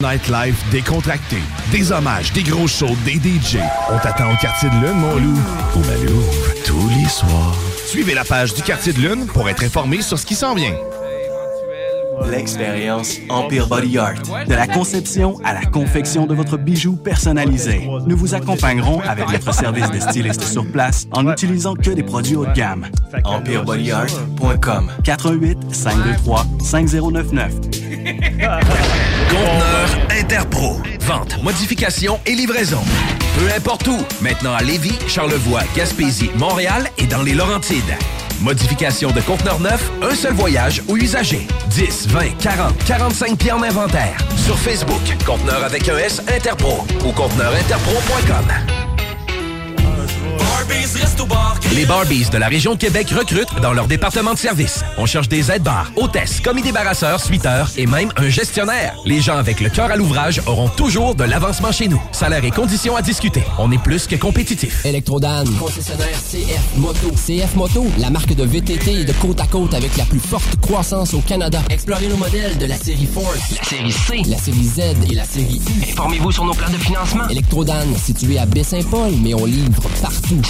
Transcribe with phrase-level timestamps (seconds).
[0.00, 1.36] Nightlife décontracté.
[1.70, 3.58] Des hommages, des gros shows, des DJ.
[3.90, 5.38] On t'attend au quartier de lune, mon loup.
[5.74, 6.22] Au Malou,
[6.64, 7.54] tous les soirs.
[7.84, 10.74] Suivez la page du quartier de lune pour être informé sur ce qui s'en vient.
[12.28, 14.22] L'expérience Empire Body Art.
[14.46, 17.88] De la conception à la confection de votre bijou personnalisé.
[18.06, 22.36] Nous vous accompagnerons avec notre service de styliste sur place en n'utilisant que des produits
[22.36, 22.86] haut de gamme.
[23.24, 27.54] EmpireBodyArt.com 418 523 5099
[29.30, 30.76] Conteneur Interpro.
[31.00, 32.80] Vente, modification et livraison.
[33.38, 33.98] Peu importe où.
[34.20, 37.96] Maintenant à Lévis, Charlevoix, Gaspésie, Montréal et dans les Laurentides.
[38.40, 41.46] Modification de conteneur neuf, un seul voyage ou usager.
[41.68, 44.16] 10, 20, 40, 45 pieds en inventaire.
[44.36, 48.89] Sur Facebook, conteneur avec un S Interpro ou conteneurinterpro.com.
[51.74, 54.84] Les Barbies de la région de Québec recrutent dans leur département de service.
[54.98, 58.94] On cherche des aides-bars, hôtesses, commis débarrasseurs, suiteurs et même un gestionnaire.
[59.06, 62.02] Les gens avec le cœur à l'ouvrage auront toujours de l'avancement chez nous.
[62.12, 63.42] Salaire et conditions à discuter.
[63.58, 64.84] On est plus que compétitif.
[64.84, 67.10] Électrodan, concessionnaire CF Moto.
[67.12, 70.56] CF Moto, la marque de VTT et de côte à côte avec la plus forte
[70.60, 71.62] croissance au Canada.
[71.70, 74.80] Explorez nos modèles de la série Force, la série C, la série Z
[75.10, 75.90] et la série U.
[75.92, 77.28] Informez-vous sur nos plans de financement.
[77.28, 80.40] Électrodan, situé à Baie-Saint-Paul, mais on livre partout.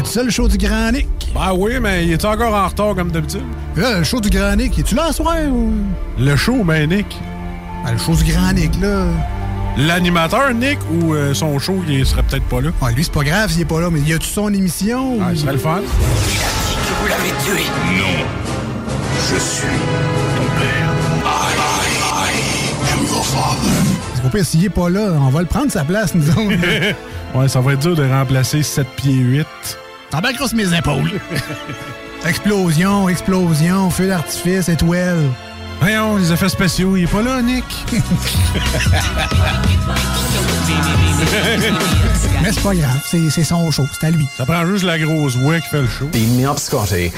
[0.00, 0.08] Hey, hey!
[0.08, 1.08] Tu connais tout ça, le show du Grand Nick?
[1.34, 3.42] Ben oui, mais il est encore en retard comme d'habitude.
[3.76, 5.36] Là, le show du Grand Nick, es-tu là ce soir?
[5.50, 5.72] Ou...
[6.18, 7.06] Le show, ben Nick.
[7.84, 9.04] Ben, le show du Grand Nick, là.
[9.76, 12.70] L'animateur, Nick, ou euh, son show, il serait peut-être pas là?
[12.82, 15.18] Ouais, lui, c'est pas grave s'il est pas là, mais y a-tu son émission?
[15.20, 15.80] Ah, ou- il serait le fun.
[15.80, 17.64] Que vous l'avez tué.
[17.96, 18.24] Non.
[19.32, 19.62] Je suis
[20.36, 20.90] ton père.
[21.24, 24.26] I, I, I am your father.
[24.26, 26.40] Au pire, s'il est pas là, on va le prendre sa place, nous autres.
[27.36, 29.46] ouais, ça va être dur de remplacer 7 pieds 8.
[30.10, 31.20] T'en bats grosse mes épaules.
[32.26, 35.30] explosion, explosion, feu d'artifice, étoile.
[35.80, 37.64] Voyons, les effets spéciaux, il est pas là, Nick.
[42.42, 44.26] Mais c'est pas grave, c'est c'est son show, c'est à lui.
[44.36, 46.06] Ça prend juste la grosse voix qui fait le show.
[46.06, 47.12] Beam me up, Scotty.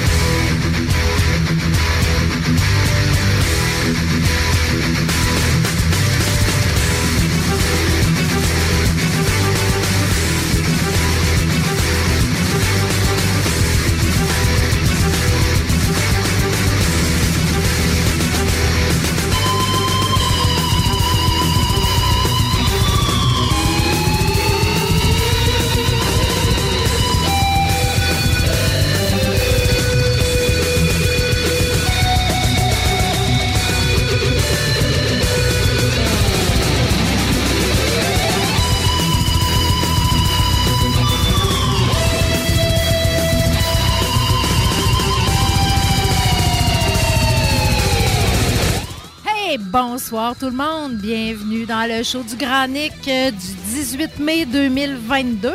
[50.22, 50.98] Bonsoir tout le monde.
[50.98, 55.52] Bienvenue dans le show du Grand Nick euh, du 18 mai 2022.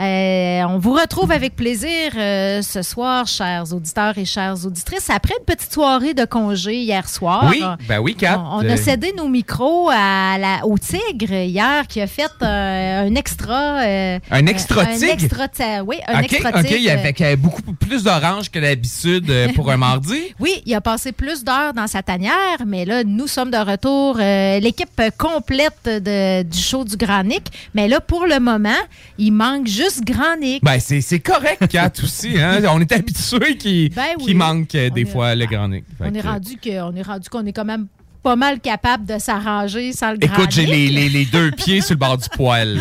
[0.00, 5.34] Euh, on vous retrouve avec plaisir euh, ce soir, chers auditeurs et chères auditrices, après
[5.38, 7.46] une petite soirée de congé hier soir.
[7.50, 8.38] Oui, ben oui, Kat.
[8.38, 13.06] On, on a cédé nos micros à la, au Tigre hier qui a fait euh,
[13.08, 13.80] un extra.
[13.82, 15.12] euh, Un extra un tigre?
[15.12, 16.76] extra ti- oui, un OK, extra OK, tigre.
[16.76, 20.34] il y avait euh, beaucoup plus d'orange que d'habitude euh, pour un mardi.
[20.38, 22.32] Oui, il a passé plus d'heures dans sa tanière,
[22.66, 27.48] mais là, nous sommes de retour, euh, l'équipe complète de- du show du Grand Nick.
[27.74, 28.70] Mais là, pour le moment,
[29.18, 30.62] il manque juste Grand Nick.
[30.64, 32.38] Ben, c'est correct, Kat, aussi.
[32.40, 32.60] Hein?
[32.70, 34.34] On est habitué qu'il Ben oui.
[34.34, 35.84] manque euh, des est- fois le grand Nick.
[36.00, 37.86] On, est rendu que, on est rendu qu'on est quand même
[38.22, 41.80] pas mal capable de s'arranger sans le Grand Écoute, j'ai les, les- les deux pieds
[41.80, 42.78] sur le bord du poil.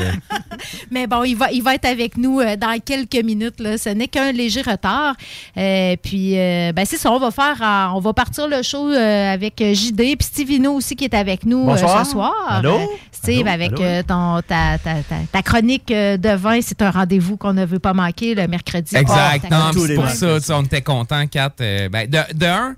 [0.91, 3.59] Mais bon, il va, il va être avec nous euh, dans quelques minutes.
[3.59, 3.77] Là.
[3.77, 5.15] Ce n'est qu'un léger retard.
[5.57, 7.11] Euh, puis, euh, ben, c'est ça.
[7.11, 10.95] On va faire, euh, on va partir le show euh, avec JD puis Stevino aussi
[10.95, 12.05] qui est avec nous euh, Bonsoir.
[12.05, 12.33] ce soir.
[12.47, 12.77] Allô?
[13.11, 13.53] Steve, Allô?
[13.63, 13.83] avec Allô?
[13.83, 17.79] euh, ton, ta, ta, ta, ta chronique de vin, c'est un rendez-vous qu'on ne veut
[17.79, 18.95] pas manquer le mercredi.
[18.95, 19.45] Exact.
[19.45, 21.51] Oh, non, c'est pour ça, on était contents, Kat.
[21.61, 22.75] Euh, ben, de, de un,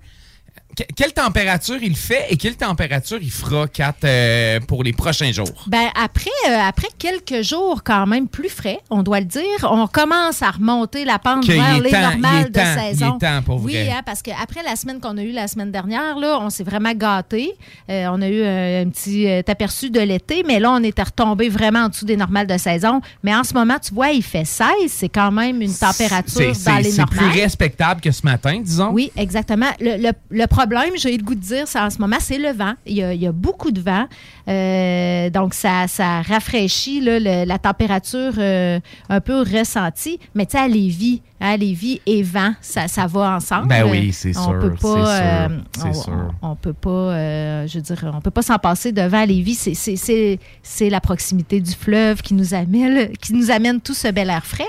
[0.75, 5.31] que- quelle température il fait et quelle température il fera, Kat, euh, pour les prochains
[5.31, 5.47] jours?
[5.67, 9.87] Ben après, euh, après quelques jours quand même plus frais, on doit le dire, on
[9.87, 13.17] commence à remonter la pente vers les temps, normales de temps, il saison.
[13.17, 16.17] est temps pour oui, hein, parce qu'après la semaine qu'on a eue la semaine dernière,
[16.17, 17.53] là, on s'est vraiment gâtés.
[17.89, 21.49] Euh, on a eu un, un petit aperçu de l'été, mais là, on était retombé
[21.49, 23.01] vraiment en dessous des normales de saison.
[23.23, 26.77] Mais en ce moment, tu vois, il fait 16, c'est quand même une température dans
[26.77, 27.39] les c'est plus normales.
[27.41, 28.89] respectable que ce matin, disons.
[28.91, 29.69] Oui, exactement.
[29.79, 32.37] Le, le- le problème, j'ai eu le goût de dire, c'est en ce moment, c'est
[32.37, 32.73] le vent.
[32.85, 34.05] Il y a, il y a beaucoup de vent.
[34.47, 38.79] Euh, donc, ça, ça rafraîchit là, le- la température euh,
[39.09, 40.19] un peu ressentie.
[40.35, 43.67] Mais tu sais, à Lévis, hein, Lévis et vent, ça, ça va ensemble.
[43.67, 46.31] Ben oui, c'est on sûr, Peut c'est pas, sûr, euh, sûr.
[46.41, 49.55] on- on peut pas, je veux dire, on peut pas s'en passer devant Lévis.
[49.55, 54.45] C'est- la proximité du fleuve qui nous amène, qui nous amène tout ce bel air
[54.45, 54.67] frais.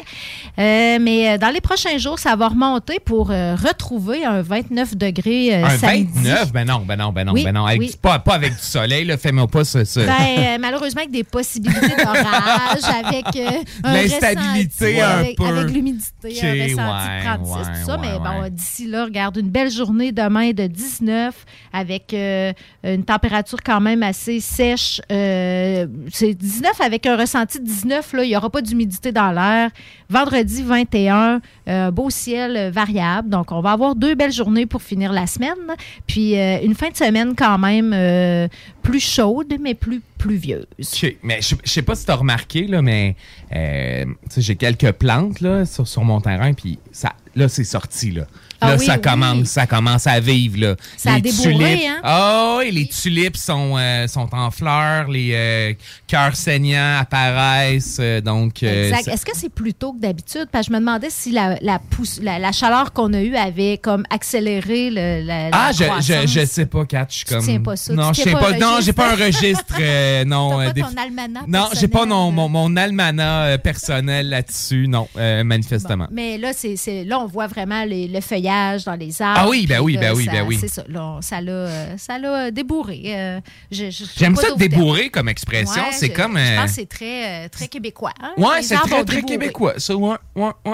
[0.58, 6.08] Mais dans les prochains jours, ça va remonter pour retrouver un 29 degrés Un samedi.
[6.14, 6.52] 29?
[6.52, 7.66] Ben non, ben non, ben non, Oui, ben non.
[7.66, 7.94] Avec- oui.
[8.00, 9.16] pas, pas avec du soleil, là.
[9.16, 13.50] Fais-moi pas ce- Ben, euh, malheureusement, avec des possibilités d'orage, avec euh,
[13.84, 15.44] L'instabilité un avec, peu.
[15.44, 17.98] avec l'humidité, un ressenti ouais, de 36, ouais, tout ça.
[17.98, 21.34] mais bon, d'ici là, regarde, une belle journée demain de 19
[21.72, 22.52] avec euh,
[22.84, 25.00] une température quand même assez sèche.
[25.08, 29.70] C'est 19 avec un ressenti de 19, là, il n'y aura pas d'humidité dans l'air.
[30.08, 33.28] Vendredi 21, euh, beau ciel variable.
[33.30, 35.52] Donc, on va avoir deux belles journées pour finir la semaine.
[36.06, 38.48] Puis, euh, une fin de semaine quand même euh,
[38.82, 40.66] plus chaude, mais plus pluvieuse.
[41.22, 43.16] Mais je je sais pas si tu as remarqué, mais
[43.54, 44.04] euh,
[44.36, 48.18] j'ai quelques plantes sur, sur mon terrain, puis ça, là, c'est sorti.
[48.64, 49.00] Ah Là, oui, ça, oui.
[49.00, 50.58] commence, ça commence à vivre.
[50.60, 50.76] Là.
[50.96, 52.00] Ça a débourré, tulipes, hein?
[52.04, 55.72] Ah oui, les tulipes sont, euh, sont en fleurs, les euh,
[56.06, 57.98] cœurs saignants apparaissent.
[58.00, 59.08] euh, donc, Exact.
[59.08, 60.46] Est-ce que c'est plus tôt que d'habitude?
[60.52, 63.34] Parce que je me demandais si la, la, pousse- la, la chaleur qu'on a eue
[63.36, 65.84] avait comme accéléré le, la, Ah, je,
[66.26, 67.06] je, sais pas, Kat.
[67.08, 67.44] Je suis Tu comme.
[67.44, 69.74] tiens pas ça, Non, je sais pas Non, j'ai pas un registre.
[70.26, 74.86] non, pas ton almanach Non, j'ai pas non, mon, mon almanach personnel là-dessus.
[74.88, 75.08] Non,
[75.44, 76.06] manifestement.
[76.12, 78.51] Mais là, c'est, c'est- là, on voit vraiment les- le feuillage
[78.84, 79.40] dans les arbres.
[79.44, 80.58] Ah oui, ben oui, ben oui, ben oui.
[80.60, 80.84] C'est ça.
[80.88, 83.02] Là, ça l'a, euh, ça l'a débourré.
[83.06, 83.40] Euh,
[83.70, 84.58] je- je- je J'aime ça termes.
[85.10, 85.82] comme expression.
[85.82, 86.36] Ouais, c'est je- comme.
[86.38, 88.12] Je euh, pense que c'est très, euh, très québécois.
[88.20, 88.32] hein?
[88.36, 89.22] Ouais, c'est très, très débourré.
[89.38, 89.74] québécois.
[89.78, 90.72] Ça, ouais, ouais, ouais.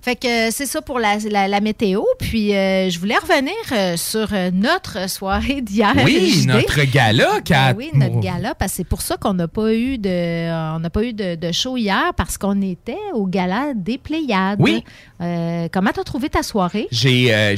[0.00, 2.02] Fait que euh, c'est ça pour la, la- la météo.
[2.18, 5.92] Puis euh, je voulais revenir euh, sur notre soirée d'hier.
[6.04, 7.72] Oui, notre gala, Kat.
[7.74, 10.80] Ben oui, notre gala, parce que c'est pour ça qu'on n'a pas eu de on
[10.80, 14.58] n'a pas eu de, de show hier parce qu'on était au gala des Pléiades.
[14.60, 14.84] Oui.
[15.18, 16.88] Comment t'as trouvé ta soirée?
[16.90, 17.54] J'ai,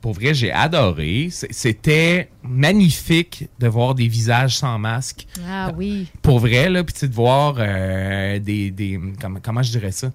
[0.00, 1.28] pour vrai, j'ai adoré.
[1.30, 5.26] C'était magnifique de voir des visages sans masque.
[5.48, 6.06] Ah oui.
[6.22, 10.10] Pour vrai, là, puis de voir des, des comment, comment je dirais ça,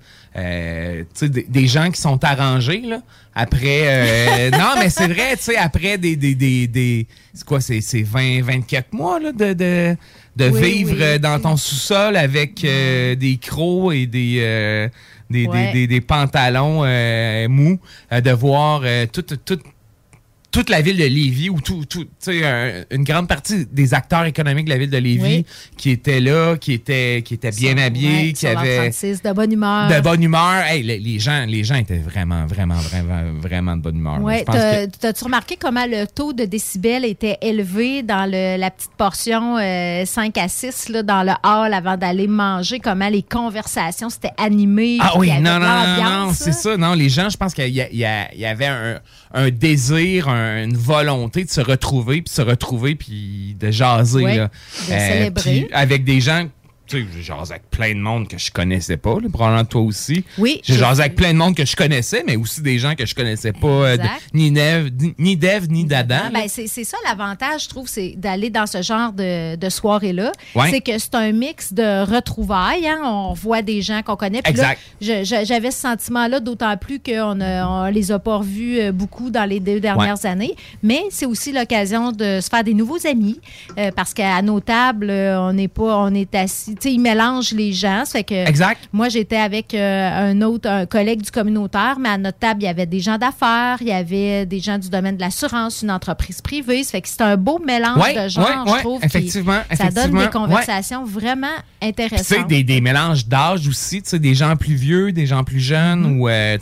[1.21, 3.01] des, des gens qui sont arrangés, là,
[3.33, 7.61] après, euh, non, mais c'est vrai, tu sais, après des, des, des, des- c'est quoi,
[7.61, 9.95] c'est, c'est 20, 24 mois, là, de, de,
[10.35, 11.01] de Oui, vivre oui.
[11.01, 14.89] euh, dans ton sous-sol avec euh, des crocs et des, euh,
[15.29, 15.71] des, des- Ouais.
[15.71, 16.81] des, des pantalons
[17.49, 17.79] mous,
[18.11, 18.81] de voir
[19.13, 19.63] toute, toute,
[20.51, 23.93] toute la ville de Lévis, ou tout, tout, tu sais, un- une grande partie des
[23.93, 25.45] acteurs économiques de la ville de Lévis Oui.
[25.77, 29.53] qui étaient là, qui étaient, qui étaient bien habillés, Ouais, qui avaient 36, de bonne
[29.53, 29.87] humeur.
[29.89, 30.63] de bonne humeur.
[30.65, 34.21] Hey, les, les gens, les gens étaient vraiment, vraiment, vraiment, vraiment de bonne humeur.
[34.21, 38.91] Ouais, que- t'as-tu remarqué comment le taux de décibels était élevé dans le- la petite
[38.97, 44.09] portion euh, 5 à 6 là, dans le hall avant d'aller manger, comment les conversations
[44.09, 44.97] s'étaient animées?
[44.99, 46.75] Ah oui, non, non, non, non, c'est ça.
[46.75, 48.05] Non, les gens, je pense qu'il y, y
[48.37, 48.99] y avait un,
[49.33, 54.23] un désir, un- une volonté de se retrouver, puis se retrouver, puis de jaser.
[54.23, 54.51] Ouais, là.
[54.79, 55.31] de célébrer.
[55.41, 56.47] puis avec des gens,
[56.91, 59.81] tu sais, j'ai jasé avec plein de monde que je connaissais pas, là, probablement toi
[59.81, 60.23] aussi.
[60.37, 60.59] Oui.
[60.63, 63.15] J'ai jasé avec plein de monde que je connaissais, mais aussi des gens que je
[63.15, 63.97] connaissais pas, euh,
[64.33, 66.23] ni Dev, ni- Dev, ni Dadan.
[66.25, 70.31] Ah, ben, c'est ça l'avantage, je trouve, c'est d'aller dans ce genre de, de soirée-là.
[70.55, 70.69] Ouais.
[70.71, 72.87] C'est que c'est un mix de retrouvailles.
[72.87, 72.99] hein.
[73.03, 74.41] On voit des gens qu'on connaît.
[74.41, 74.79] Puis Exact.
[75.01, 79.45] j'avais ce sentiment-là, d'autant plus qu'on ne on les a pas revus euh, beaucoup dans
[79.45, 80.55] les deux dernières années.
[80.83, 83.39] Mais c'est aussi l'occasion de se faire des nouveaux amis.
[83.77, 86.75] euh, parce qu'à nos tables, on n'est pas, on est assis.
[86.81, 88.05] Tu sais, ils mélangent les gens.
[88.05, 88.89] Ça fait que Exact.
[88.91, 92.65] moi, j'étais avec euh, un autre un collègue du communautaire, mais à notre table, il
[92.65, 95.91] y avait des gens d'affaires, il y avait des gens du domaine de l'assurance, une
[95.91, 96.83] entreprise privée.
[96.83, 99.03] Ça fait que c'est un beau mélange Ouais, de ouais, je trouve.
[99.03, 101.47] effectivement, Ça donne des conversations vraiment
[101.79, 102.47] Puis, tu sais, intéressantes.
[102.47, 106.01] des, des mélanges d'âge aussi, tu sais, des gens plus vieux, des gens plus jeunes,
[106.01, 106.17] Mm-hmm.
[106.19, 106.57] ou, euh,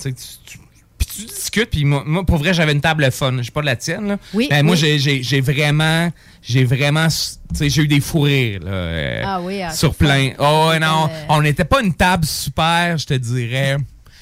[1.18, 3.38] tu discutes, puis moi, moi, pour vrai, j'avais une table fun.
[3.38, 4.18] Je sais pas de la tienne, là.
[4.34, 4.80] Oui, Mais moi, oui.
[4.80, 6.10] j'ai- j'ai j'ai vraiment,
[6.42, 9.94] j'ai vraiment, tu sais, j'ai eu des fous rires, là, euh, Ah oui, ah, sur
[9.96, 10.32] plein.
[10.40, 13.78] Oh, non, on n'était pas une table super, je te dirais,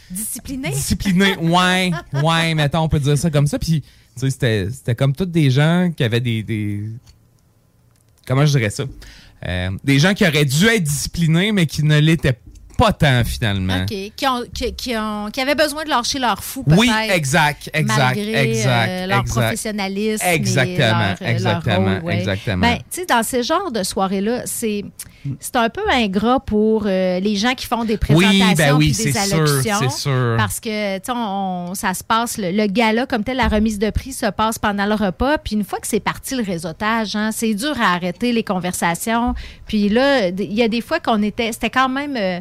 [0.09, 0.69] Discipliné.
[0.69, 1.36] disciplinée.
[1.41, 1.91] Ouais,
[2.24, 3.59] ouais, mettons, on peut dire ça comme ça.
[3.59, 6.43] Puis, tu sais, c'était c'était comme tous des gens qui avaient des.
[6.43, 6.83] des-
[8.25, 8.86] comment je dirais ça?
[9.47, 12.39] Euh, des gens qui auraient dû être disciplinés, mais qui ne l'étaient pas
[12.86, 13.81] tant, finalement.
[13.81, 14.12] OK.
[14.15, 16.79] Qui, ont, qui, qui ont, qui avaient besoin de lâcher leur fou, peut-être.
[16.79, 19.39] Oui, exact, exact, malgré, exact, euh, leur exact.
[19.39, 20.25] professionnalisme.
[20.25, 22.19] Exactement, et leur, euh, leur exactement, rôle, ouais.
[22.19, 22.67] exactement.
[22.67, 24.84] Ben, tu sais, dans ces genres de soirées-là, c'est.
[25.41, 28.93] C'est un peu ingrat pour euh, les gens qui font des Oui, présentations ben oui,
[28.93, 29.89] des sûr, allocutions.
[29.89, 30.36] sûr.
[30.38, 34.13] Parce que, on, ça se passe, le, le gala, comme tel, la remise de prix
[34.13, 35.38] se passe pendant le repas.
[35.39, 39.34] Puis une fois que c'est parti le réseautage, hein, c'est dur à arrêter les conversations.
[39.65, 42.39] Puis là, il y a des fois qu'on était, c'était quand même, euh,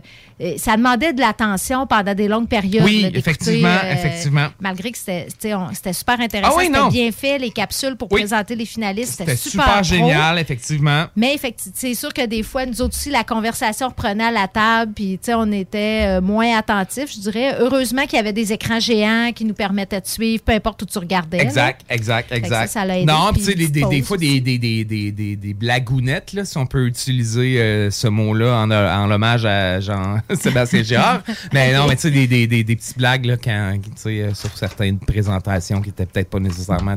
[0.59, 2.85] ça demandait de l'attention pendant des longues périodes.
[2.85, 4.49] Oui, là, d'écouter, effectivement, effectivement.
[4.61, 8.67] Malgré que c'était, super intéressant, Ah oui, c'était bien fait, les capsules pour présenter les
[8.67, 11.07] finalistes, c'était super, super, génial, effectivement.
[11.17, 14.47] Mais effectivement, c'est sûr que des fois, nous autres aussi, la conversation reprenait à la
[14.47, 17.57] table, puis tu sais, on était euh, moins attentifs, je dirais.
[17.59, 20.87] Heureusement qu'il y avait des écrans géants qui nous permettaient de suivre, peu importe où
[20.87, 21.39] tu regardais.
[21.39, 21.45] là.
[21.45, 22.69] Exact, exact, exact.
[22.69, 27.59] ça, ça aidé, non, puis des, des, fois, des, blagounettes, là, si on peut utiliser
[27.59, 29.81] euh, ce mot-là en, en hommage à
[30.31, 31.23] Jean-Sébastien Girard.
[31.53, 33.75] mais non, mais tu sais, des, des, des, des petites blagues, là, quand,
[34.07, 36.97] euh, sur certaines présentations qui étaient peut-être pas nécessairement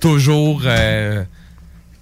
[0.00, 0.62] toujours.
[0.64, 1.24] euh,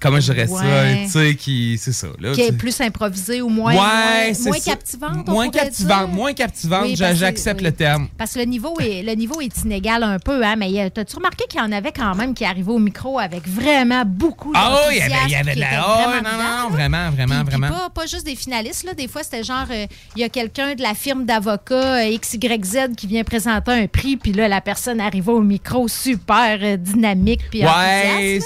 [0.05, 0.63] comment je dirais ça?
[1.05, 1.79] Tu sais, qui.
[1.79, 2.33] C'est ça, là.
[2.33, 5.27] Qui est plus improvisé ou moins, Ouais, moins, moins captivante.
[5.29, 6.15] Moins captivante, dire.
[6.15, 7.67] moins captivante, Oui, j'accepte oui.
[7.67, 8.09] le terme.
[8.17, 11.17] Parce que le niveau est, le niveau est inégal un peu, hein, mais a- t'as-tu
[11.17, 14.79] remarqué qu'il y en avait quand même qui arrivaient au micro avec vraiment beaucoup Ah
[14.89, 15.81] oui, il y avait, de la.
[15.81, 17.69] vraiment non, non, vraiment, vraiment, Puis- puis vraiment.
[17.69, 18.95] Pas, pas juste des finalistes, là.
[18.95, 22.95] Des fois, c'était genre, euh, il y a quelqu'un de la firme d'avocats euh, XYZ
[22.97, 27.41] qui vient présenter un prix, puis là, la personne arrive au micro super euh, dynamique,
[27.51, 28.39] puis Ouais,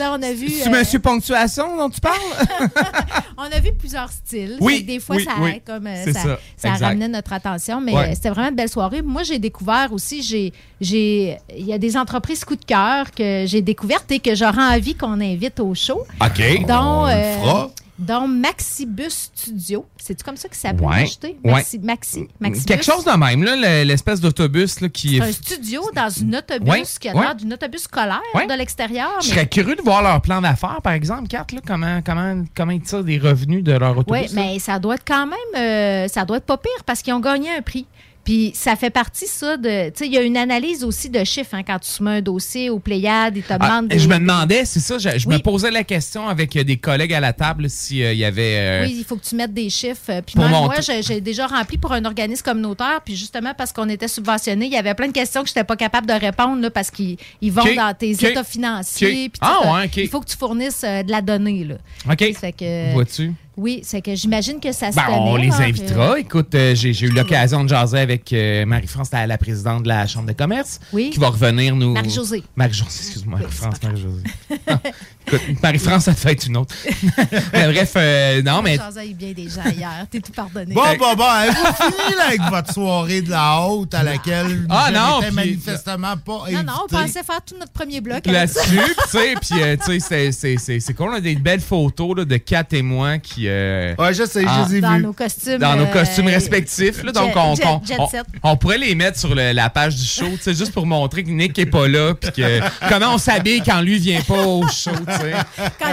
[0.00, 0.48] on a vu...
[0.70, 2.14] Monsieur Ponctuation dont tu parles?
[3.36, 4.56] on a vu plusieurs styles.
[4.60, 5.60] Oui, Des fois, oui, ça, oui.
[5.66, 6.86] comme, euh, ça, ça, ça exact.
[6.86, 8.08] ramenait notre attention, mais Ouais.
[8.10, 9.02] euh, c'était vraiment une belle soirée.
[9.02, 13.44] Moi, j'ai découvert aussi, j'ai, j'ai, il y a des entreprises coup de cœur que
[13.46, 16.04] j'ai découvertes et que j'aurais envie qu'on invite au show.
[16.20, 16.66] OK.
[16.66, 17.70] Dont, On le euh, fera.
[17.98, 19.86] Dont Maxibus Studio.
[19.96, 20.86] C'est-tu comme ça que ça s'appelle?
[20.90, 21.38] Acheter?
[21.44, 21.52] ouais.
[21.52, 22.64] Maxi, Maxi, Maxibus.
[22.66, 25.20] Quelque chose de même, là, l'espèce d'autobus là, qui C'est est.
[25.22, 27.22] un studio dans une autobus Ouais, qui a ouais.
[27.22, 29.10] l'air d'une autobus scolaire de l'extérieur.
[29.20, 32.72] Je serais curieux de voir leur plan d'affaires, par exemple, Kat, là, comment, comment, comment
[32.72, 34.22] ils tirent des revenus de leur autobus.
[34.22, 37.14] Oui, mais ça doit être quand même, euh, ça doit être pas pire parce qu'ils
[37.14, 37.86] ont gagné un prix.
[38.26, 39.88] Puis ça fait partie, ça, de.
[39.88, 42.20] Tu sais, il y a une analyse aussi de chiffres hein, quand tu soumets un
[42.20, 43.88] dossier au Pléiade, ils te Ah, demandent.
[43.88, 46.76] des- je me demandais, c'est ça, je, je me posais la question avec euh, des
[46.76, 48.56] collègues à la table s'il y avait.
[48.58, 50.20] euh, Oui, il faut que tu mettes des chiffres.
[50.26, 53.00] Puis même moi, j'ai déjà rempli pour un organisme communautaire.
[53.04, 55.64] Puis justement, parce qu'on était subventionné, il y avait plein de questions que je n'étais
[55.64, 59.26] pas capable de répondre là, parce qu'ils ils vont dans tes états financiers.
[59.26, 59.32] OK.
[59.32, 59.96] puis Ah ouais, OK.
[59.98, 61.62] Il faut que tu fournisses euh, de la donnée.
[61.64, 61.76] Là.
[62.10, 62.34] OK.
[62.34, 63.32] Fait que, Vois-tu?
[63.56, 66.12] Oui, c'est que j'imagine que ça se Ben, on les invitera.
[66.12, 69.82] euh, Écoute, euh, j'ai j'ai eu l'occasion de jaser avec euh, Marie-France, la, la présidente
[69.84, 71.08] de la Chambre de commerce, Oui.
[71.10, 71.92] qui va revenir nous...
[71.94, 72.42] Marie-Josée.
[72.54, 74.22] Marie-Josée, excuse-moi, Marie-France, Marie-Josée.
[74.68, 74.78] Ah,
[75.26, 76.74] Écoute, Marie-France, ça te fait une autre.
[77.52, 78.76] mais bref, euh, non, mais...
[78.76, 80.06] J'en ai bien des gens hier.
[80.10, 80.74] T'es tout pardonné.
[80.74, 84.88] Bon, bon, bon, avez-vous fini là, avec votre soirée de la haute à laquelle Ah,
[84.88, 88.26] vous non, puis- manifestement pas Non, non, on pensait faire tout notre premier bloc.
[88.26, 88.60] avec ça.
[88.60, 91.08] Là-dessus, tu sais, puis tu sais, c'est- c'est- c'est c'est cool.
[91.10, 93.45] On a des belles photos là, de Kat et moi qui.
[93.48, 95.02] Euh, Ouais, je sais, en- je les ai Dans vus.
[95.02, 95.58] nos costumes.
[95.58, 97.02] Dans nos euh, costumes respectifs.
[97.02, 98.24] Là, donc, on, jet- on- jet on- set.
[98.42, 101.24] on pourrait les mettre sur le- la page du show, tu sais, juste pour montrer
[101.24, 104.66] que Nick est pas là, puis que comment on s'habille quand lui vient pas au
[104.68, 104.90] show.
[104.90, 105.12] tu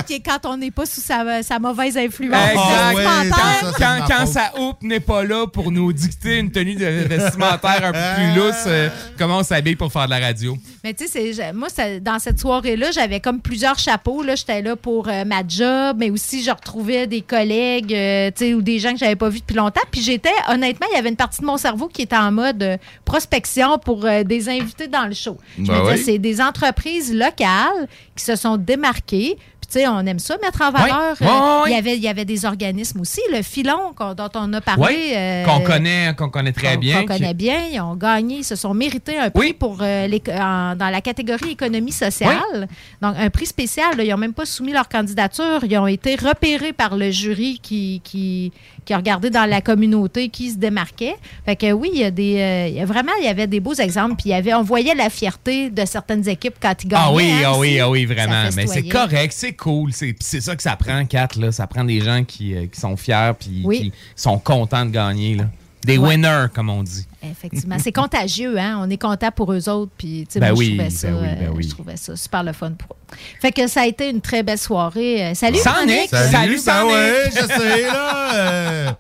[0.08, 0.20] sais.
[0.26, 2.52] quand, on n'est pas sous sa, sa mauvaise influence.
[2.52, 3.32] Exact.
[3.32, 7.84] quand quand, quand sa houppe n'est pas là pour nous dicter une tenue de vestimentaire
[7.84, 10.58] un peu plus lousse, euh, comment on s'habille pour faire de la radio?
[10.84, 11.68] Mais tu sais, moi,
[12.02, 14.22] dans cette soirée-là, j'avais comme plusieurs chapeaux.
[14.24, 18.46] Là, J'étais là pour euh, ma job, mais aussi je retrouvais des collègues euh, tu
[18.46, 19.82] sais, ou des gens que j'avais pas vus depuis longtemps.
[19.92, 22.62] Puis j'étais, honnêtement, il y avait une partie de mon cerveau qui était en mode
[22.64, 25.38] euh, prospection pour euh, des invités dans le show.
[25.58, 26.04] Je Ben me disais, oui.
[26.04, 29.38] c'est des entreprises locales qui se sont démarquées.
[29.74, 31.16] Sais, on aime ça mettre en valeur.
[31.20, 31.64] Euh.
[31.66, 33.22] Il, y avait, il y avait des organismes aussi.
[33.32, 34.84] Le filon dont on a parlé.
[34.88, 37.02] Oui, euh, qu'on connaît, qu'on connaît très bien.
[37.02, 37.58] qu'on connaît bien.
[37.72, 40.08] Ils ont gagné, ils se sont mérités un prix pour, euh,
[40.40, 42.68] en- dans la catégorie économie sociale.
[43.02, 43.98] Donc, un prix spécial.
[43.98, 44.04] là.
[44.04, 45.62] ils n'ont même pas soumis leur candidature.
[45.68, 48.52] Ils ont été repérés par le jury qui, qui,
[48.86, 51.16] qui a regardé dans la communauté qui se démarquait.
[51.46, 52.38] Fait que oui, il y a des.
[52.40, 54.16] euh, il y a vraiment, il y avait des beaux exemples.
[54.16, 57.04] Puis il y avait, on voyait la fierté de certaines équipes quand ils gagnaient.
[57.08, 58.50] Ah oui, hein, ah oui, ah oui, Ça vraiment.
[58.56, 59.92] Mais c'est correct, c'est cool.
[59.94, 61.30] C'est ça que ça prend, Kat.
[61.40, 61.52] Là.
[61.52, 63.80] Ça prend des gens qui, euh, qui sont fiers puis Oui.
[63.80, 65.36] qui sont contents de gagner.
[65.36, 65.46] Là.
[65.86, 66.10] Des Ouais.
[66.10, 67.06] winners, comme on dit.
[67.24, 67.78] Effectivement.
[67.80, 68.80] C'est contagieux, hein?
[68.82, 69.92] On est content pour eux autres.
[69.98, 71.64] Puis, tu sais, Ben moi, oui, je, trouvais ça, ben oui, ben euh, oui.
[71.64, 73.16] je trouvais ça super le fun pour eux.
[73.42, 75.24] Fait que ça a été une très belle soirée.
[75.28, 76.02] Euh, Salut, Monique.
[76.02, 76.10] Nick.
[76.10, 78.34] Salut, ben ouais, je sais, là.
[78.36, 78.92] euh,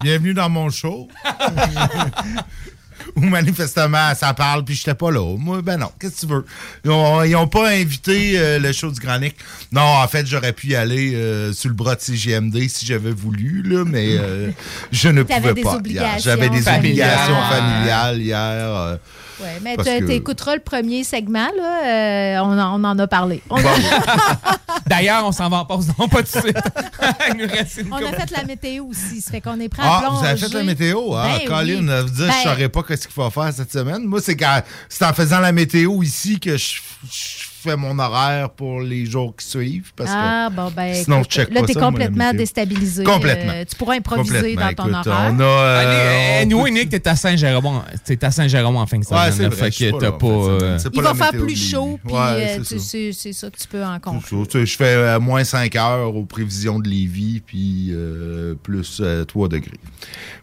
[0.00, 1.08] bienvenue dans mon show.
[3.16, 5.36] Où manifestement, ça parle, puis j'étais pas là.
[5.36, 6.44] Moi, ben non, qu'est-ce que tu veux?
[6.84, 9.36] Ils ont, ils ont pas invité euh, le show du Granic.
[9.72, 13.10] Non, en fait, j'aurais pu y aller euh, sur le bras de CGMD si j'avais
[13.10, 14.50] voulu, là, mais euh,
[14.92, 15.78] je ne pouvais pas.
[16.18, 18.98] J'avais des obligations familiales hier.
[19.40, 21.84] Ouais, mais tu que- écouteras le premier segment, là.
[21.86, 23.42] euh, on, en, on en a parlé.
[23.50, 23.56] On,
[24.86, 26.56] D'ailleurs, on s'en va en pause, non pas tout de suite.
[27.30, 29.20] Il nous reste une on a fait la météo aussi.
[29.20, 30.18] Ça fait qu'on est prêt à Ah, plonger.
[30.20, 31.14] vous avez fait la météo?
[31.14, 32.02] Ah, Colin, oui.
[32.02, 34.04] vous dire, Ben, je saurais pas ce qu'il faut faire cette semaine.
[34.04, 36.80] Moi, c'est quand c'est en faisant la météo ici que je,
[37.10, 39.92] je fais mon horaire pour les jours qui suivent.
[39.96, 43.04] Parce Ah, que bon, ben, sinon, écoute, je check là, pas t'es complètement déstabilisé.
[43.04, 43.52] Complètement.
[43.54, 44.66] Euh, tu pourras improviser Complètement.
[44.66, 45.32] dans ton Écoute, horaire.
[45.34, 45.42] On a.
[45.44, 47.82] euh, Allez, on nous, peut- Nick, t'es à Saint-Jérôme.
[48.04, 49.20] T'es à Saint-Jérôme en fin de semaine.
[49.22, 50.26] Ouais, c'est vrai, fait que t'as pas.
[50.26, 52.14] euh, Il va faire plus chaud, puis.
[52.14, 53.50] Ouais, euh, c'est ça.
[53.50, 53.98] que tu peux en
[54.50, 59.24] sais, Je fais euh, moins 5 heures aux prévisions de Lévis, puis euh, plus euh,
[59.24, 59.78] 3 degrés.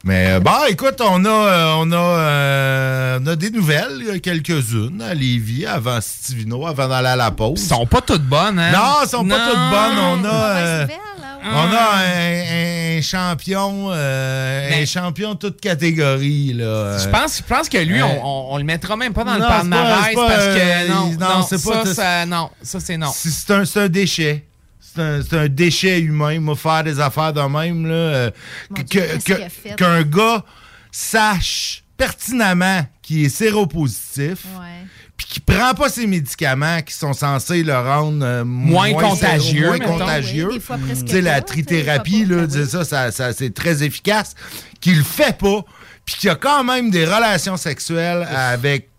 [0.03, 4.05] Mais euh, bon, écoute, on a, euh, on a, euh, on a des nouvelles, il
[4.07, 7.61] y a quelques-unes à Lévis, avant Stivino, avant d'aller à la pause.
[7.63, 8.71] Ils sont pas toutes bonnes, hein?
[8.71, 9.99] Non, elles sont pas toutes bonnes.
[9.99, 10.87] On a, euh,
[11.47, 16.53] on a un, un champion, euh, un champion de toute catégorie.
[16.53, 16.97] Là.
[16.97, 19.33] Je pense, je pense que lui, Euh, on, on, on le mettra même pas dans
[19.33, 22.79] non, le palmarès parce que euh, non, non, non, c'est pas- ça, ça, non, ça
[22.79, 23.11] c'est non.
[23.13, 24.45] C'est c'est un, c'est un déchet.
[24.79, 26.39] C'est un, c'est un déchet humain.
[26.39, 28.31] Moi, faire des affaires de même, là, euh,
[28.89, 30.43] que- qu'un gars
[30.91, 34.39] sache pertinemment qu'il est séropositif,
[35.17, 39.67] puis qu'il prend pas ses médicaments qui sont censés le rendre euh, Moins contagieux, séro-
[39.67, 39.97] moins mettons.
[39.99, 40.47] contagieux.
[40.47, 43.81] Oui, des fois presque Tu sais, la trithérapie, là, dire ça, ça, ça, c'est très
[43.83, 44.35] efficace.
[44.81, 45.63] Qu'il le fait pas,
[46.05, 48.89] puis qu'il a quand même des relations sexuelles avec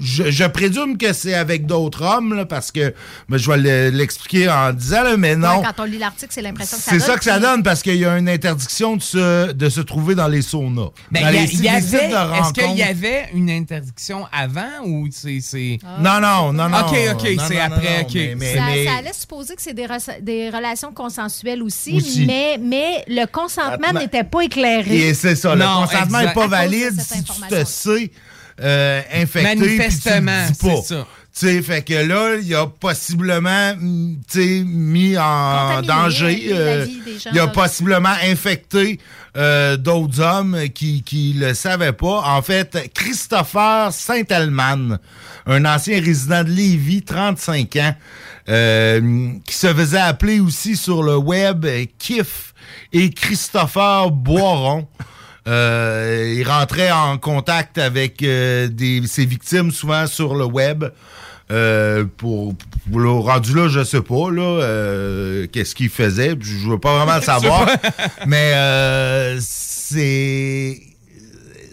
[0.00, 2.94] je, je présume que c'est avec d'autres hommes, là, parce que
[3.28, 5.58] mais je vais le- l'expliquer en disant, là, mais non.
[5.58, 7.06] Ouais, quand on lit l'article, c'est l'impression que ça C'est donne.
[7.06, 10.14] ça que ça donne parce qu'il y a une interdiction de se, de se trouver
[10.14, 10.90] dans les saunas.
[11.10, 12.06] Mais Dans il y a- les- il y les avait,
[12.38, 15.40] est-ce qu'il y avait une interdiction avant ou c'est.
[15.40, 16.78] c'est- Non, non, non, non.
[16.78, 18.14] Ok, ok, Non, c'est après, non, ok.
[18.14, 21.96] mais- mais- Ça, mais- ça laisse supposer que c'est des, re- des relations consensuelles aussi,
[21.96, 22.24] Aussi.
[22.26, 25.08] Mais, mais le consentement Ah, n'était pas éclairé.
[25.08, 28.10] Et c'est ça, le consentement n'est pas valide si tu te sais
[28.60, 29.56] euh, infecté.
[29.56, 31.06] Manifestement, c'est ça.
[31.36, 36.46] Tu sais, fait que là, il a possiblement mm, tu sais, mis en danger.
[36.52, 36.86] euh,
[37.32, 39.00] il a possiblement infecté
[39.36, 42.22] euh, d'autres hommes qui qui le savaient pas.
[42.24, 44.98] En fait, Christopher Saint-Alman,
[45.46, 47.94] un ancien résident de Lévis, 35 ans,
[48.48, 52.54] euh, qui se faisait appeler aussi sur le web euh, Kif
[52.92, 54.86] et Christopher Boiron.
[55.46, 60.84] Euh, il rentrait en contact avec euh, des, ses victimes souvent sur le web.
[61.50, 66.34] Euh, pour, pour le rendu là, je sais pas là, euh, qu'est-ce qu'il faisait.
[66.40, 67.68] Je veux pas vraiment le savoir,
[68.26, 70.80] mais euh, c'est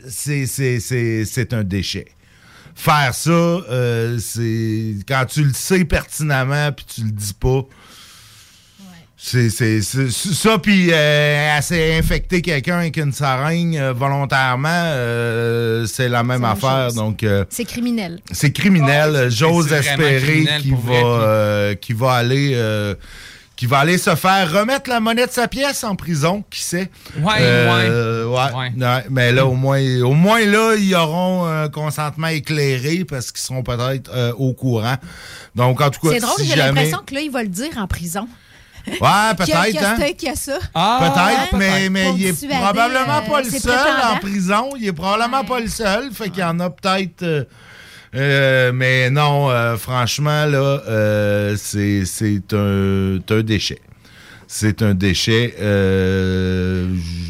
[0.10, 2.08] c'est c'est c'est c'est un déchet.
[2.76, 7.62] Faire ça, euh, c'est quand tu le sais pertinemment puis tu le dis pas.
[9.24, 16.24] C'est ça, puis euh, s'est infecté quelqu'un avec une seringue euh, volontairement, euh, c'est la
[16.24, 16.86] même affaire.
[16.86, 16.96] chose.
[16.96, 18.20] Donc, euh, C'est criminel.
[18.32, 19.30] c'est criminel.
[19.30, 22.96] J'ose c'est vraiment espérer qu'il va, euh, qu'il va aller, euh,
[23.56, 26.90] qui va aller se faire remettre la monnaie de sa pièce en prison, qui sait?
[27.20, 28.72] Ouais, Euh, ouais.
[28.76, 29.04] ouais.
[29.12, 33.62] Mais là, au moins, au moins là, ils auront un consentement éclairé parce qu'ils seront
[33.62, 34.96] peut-être euh, au courant.
[35.56, 36.70] Donc, en tout cas, C'est drôle, si j'ai jamais...
[36.70, 38.28] l'impression que là, il va le dire en prison.
[38.88, 38.98] Ouais,
[39.38, 39.96] peut-être, qu'il y a hein?
[39.98, 40.60] ça, qu'il y a ça?
[40.74, 44.70] peut-être, mais, mais Pour il est probablement euh, pas le seul en prison.
[44.80, 46.12] Il est probablement pas le seul.
[46.12, 47.24] Fait qu'il y en a peut-être.
[47.24, 47.44] euh,
[48.16, 53.80] euh, mais non, euh, franchement, là, euh, c'est c'est un, c'est un déchet.
[54.54, 55.56] C'est un déchet.
[55.62, 56.88] Euh,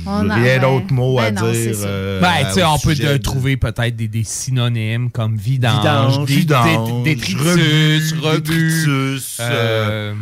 [0.08, 0.60] a- rien ouais.
[0.60, 1.76] d'autre mot à Ben non, dire.
[1.86, 6.26] euh, Ben, tu sais, au on peut de- trouver peut-être des, des synonymes comme vidange,
[6.26, 10.18] Vidange, vidange, dé- détritus, rebut, détritus, euh, bon.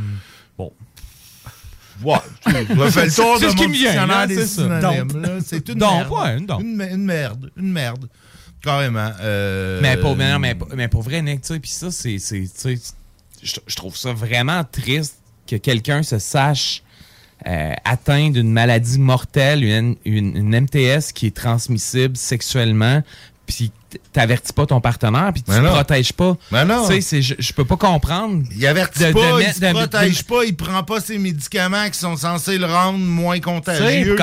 [2.04, 4.36] Ouais, tu refais le tour C'est de ce qui mon me vient, dictionnaire là, des
[4.36, 5.08] c'est synonymes.
[5.68, 6.12] Une Donc, merde.
[6.12, 6.62] ouais, une donc.
[6.62, 7.52] Une, me- une merde.
[7.58, 8.10] Une merde.
[8.62, 9.12] Carrément.
[9.22, 12.20] euh, Mais pour, mais, non, mais, mais pour vrai, Nick, tu sais, puis ça, c'est.
[12.20, 12.94] c'est- tu sais,
[13.68, 15.16] Je trouve ça vraiment triste
[15.48, 16.84] que quelqu'un se sache
[17.48, 23.02] euh, atteint d'une maladie mortelle, une, une, une MTS qui est transmissible sexuellement,
[23.46, 23.72] puis
[24.13, 26.38] t'avertis pas ton partenaire, puis tu Ben protèges pas.
[26.52, 26.88] Ben non.
[26.88, 28.43] Tu sais, c'est- je, je peux pas comprendre.
[28.56, 31.97] Il avertit de- de pas, il se protège pas, il prend pas ses médicaments qui
[31.99, 34.15] sont censés le rendre moins contagieux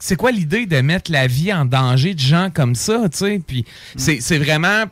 [0.00, 0.66] c'est- quoi, l'idée?
[0.66, 3.40] De mettre la vie en danger de gens comme ça, tu sais?
[3.46, 3.64] Puis
[3.96, 4.84] c'est c'est vraiment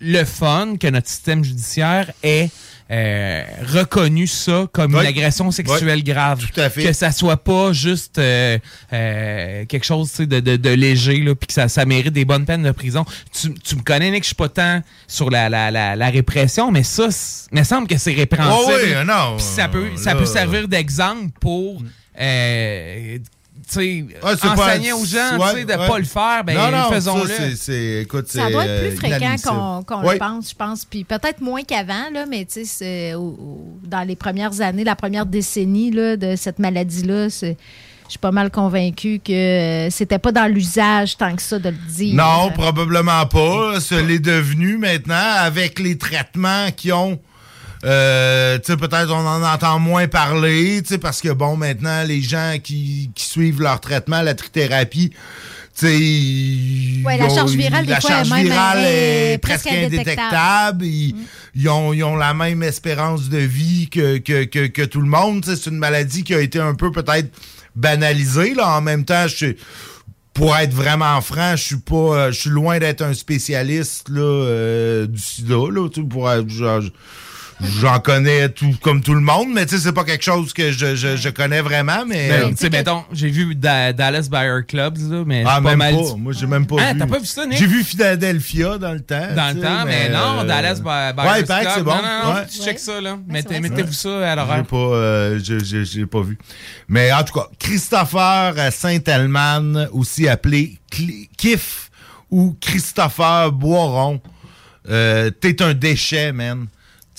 [0.00, 2.50] le fun que notre système judiciaire ait
[2.90, 3.42] euh,
[3.74, 5.00] reconnu ça comme Oui.
[5.00, 6.46] une agression sexuelle Oui, grave.
[6.52, 6.84] tout à fait.
[6.84, 8.58] Que ça soit pas juste euh,
[8.92, 12.44] euh, quelque chose de, de, de léger, là, puis que ça, ça mérite des bonnes
[12.44, 13.04] peines de prison.
[13.32, 16.70] Tu, tu me connais, Nick, je suis pas tant sur la, la, la, la répression,
[16.70, 17.08] mais ça,
[17.52, 18.72] il me semble que c'est répréhensible.
[18.76, 21.82] Oh oui, non, ça peut, ça là- peut servir d'exemple pour
[22.20, 23.22] euh, tu
[23.72, 25.86] sais, enseigner pas- aux gens ouais, de ouais.
[25.88, 27.28] pas le faire, ben non, non, faisons-le.
[27.28, 29.54] ça, doit être euh, plus fréquent inadmissible.
[29.86, 30.14] qu'on Oui.
[30.14, 30.84] le pense, je pense.
[30.84, 32.46] Puis peut-être moins qu'avant, là, mais
[33.84, 37.56] dans les premières années, la première décennie là, de cette maladie-là, c'est-
[38.06, 41.70] je suis pas mal convaincue que euh, c'était pas dans l'usage tant que ça de
[41.70, 42.14] le dire.
[42.14, 43.80] Non, probablement pas.
[43.80, 47.18] Ce l'est devenu maintenant avec les traitements qui ont.
[47.86, 53.24] Euh, peut-être on en entend moins parler, parce que bon, maintenant, les gens qui, qui
[53.24, 55.16] suivent leur traitement, la trithérapie, tu
[55.86, 60.84] sais, ils Ouais, la charge virale, des la fois, charge virale est est presque indétectable.
[60.84, 61.14] Ils,
[61.54, 65.08] ils ont, ils ont la même espérance de vie que, que, que, que tout le
[65.08, 65.44] monde.
[65.44, 67.30] C'est une maladie qui a été un peu peut-être
[67.76, 68.54] banalisée.
[68.54, 68.78] Là.
[68.78, 69.54] En même temps, je
[70.32, 74.20] pour être vraiment franc, je suis pas, euh, je suis loin d'être un spécialiste là,
[74.20, 75.54] euh, du sida.
[75.54, 76.82] Là, pour être- genre,
[77.80, 80.72] J'en connais tout comme tout le monde, mais tu sais, c'est pas quelque chose que
[80.72, 82.28] je, je, je connais vraiment, mais.
[82.28, 85.74] Ben, euh, tu sais, mettons, j'ai vu Da- Dallas Buyer Clubs, là, mais ah, pas
[85.74, 85.94] même mal.
[85.94, 86.16] pas.
[86.18, 86.98] Moi, j'ai même pas Ah, vu.
[86.98, 87.58] t'as pas vu ça, Nick?
[87.58, 89.28] J'ai vu Philadelphia dans le temps.
[89.34, 91.84] Dans le temps, mais, non, euh, Dallas Buy- Buyers Ouais, que c'est Club.
[91.86, 91.94] bon.
[91.94, 92.46] Non, non, Ouais.
[92.46, 93.18] tu check ça, là.
[93.26, 93.60] Mettez- Ouais.
[93.60, 94.64] Mettez-vous ça à J'ai l'horaire.
[94.66, 96.36] pas, euh, j'ai pas vu.
[96.88, 101.90] Mais en tout cas, Christopher Saint-Alman, aussi appelé Cli- Kif
[102.30, 104.20] ou Christopher Boiron,
[104.90, 106.66] euh, t'es un déchet, man.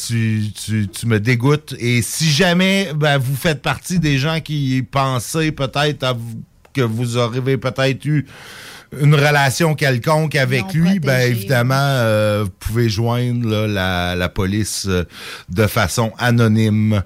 [0.05, 1.73] Tu, tu, tu me dégoûtes.
[1.79, 6.81] Et si jamais ben, vous faites partie des gens qui pensaient peut-être à vous- que
[6.81, 8.27] vous aurez peut-être eu
[9.01, 14.85] une relation quelconque avec lui, ben évidemment, euh, vous pouvez joindre là, la, la police
[14.87, 15.03] euh,
[15.49, 17.01] de façon anonyme.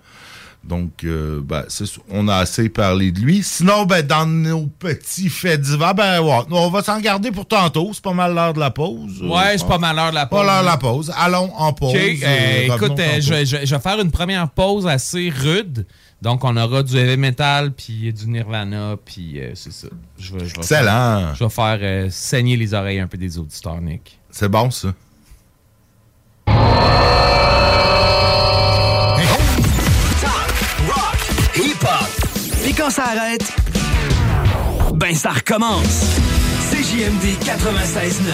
[0.63, 1.63] Donc, euh, ben,
[2.11, 3.41] on a assez parlé de lui.
[3.41, 7.89] Sinon, ben, dans nos petits faits divers, ben, ouais, on va s'en garder pour tantôt.
[7.93, 9.23] C'est pas mal l'heure de la pause.
[9.23, 10.39] Ouais, c'est pas mal l'heure de la pause.
[10.39, 11.11] Pas l'heure de la pause.
[11.17, 11.89] Allons en pause.
[11.95, 15.87] OK, euh, Euh, écoute, euh, je, je- je vais faire une première pause assez rude.
[16.21, 19.87] Donc, on aura du heavy metal, puis du Nirvana, puis euh, c'est ça.
[20.19, 21.19] Je vais, je vais Excellent.
[21.19, 24.19] Faire, je vais faire euh, saigner les oreilles un peu des auditeurs, Nick.
[24.29, 24.93] C'est bon, ça.
[32.81, 33.53] Quand ça arrête,
[34.95, 36.17] ben ça recommence.
[36.71, 38.31] CJMD 96.9.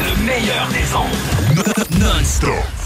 [0.00, 1.98] Le meilleur des ondes.
[1.98, 2.83] Non-stop.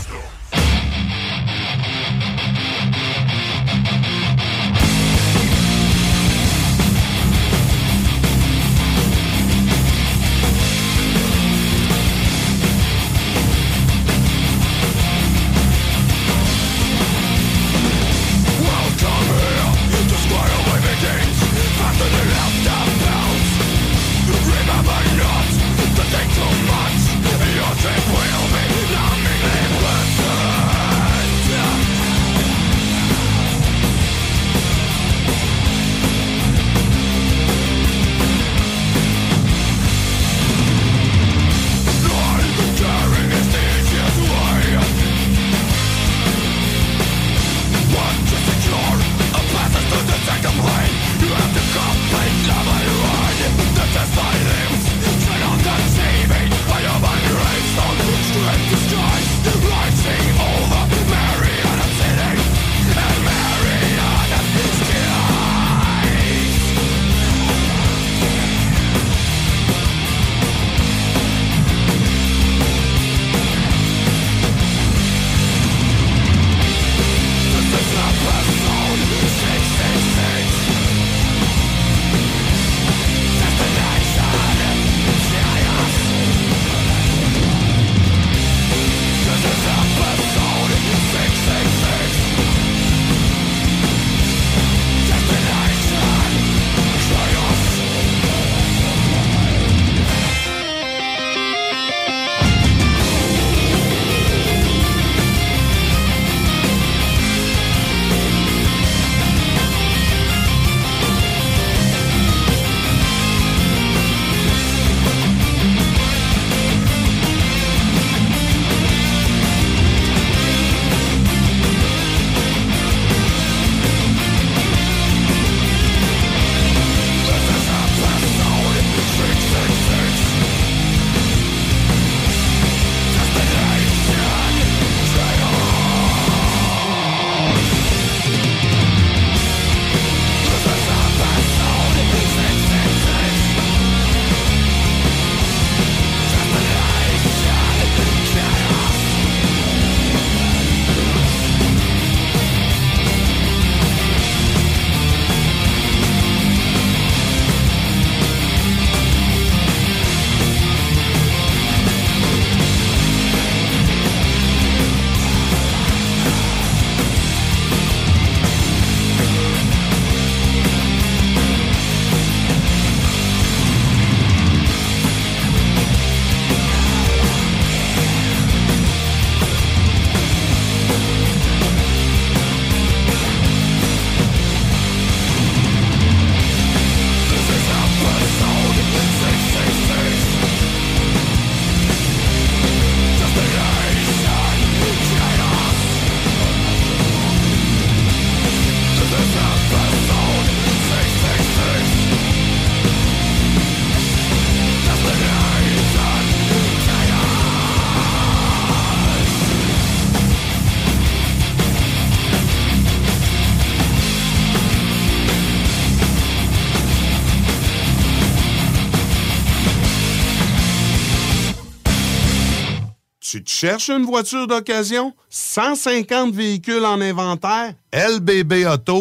[223.61, 225.13] Cherches une voiture d'occasion?
[225.31, 227.75] 150 véhicules en inventaire?
[227.93, 228.99] lbbauto.com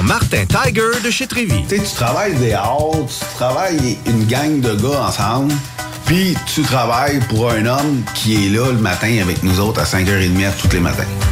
[0.00, 1.64] Martin Tiger de chez Trévy.
[1.68, 5.52] Tu travailles des heures, tu travailles une gang de gars ensemble,
[6.06, 9.84] puis tu travailles pour un homme qui est là le matin avec nous autres à
[9.84, 11.31] 5h30 tous les matins.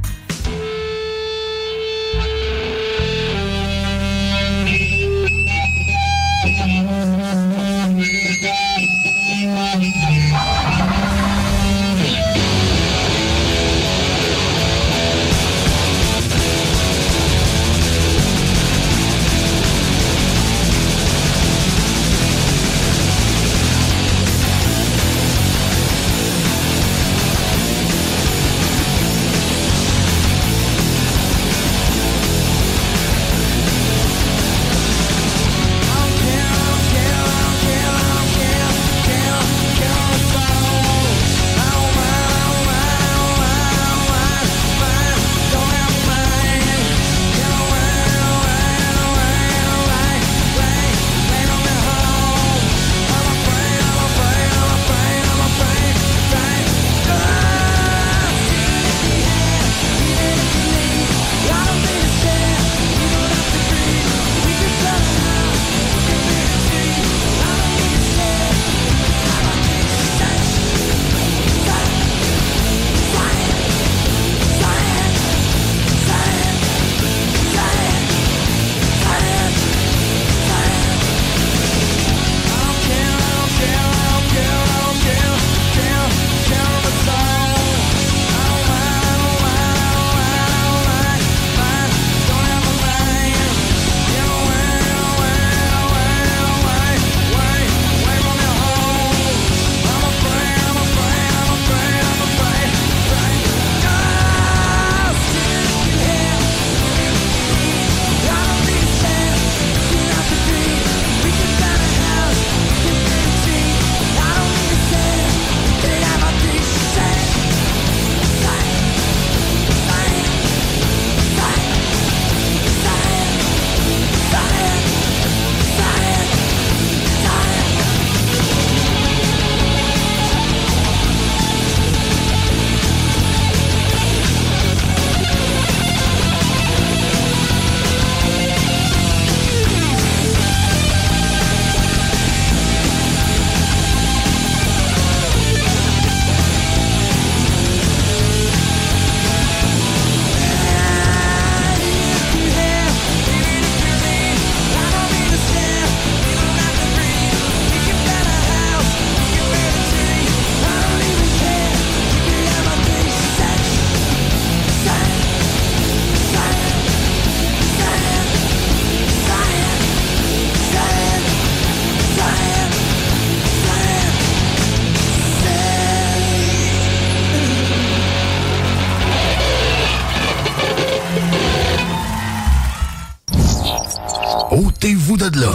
[185.29, 185.47] de là.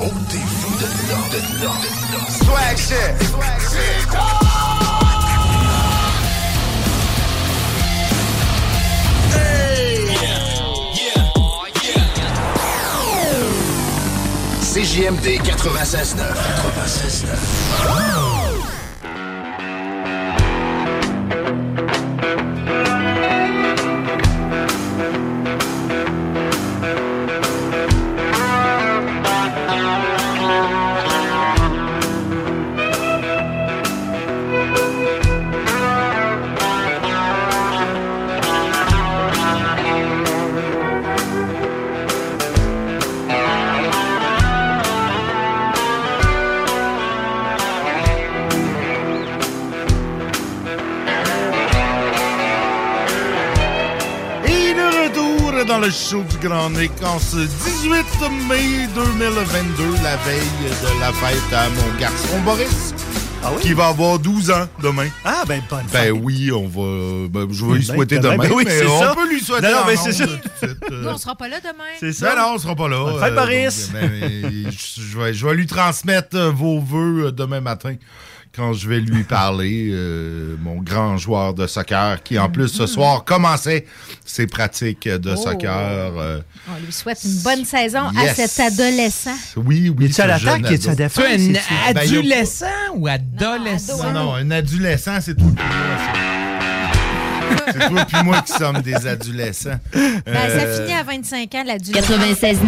[0.00, 1.18] Ôtez-vous de là.
[1.32, 1.72] De là.
[2.30, 3.16] Swag shit.
[14.62, 16.16] CJMD 96.9.
[16.76, 18.35] 96.9.
[55.86, 57.94] le show du Grand Nick en ce 18
[58.48, 62.94] mai 2022, la veille de la fête à mon garçon Boris.
[63.60, 65.06] Qui va avoir 12 ans demain.
[65.24, 66.12] Ah, ben, bonne Ben fête.
[66.20, 67.28] oui, on va.
[67.28, 68.48] ben, je vais lui Ben, souhaiter demain, demain.
[68.48, 69.14] ben oui, mais on ça.
[69.14, 70.26] peut lui souhaiter Non, non, mais c'est ça.
[70.26, 71.04] tout de suite, euh.
[71.14, 71.84] On sera pas là demain.
[72.00, 72.34] C'est ça.
[72.34, 73.04] Ben non, on sera pas là.
[73.04, 73.92] Bonne fête, Euh, Boris.
[73.92, 77.60] donc, ben, euh, je, je vais, je vais lui transmettre euh, vos vœux euh, demain
[77.60, 77.94] matin
[78.56, 79.90] quand je vais lui parler.
[79.92, 83.84] euh, mon grand joueur de soccer qui, en plus, ce soir, commençait
[84.24, 85.36] ses pratiques de Oh.
[85.36, 85.70] soccer.
[86.16, 88.38] euh, On lui souhaite une bonne saison Yes.
[88.40, 89.36] à cet adolescent.
[89.56, 90.06] oui, oui.
[90.06, 90.64] Es-tu à l'attaque?
[90.66, 90.94] ado.
[90.94, 91.24] défense?
[91.24, 94.02] Tu es un C'est-tu- Ben, a- adolescent ou adolescent?
[94.04, 95.54] Non, non, un adolescent, c'est tout.
[97.72, 99.78] C'est toi puis moi qui sommes des adolescents.
[99.92, 102.58] Ben, ça Euh, finit à 25 ans, la 96.9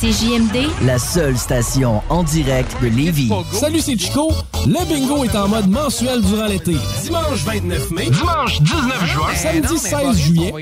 [0.00, 0.68] CJMD.
[0.84, 3.30] La seule station en direct de Lévis.
[3.52, 4.32] Salut, c'est Chico.
[4.66, 6.76] Le bingo est en mode mensuel durant l'été.
[7.02, 8.10] Dimanche 29 mai.
[8.10, 9.34] Dimanche 19 juin.
[9.34, 10.52] Samedi 16 juillet.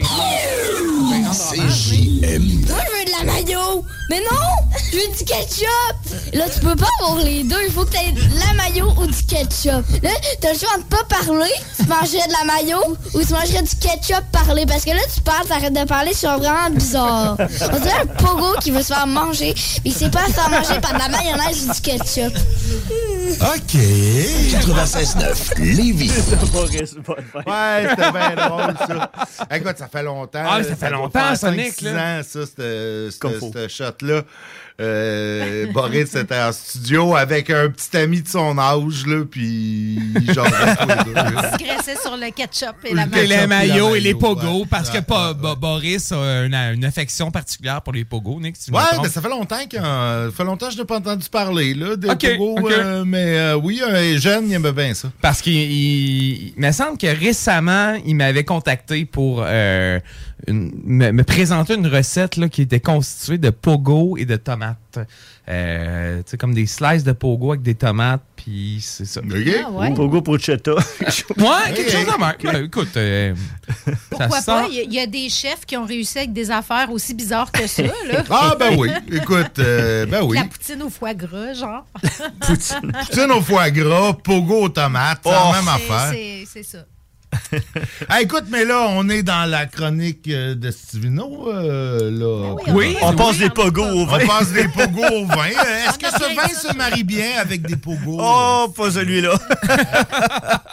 [1.33, 2.69] CJMD.
[2.69, 3.85] Moi, je veux de la mayo?
[4.11, 6.35] Mais non, je veux du ketchup?
[6.35, 7.57] Là, tu peux pas avoir les deux.
[7.67, 9.85] Il faut que tu aies de la mayo ou du ketchup.
[10.03, 10.11] Là,
[10.41, 11.51] t'as le choix de pas parler.
[11.77, 12.79] Tu mangerais de la mayo
[13.15, 14.67] ou tu mangerais du ketchup parler.
[14.67, 17.37] Parce que là, tu parles, t'arrêtes de parler, sont vraiment bizarre.
[17.39, 19.55] On dirait un pogo qui veut se faire manger.
[19.85, 22.35] Mais il sait pas se faire manger par de la mayonnaise ou du ketchup.
[23.41, 23.75] OK.
[23.75, 26.13] 96.9 Lévis.
[27.35, 29.11] Ouais, c'était bien drôle, ça.
[29.51, 30.45] Écoute, ça fait longtemps.
[30.47, 32.19] Ah, là, ça fait longtemps, Sonic, 5-6 là.
[32.19, 34.23] ans, ça, ce shot-là.
[34.81, 39.99] Euh, Boris était en studio avec un petit ami de son âge, là, puis
[40.35, 40.47] genre.
[41.07, 43.29] Il se graissait sur le ketchup et la Et mayo.
[43.29, 44.67] les maillots et les pogos, ouais.
[44.69, 48.57] parce que Ouais, pas, Bo- Boris a une, une affection particulière pour les pogos, Nick.
[48.59, 51.29] si Ouais, mais ça fait longtemps que ça fait longtemps que je n'ai pas entendu
[51.29, 55.09] parler là, des pogos, euh, mais euh, oui, un jeune, il aimait bien ça.
[55.21, 60.01] Parce qu'il il- il me semble que récemment, il m'avait contacté pour euh,
[60.49, 64.64] une- me, me présenter une recette là, qui était constituée de pogo et de tomates.
[65.49, 69.21] Euh, tu sais, comme des slices de pogo avec des tomates, puis c'est ça.
[69.25, 69.93] Ah ouais.
[69.95, 70.73] Pogo Pochetta.
[71.37, 72.35] Ouais, quelque chose de même.
[72.43, 73.35] Ben, écoute, euh,
[74.11, 74.67] Pourquoi ça pas?
[74.71, 77.13] Il y, a- il y a des chefs qui ont réussi avec des affaires aussi
[77.15, 77.83] bizarres que ça.
[78.13, 78.23] Là.
[78.31, 80.37] Ah ben oui, écoute, euh, ben oui.
[80.39, 81.85] La poutine au foie gras, genre.
[82.41, 86.11] Poutine au foie gras, pogo aux tomates, c'est la même C'est- affaire.
[86.13, 86.79] c'est- C'est ça.
[88.09, 91.49] Ah, écoute, mais là, on est dans la chronique euh, de Stivino.
[91.51, 92.55] euh, là.
[92.73, 94.19] Oui, on passe des pogos au vin.
[94.23, 95.47] On passe des pogos au vin.
[95.47, 98.19] Est-ce On que ce vin se marie bien avec des pogos?
[98.21, 99.39] Oh, pas celui-là.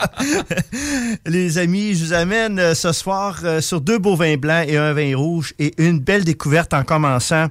[1.25, 4.93] Les amis, je vous amène euh, ce soir sur deux beaux vins blancs et un
[4.93, 7.47] vin rouge et une belle découverte en commençant.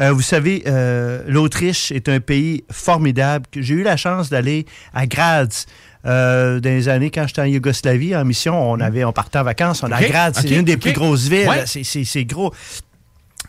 [0.00, 3.46] Euh, vous savez, euh, l'Autriche est un pays formidable.
[3.50, 5.66] que J'ai eu la chance d'aller à Graz.
[6.06, 9.44] Euh, dans les années quand j'étais en Yougoslavie en mission, on avait on partait en
[9.44, 10.04] vacances, on est à Mm.
[10.04, 11.64] Ok, Graz, c'est une des plus grosses villes, Ouais.
[11.66, 12.52] c'est- c'est c'est gros.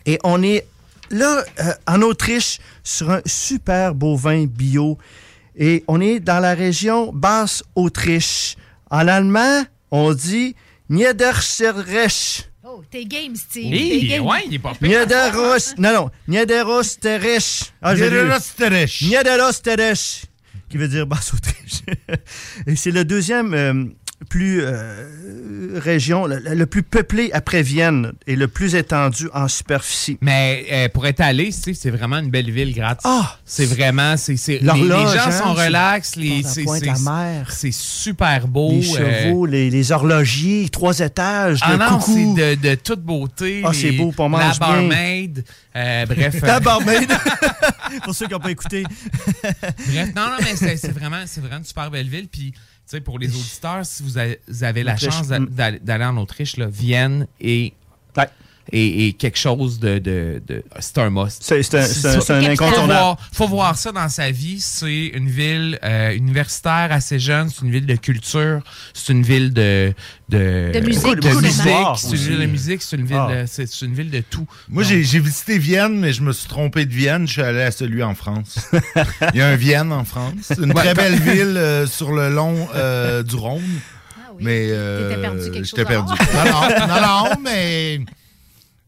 [0.06, 0.66] Et on est
[1.10, 4.98] là, euh, en Autriche, sur un super beau vin bio.
[5.56, 8.56] Et on est dans la région Basse-Autriche.
[8.90, 10.54] En allemand, on dit
[10.88, 12.48] Niederösterreich.
[12.64, 13.70] Oh, t'es game, Steve.
[13.70, 14.26] T'es game.
[14.26, 14.88] ouais, il est pas pire.
[14.88, 15.74] Niederos...
[15.78, 16.10] Non, non.
[16.28, 17.72] Niederösterreich.
[17.82, 17.94] Ah.
[17.94, 19.02] Niederösterreich.
[19.02, 20.24] Niederösterreich.
[20.70, 21.82] Qui veut dire Basse-Autriche.
[22.66, 23.84] Et c'est le deuxième euh,
[24.28, 30.18] plus euh, région, le, le plus peuplé après Vienne et le plus étendu en superficie.
[30.20, 33.02] Mais euh, pour être allé, c'est vraiment une belle ville gratis.
[33.04, 33.38] Ah!
[33.44, 36.98] C'est vraiment, c'est, les, les gens hein, sont c'est- relax, les, c'est, pointe c'est- la
[36.98, 37.50] mer.
[37.50, 38.70] c'est super beau.
[38.72, 42.36] Les euh, chevaux, les, les horlogiers, trois étages, Ah le non, coucou.
[42.36, 43.62] c'est de, de toute beauté.
[43.64, 45.44] Ah, c'est beau, puis on La barmaid.
[45.76, 46.40] euh, bref.
[46.42, 47.10] La euh, barmaid.
[48.04, 48.84] Pour ceux qui n'ont pas écouté.
[49.42, 52.28] Bref, non, non, mais c'est vraiment, c'est vraiment une super belle ville.
[52.30, 52.52] Puis,
[52.90, 55.46] sais, pour les auditeurs, si vous avez, la Autriche, chance mm.
[55.82, 57.74] d'aller en Autriche, là, Vienne est,
[58.72, 59.98] est quelque chose de.
[59.98, 61.42] de, de- c'est un must.
[61.42, 62.86] C'est- un- Faut incontournable.
[62.86, 64.60] voir- faut voir ça dans sa vie.
[64.60, 68.60] C'est une ville euh, universitaire assez jeune, c'est une ville de culture,
[68.94, 69.92] c'est une ville de.
[70.28, 71.62] De, De musique, de musique,
[71.96, 73.42] c'est une ville de musique, c'est une ville, Ah.
[73.42, 74.46] de, c'est c'est une ville de tout.
[74.68, 77.26] Moi, j'ai visité Vienne, mais je me suis trompé de Vienne.
[77.26, 78.58] Je suis allé à celui en France.
[79.34, 80.34] Il y a un Vienne en France.
[80.42, 83.62] C'est une Ouais, très belle ville euh, sur le long euh, du Rhône.
[84.38, 86.12] Mais euh, T'étais perdu quelque j'étais chose perdu.
[86.34, 87.00] Non, non, non,
[87.30, 88.00] non, mais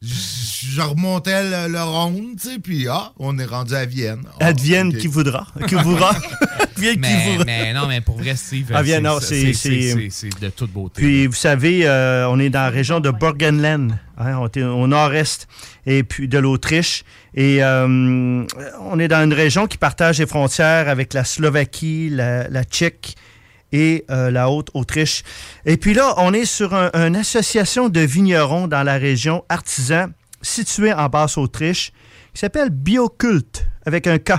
[0.03, 0.43] je
[0.75, 4.23] je remontais le, le Rhône, tu sais, puis ah, on est rendu à Vienne.
[4.41, 4.97] Ah, Advienne ok.
[4.97, 5.47] qui voudra.
[5.69, 6.13] Qui voudra.
[6.61, 7.45] Advienne qui Mais, voudra.
[7.45, 10.41] mais non, mais pour vrai, Steve, Ah, bien, non, c'est- c'est- c'est c'est- c'est- c'est
[10.41, 11.03] de toute beauté.
[11.03, 14.87] Puis, vous savez, euh, on est dans la région de Burgenland, hein, on est au
[14.87, 15.47] nord-est
[15.85, 17.05] et puis de l'Autriche.
[17.35, 17.87] Et euh,
[18.81, 23.15] on est dans une région qui partage les frontières avec la Slovaquie, la, la Tchèque
[23.73, 25.23] et euh, la Haute-Autriche.
[25.64, 30.07] Et puis là, on est sur un- une association de vignerons dans la région artisan
[30.43, 31.93] située en Basse-Autriche
[32.35, 34.33] qui s'appelle Bioculte, avec un K.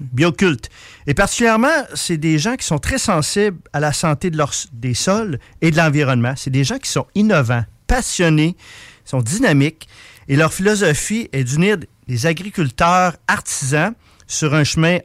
[0.00, 0.70] Bioculte.
[1.06, 4.94] Et particulièrement, c'est des gens qui sont très sensibles à la santé de leur, des
[4.94, 6.32] sols et de l'environnement.
[6.36, 8.56] C'est des gens qui sont innovants, passionnés,
[9.04, 9.86] sont dynamiques.
[10.28, 11.76] Et leur philosophie est d'unir
[12.08, 13.92] des agriculteurs artisans
[14.26, 14.98] sur un chemin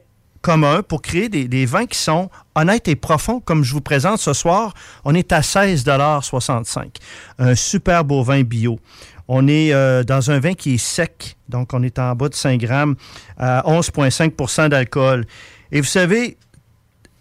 [0.46, 3.40] commun pour créer des, vins qui sont honnêtes et profonds.
[3.40, 4.74] Comme je vous présente ce soir,
[5.04, 6.84] on est à 16,65
[7.40, 8.78] Un super beau vin bio.
[9.26, 12.34] On est euh, dans un vin qui est sec, donc on est en bas de
[12.36, 12.94] 5 grammes,
[13.36, 15.24] à 11,5% d'alcool.
[15.72, 16.36] Et vous savez,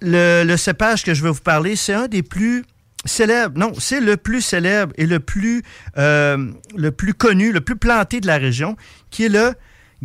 [0.02, 2.64] le, le cépage que je vais vous parler, c'est un des plus
[3.06, 3.58] célèbres.
[3.58, 5.64] Non, c'est le plus célèbre et le plus,
[5.98, 8.78] euh, le plus connu, le plus planté de la région,
[9.10, 9.56] qui est le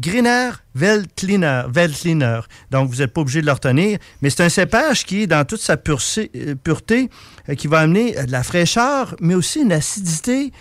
[0.00, 1.64] Griner Veltliner.
[1.68, 2.40] Veltliner.
[2.70, 5.44] Donc, vous n'êtes pas obligé de le retenir, mais c'est un cépage qui est dans
[5.44, 7.10] toute sa pureté, euh, pureté,
[7.48, 10.52] euh, qui va amener euh, de la fraîcheur, mais aussi une acidité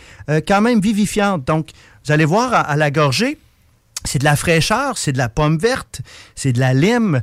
[0.48, 1.46] quand même vivifiante.
[1.46, 1.70] Donc,
[2.06, 3.38] vous allez voir à, la gorgée,
[4.04, 6.02] c'est de la fraîcheur, c'est de la pomme verte,
[6.36, 7.22] c'est de la lime,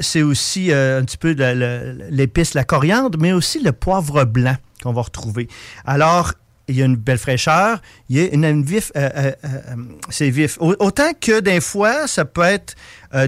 [0.00, 1.30] c'est aussi un petit peu
[2.10, 5.48] l'épice, la coriandre, mais aussi le poivre blanc qu'on va retrouver.
[5.84, 6.32] Alors,
[6.70, 9.10] il y a une belle fraîcheur, il y a une, euh, euh,
[9.44, 9.74] euh,
[10.08, 10.56] c'est vif.
[10.60, 12.74] Au- Autant que des fois, ça peut être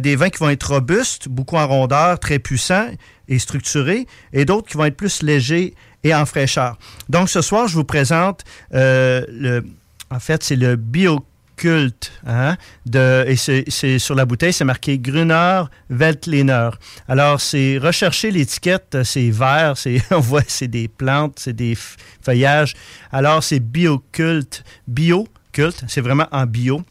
[0.00, 2.88] des vins qui vont être robustes, beaucoup en rondeur, très puissants
[3.28, 5.74] et structurés, et d'autres qui vont être plus légers
[6.04, 6.78] et en fraîcheur.
[7.08, 9.62] Donc, ce soir, je vous présente le,
[10.10, 11.24] en fait, c'est le bio
[11.62, 12.10] culte.
[12.26, 12.56] Hein,
[12.86, 16.70] de, et c'est sur la bouteille, c'est marqué Gruner Veltliner.
[17.06, 19.74] Alors, c'est rechercher l'étiquette, c'est vert,
[20.10, 21.76] on voit, c'est des plantes, c'est des
[22.20, 22.74] feuillages.
[23.12, 26.82] Alors, c'est bioculte, bio-culte, c'est vraiment en bio.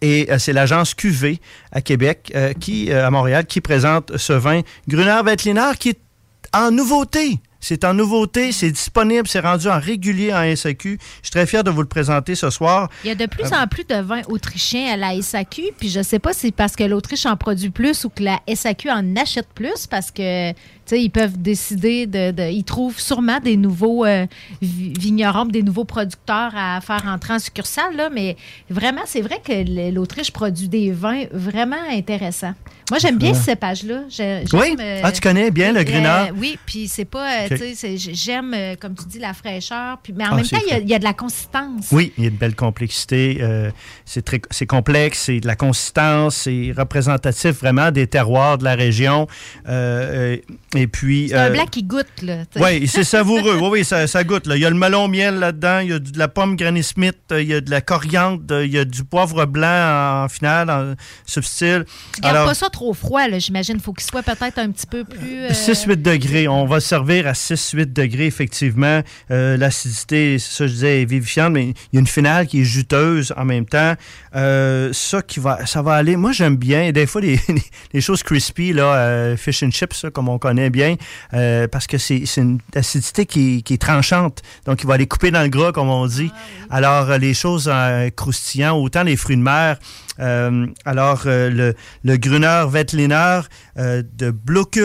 [0.00, 1.38] Et euh, c'est l'agence QV
[1.70, 6.00] à Québec, euh, qui, euh, à Montréal, qui présente ce vin Gruner Veltliner qui est
[6.54, 7.38] en nouveauté.
[7.60, 10.98] C'est en nouveauté, c'est disponible, c'est rendu en régulier en SAQ.
[11.00, 12.88] Je suis très fier de vous le présenter ce soir.
[13.04, 15.88] Il y a de plus Euh, en plus de vins autrichiens à la SAQ, puis
[15.90, 18.90] je sais pas si c'est parce que l'Autriche en produit plus ou que la SAQ
[18.90, 20.52] en achète plus, parce que,
[20.96, 24.26] ils peuvent décider de, de- Ils trouvent sûrement des nouveaux euh,
[24.62, 28.36] vi- vignerons, des nouveaux producteurs à faire entrer en succursale, là, mais
[28.68, 32.54] vraiment, c'est vrai que l'Autriche produit des vins vraiment intéressants.
[32.90, 34.02] Moi, j'aime bien ce cépage-là.
[34.52, 34.76] Oui?
[35.02, 36.30] Ah, tu connais bien le euh, Gruner?
[36.36, 37.56] oui, puis c'est pas, euh,
[37.96, 40.92] j'aime, euh, comme tu dis, la fraîcheur, puis, mais en Ah, même temps, il y
[40.92, 41.86] a- y, de la consistance.
[41.92, 43.38] Oui, il y a une belle complexité.
[43.40, 43.70] euh,
[44.04, 49.28] c'est complexe, c'est de la consistance, c'est représentatif vraiment des terroirs de la région.
[49.68, 50.36] euh,
[50.74, 51.28] euh, et puis.
[51.28, 52.44] C'est un euh, blanc qui goûte, là.
[52.56, 53.56] Oui, c'est savoureux.
[53.60, 54.46] Oui, oui, ça, ça goûte.
[54.46, 54.56] là.
[54.56, 57.16] Il y a le melon miel là-dedans, il y a de la pomme Granny Smith,
[57.32, 60.28] euh, il y a de la coriandre, euh, il y a du poivre blanc en
[60.28, 60.94] finale, en
[61.26, 61.84] subtil.
[62.14, 63.76] Tu gardes pas ça trop froid, là, j'imagine.
[63.76, 65.18] Il faut qu'il soit peut-être un petit peu plus.
[65.20, 66.48] euh, 6-8 degrés.
[66.48, 69.02] On va le servir à 6-8 degrés, effectivement.
[69.30, 72.46] Euh, L'acidité, c'est ça que je disais, est vivifiante, mais il y a une finale
[72.46, 73.94] qui est juteuse en même temps.
[74.92, 76.16] Ça qui va, ça va aller.
[76.16, 76.90] Moi, j'aime bien.
[76.92, 77.38] Des fois, les,
[77.92, 80.96] les choses crispy, là, fish and chips, comme on connaît bien,
[81.32, 84.42] euh, parce que c'est une acidité qui, qui est tranchante.
[84.66, 86.30] Donc, il va aller couper dans le gras, comme on dit.
[86.68, 89.78] Alors, euh, les choses euh, croustillantes, autant les fruits de mer,
[90.20, 93.40] euh, alors, le, le Gruner Veltliner
[93.78, 94.30] euh, de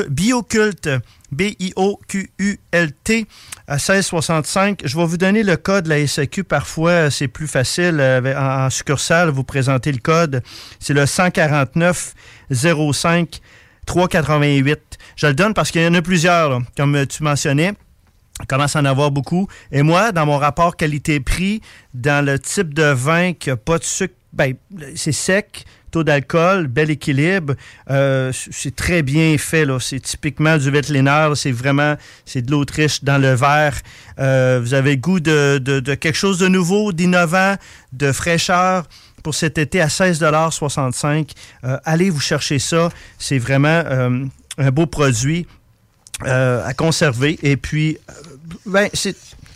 [0.10, 0.90] Bioculte,
[1.32, 3.26] B-I-O-Q-U-L-T,
[3.68, 4.82] à 1665.
[4.86, 6.44] Je vais vous donner le code de la SAQ.
[6.46, 10.42] Parfois, c'est plus facile en, en succursale, vous présenter le code.
[10.80, 12.14] C'est le 149
[12.52, 13.42] 05
[13.86, 14.80] 388.
[15.16, 17.74] Je le donne parce qu'il y en a plusieurs, là, comme euh, tu mentionnais.
[18.50, 19.48] Commence à en avoir beaucoup.
[19.72, 21.62] Et moi, dans mon rapport qualité-prix,
[21.94, 24.56] dans le type de vin qui n'a pas de sucre, ben,
[24.98, 27.54] c'est sec, taux d'alcool, bel équilibre.
[27.90, 29.66] euh, c'est très bien fait.
[29.80, 31.30] C'est typiquement du Veltliner.
[31.36, 31.96] C'est vraiment,
[32.26, 33.78] c'est de l'Autriche dans le verre.
[34.20, 37.56] Euh, vous avez goût de, de- de quelque chose de nouveau, d'innovant,
[37.94, 38.84] de fraîcheur.
[39.24, 41.32] Pour cet été à 16,65
[41.64, 42.90] Euh, Allez vous chercher ça.
[43.18, 44.26] C'est vraiment euh,
[44.58, 45.48] un beau produit
[46.24, 47.38] euh, à conserver.
[47.44, 48.14] Et puis, euh,
[48.66, 49.16] ben, c'est.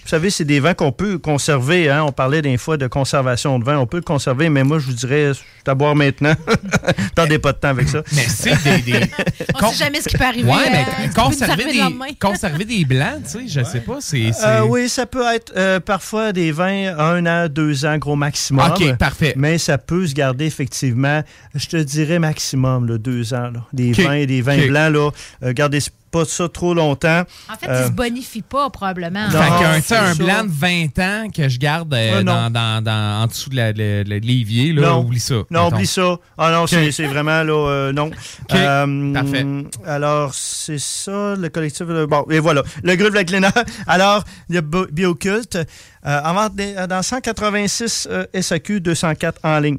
[0.10, 1.88] Vous savez, c'est des vins qu'on peut conserver.
[1.88, 2.04] Hein?
[2.04, 3.78] On parlait des fois de conservation de vin.
[3.78, 6.34] On peut le conserver, mais moi, je vous dirais, c'est à boire maintenant.
[7.16, 8.02] Perdez pas de temps avec ça.
[8.16, 8.92] Mais c'est des.
[8.92, 9.00] des-
[9.62, 10.50] On sait jamais ce qui peut arriver.
[10.50, 14.32] Ouais, mais euh, conserver des, conserver des blancs, tu sais, je sais pas, c'est.
[14.44, 18.66] Euh, oui, ça peut être euh, parfois des vins un an, deux ans, gros maximum.
[18.72, 19.36] OK, parfait.
[19.38, 21.22] Mais ça peut se garder effectivement,
[21.54, 23.52] je te dirais maximum, là, deux ans.
[23.54, 23.64] là.
[23.74, 25.10] Des OK, vins et des vins blancs, là,
[25.44, 25.82] euh, gardez
[26.12, 27.24] pas ça trop longtemps.
[27.52, 29.30] En fait, Euh, ils se bonifient pas, probablement.
[29.30, 30.24] Fait Non, c'est un ça.
[30.24, 33.56] blanc de 20 ans que je garde euh, Ah, dans, dans, dans- en dessous de
[33.56, 35.00] la- le- le- de l'évier, là, Non.
[35.02, 35.36] oublie ça.
[35.50, 35.76] Non, mettons.
[35.76, 36.16] oublie ça.
[36.38, 38.12] Ah non, c'est c'est vraiment là, euh, non.
[38.54, 39.46] Euh, parfait.
[39.86, 41.86] Alors, c'est ça, le collectif.
[41.90, 42.64] euh, Bon, et voilà.
[42.84, 43.52] Le groupe de Glénat.
[43.88, 45.58] Alors, il y a Bio- Bioculte.
[46.06, 46.54] euh, en vente
[46.90, 49.78] dans 186 euh, SAQ, 204 en ligne.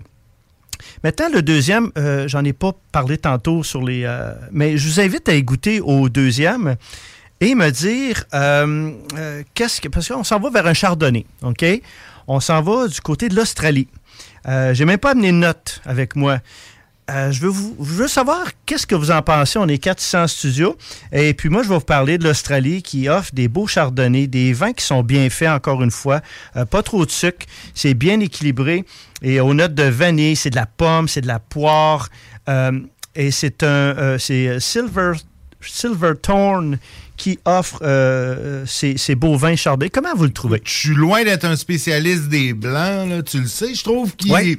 [1.04, 4.04] Maintenant, le deuxième, euh, j'en ai pas parlé tantôt sur les.
[4.04, 6.76] euh, mais je vous invite à y goûter au deuxième
[7.40, 8.92] et me dire euh,
[9.54, 9.88] qu'est-ce que.
[9.88, 11.64] Parce qu'on s'en va vers un chardonnay, OK?
[12.26, 13.88] On s'en va du côté de l'Australie.
[14.46, 16.38] J'ai même pas amené de notes avec moi.
[17.10, 19.58] Euh, je, veux vous, je veux savoir qu'est-ce que vous en pensez.
[19.58, 20.76] On est 400 studios.
[21.12, 24.52] Et puis moi, je vais vous parler de l'Australie qui offre des beaux chardonnays, des
[24.52, 26.20] vins qui sont bien faits, encore une fois.
[26.56, 27.46] Euh, pas trop de sucre.
[27.74, 28.84] C'est bien équilibré.
[29.22, 32.08] Et aux notes de vanille, c'est de la pomme, c'est de la poire.
[32.48, 32.78] Euh,
[33.14, 35.12] et c'est un c'est Silver,
[35.60, 36.78] Silverthorn
[37.16, 39.90] qui offre euh, ces, ces beaux vins chardonnays.
[39.90, 40.62] Comment vous le trouvez?
[40.64, 43.74] Je suis loin d'être un spécialiste des blancs, là, tu le sais.
[43.74, 44.58] Je trouve qu'il Ouais.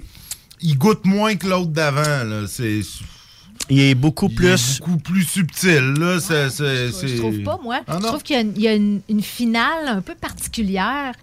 [0.61, 2.23] Il goûte moins que l'autre d'avant.
[2.23, 2.43] là.
[2.47, 2.81] C'est
[3.69, 4.79] Il est beaucoup il est plus.
[4.79, 5.93] beaucoup plus subtil.
[5.97, 6.19] Là.
[6.19, 7.81] C'est- c'est- Je c'est- trouve pas, moi.
[7.87, 10.15] Ah je trouve qu'il y a, une, il y a une- une finale un peu
[10.15, 11.13] particulière.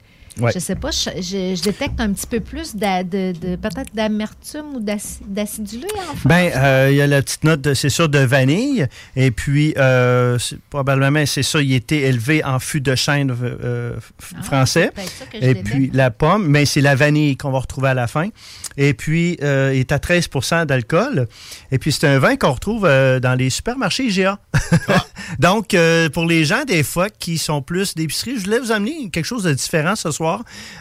[0.41, 0.53] Ouais.
[0.55, 4.75] Je sais pas, je, je- je détecte un petit peu plus de, de- peut-être d'amertume
[4.77, 6.29] ou d'aci- d'acidulé, en fait.
[6.29, 8.87] Ben, euh, il y a la petite note, de- c'est sûr, de vanille.
[9.17, 10.39] Et puis, euh,
[10.71, 14.91] probablement, c'est ça, il était élevé en fût de chêne euh, f- français.
[14.95, 17.89] peut-être ça que je Et puis, la pomme, mais c'est la vanille qu'on va retrouver
[17.89, 18.29] à la fin.
[18.77, 21.27] Et puis, euh, il est à 13% d'alcool.
[21.73, 24.39] Et puis, c'est un vin qu'on retrouve euh, dans les supermarchés IGA.
[25.39, 29.11] Donc, euh, pour les gens, des fois, qui sont plus d'épicerie, je voulais vous amener
[29.11, 30.28] quelque chose de différent ce soir.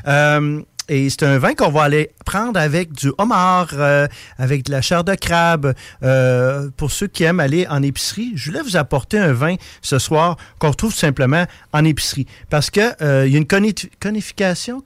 [0.08, 4.72] Euh, et c'est un vin qu'on va aller prendre avec du homard, euh, avec de
[4.72, 5.74] la chair de crabe.
[6.02, 10.00] Euh, pour ceux qui aiment aller en épicerie, je voulais vous apporter un vin ce
[10.00, 12.26] soir qu'on retrouve simplement en épicerie.
[12.50, 14.82] Parce que y a une coni- conification,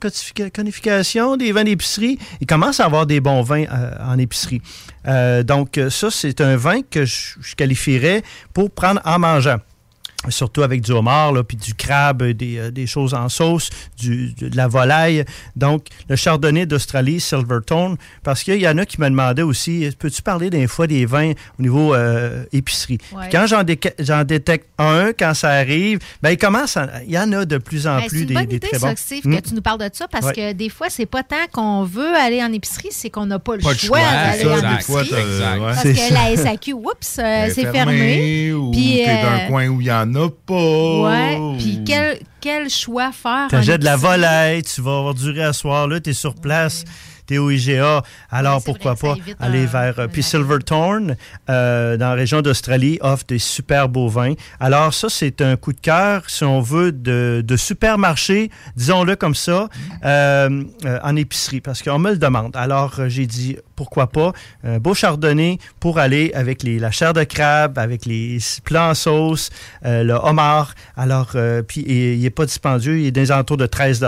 [1.38, 2.18] des vins d'épicerie.
[2.40, 3.66] Il commence à avoir des bons vins
[4.04, 4.62] en épicerie.
[5.44, 8.24] Donc, ça, c'est un vin que je qualifierais
[8.56, 9.58] pour prendre en mangeant
[10.30, 14.34] surtout avec du homard, là, puis du crabe, des, euh, des choses en sauce, du,
[14.34, 15.26] de la volaille.
[15.56, 20.22] Donc, le chardonnay d'Australie, Silvertone, parce qu'il y en a qui me demandaient aussi, peux-tu
[20.22, 23.00] parler des fois des vins au niveau euh, épicerie?
[23.14, 23.22] Ouais.
[23.22, 23.64] Puis Quand j'en,
[24.00, 27.58] j'en détecte un, quand ça arrive, ben, il commence à- il y en a de
[27.58, 28.96] plus en Ben, c'est plus une des, bonne des idée, très ça, bons.
[28.98, 29.36] Steve, Hmm?
[29.38, 30.34] que tu nous parles de ça, parce Ouais.
[30.34, 33.56] que des fois, c'est pas tant qu'on veut aller en épicerie, c'est qu'on n'a pas
[33.56, 35.20] le Pas choix, choix, d'aller ça, en des épicerie.
[35.22, 35.60] Exact.
[35.60, 36.14] Parce C'est que ça.
[36.14, 38.54] la SAQ, oups, euh, c'est fermé.
[38.54, 40.11] Ou Puis, t'es euh, d'un coin où il n'y en a
[40.46, 41.02] pas.
[41.02, 43.48] Ouais, puis quel, quel choix faire?
[43.50, 46.14] Tu en achètes de la volaille, tu vas avoir duré à soir, là, tu es
[46.14, 46.84] sur place,
[47.40, 48.04] IGA.
[48.30, 50.00] Alors, pourquoi pas aller un- vers.
[50.00, 51.16] euh, un Puis Silverthorn,
[51.50, 54.34] euh, dans la région d'Australie, offre des super beaux vins.
[54.60, 59.36] Alors, ça, c'est un coup de cœur, si on veut, de, de supermarché, disons-le comme
[59.36, 59.68] ça,
[60.06, 62.56] euh, euh, en épicerie, parce qu'on me le demande.
[62.56, 64.32] Alors, j'ai dit, pourquoi pas,
[64.64, 68.94] un beau chardonnay pour aller avec les, la chair de crabe, avec les plats en
[68.94, 69.50] sauce,
[69.86, 70.74] euh, le homard.
[70.96, 74.00] Alors, euh, puis il n'est pas dispendieux, il est des alentours de 13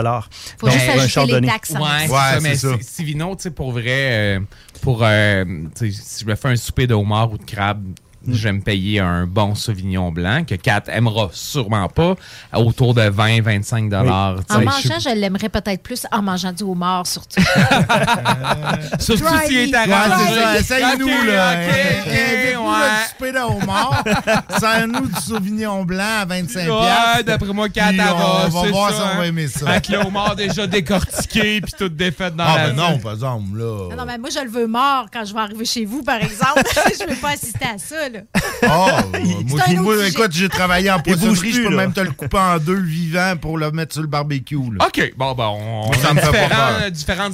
[0.60, 2.68] Faut juste ajouter les taxes en Ouais, c'est Ouais, ça, c'est ça.
[3.14, 4.40] Si- Sivino, tu sais, pour vrai, euh,
[4.82, 5.46] pour, euh,
[5.76, 5.92] si
[6.22, 7.84] je me fais un souper de homard ou de crabe,
[8.28, 12.16] je vais me payer un bon Sauvignon blanc que Kat aimera sûrement pas,
[12.54, 14.40] autour de 20-25 dollars.
[14.50, 17.42] En mangeant, je l'aimerais peut-être plus en mangeant du homard, surtout.
[19.00, 19.94] Surtout s'il est me.
[19.94, 20.24] arrangé.
[20.64, 21.54] Ok, là.
[21.54, 21.74] ok,
[22.06, 23.32] ok, ouais.
[23.32, 24.04] de homard.
[24.60, 28.96] Sers-nous du Sauvignon blanc à 25 Ouais, d'après moi, Kat on aura, va voir ça,
[28.96, 29.18] si on hein.
[29.18, 29.70] va aimer ça.
[29.70, 33.58] Avec le homard déjà décortiqué puis tout défait dans Ah, la ben non, par exemple,
[33.58, 33.90] là.
[33.92, 36.18] Non, non, mais moi, je le veux mort quand je vais arriver chez vous, par
[36.18, 36.64] exemple.
[37.00, 38.10] je ne veux pas assister à ça.
[38.10, 38.13] Là.
[38.14, 38.20] Là.
[38.66, 41.76] Oh, moi, un moi, écoute, j'ai travaillé en poissonnerie, je peux là.
[41.78, 44.56] même te le couper en deux vivant pour le mettre sur le barbecue.
[44.56, 44.86] là.
[44.88, 46.92] OK, bon, ben, on, Moi, ça on me fait pas peur.
[46.92, 47.34] différentes,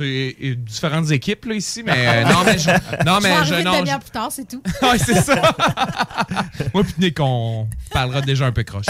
[0.00, 2.70] différentes équipes là, ici, mais euh, non, mais je,
[3.06, 4.62] non, je mais vais je, non, demi-heure plus tard, c'est tout.
[4.82, 5.34] Ouais, c'est ça.
[6.74, 8.86] Moi, puis Nick, on parlera déjà un peu croche.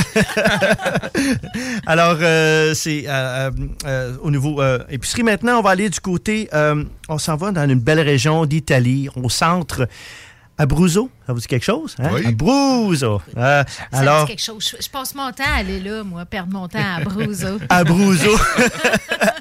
[1.86, 3.50] Alors, euh, c'est euh, euh,
[3.86, 5.22] euh, au niveau euh, épicerie.
[5.22, 9.08] Maintenant, on va aller du côté, euh, on s'en va dans une belle région d'Italie,
[9.16, 9.88] au centre,
[10.62, 11.10] Abruzzo.
[11.26, 11.96] Ça vous dit quelque chose?
[11.98, 12.10] Hein?
[12.14, 12.26] Oui.
[12.26, 13.20] Abruzzo.
[13.36, 14.70] Euh, Ça alors, me dit quelque chose?
[14.78, 17.58] Je, je passe mon temps à aller là, moi, perdre mon temps à Bruzo.
[17.68, 18.30] Abruzzo.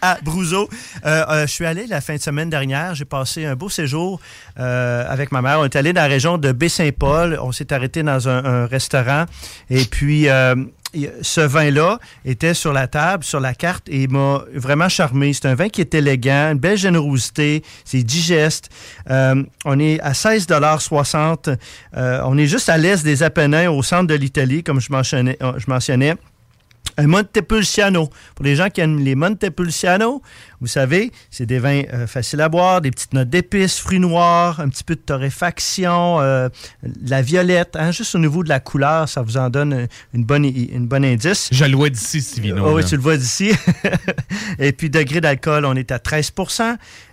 [0.01, 0.67] Abruzzo.
[1.05, 2.95] Euh, euh, je suis allé la fin de semaine dernière.
[2.95, 4.19] J'ai passé un beau séjour
[4.59, 5.59] euh, avec ma mère.
[5.59, 7.37] On est allé dans la région de Baie-Saint-Paul.
[7.41, 9.25] On s'est arrêté dans un, un restaurant.
[9.69, 10.55] Et puis, euh,
[11.21, 15.33] ce vin-là était sur la table, sur la carte, et m'a vraiment charmé.
[15.33, 18.69] C'est un vin qui est élégant, une belle générosité, c'est digeste.
[19.09, 21.55] Euh, on est à 16,60
[21.97, 25.37] euh, On est juste à l'est des Apennins, au centre de l'Italie, comme je mentionnais.
[25.41, 26.15] euh, Je mentionnais.
[26.97, 28.09] Un Montepulciano.
[28.35, 30.21] Pour les gens qui aiment les Montepulciano,
[30.59, 34.59] vous savez, c'est des vins euh, faciles à boire, des petites notes d'épices, fruits noirs,
[34.59, 36.49] un petit peu de torréfaction, euh,
[37.05, 37.75] la violette.
[37.75, 40.87] hein, juste au niveau de la couleur, ça vous en donne un- une bonne, une
[40.87, 41.49] bonne indice.
[41.51, 42.63] Je le vois d'ici, ce vino.
[42.65, 43.51] Oh oui, tu le vois d'ici.
[44.59, 46.31] et puis, degré d'alcool, on est à 13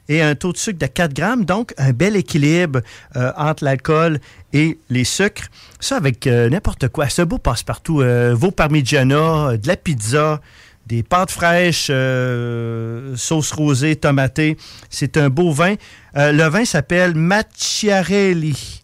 [0.08, 1.44] et un taux de sucre de 4 grammes.
[1.44, 2.80] Donc, un bel équilibre
[3.16, 4.20] euh, entre l'alcool
[4.52, 5.48] et les sucres.
[5.80, 7.08] Ça, avec euh, n'importe quoi.
[7.08, 8.00] C'est un beau passe-partout.
[8.00, 10.40] Euh, veau parmigiana, euh, de la pizza,
[10.86, 11.90] des pâtes fraîches,
[13.16, 14.56] sauce rosée, tomatée.
[14.88, 15.74] C'est un beau vin.
[16.14, 18.82] Le vin s'appelle Macchiarelli.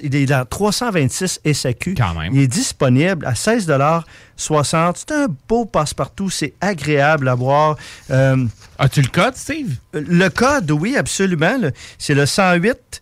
[0.04, 1.96] il est dans 326 SAQ.
[1.96, 2.34] Quand même.
[2.34, 6.30] Il est disponible à 16,60 C'est un beau passe-partout.
[6.30, 7.78] C'est agréable à boire.
[8.12, 8.46] Euh,
[8.78, 9.76] As-tu le code, Steve?
[9.94, 11.60] le code, oui, absolument.
[11.98, 13.02] C'est le 108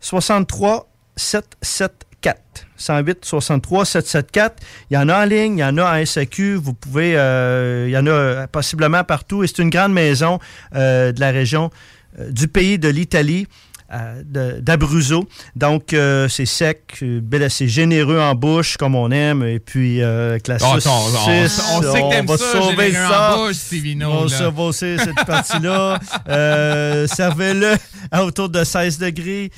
[0.00, 2.38] 63 774.
[2.76, 4.56] 108 63 774.
[4.90, 6.54] Il y en a en ligne, il y en a en SAQ.
[6.56, 9.42] Vous pouvez, euh, il y en a euh, possiblement partout.
[9.44, 10.38] Et c'est une grande maison
[10.74, 11.70] euh, de la région,
[12.30, 13.46] du pays de l'Italie.
[13.92, 14.22] Euh,
[14.60, 15.26] d'Abruzzo.
[15.56, 20.02] Donc, euh, c'est sec, euh, bel- c'est généreux en bouche, comme on aime, et puis
[20.02, 23.36] euh, avec la Oh, on- on sait que t'aimes va ça, sauver en ça.
[23.36, 23.56] bouche,
[24.46, 25.98] On va aussi cette partie-là.
[26.28, 27.74] Euh, Servez-le
[28.10, 29.50] à autour de 16 degrés.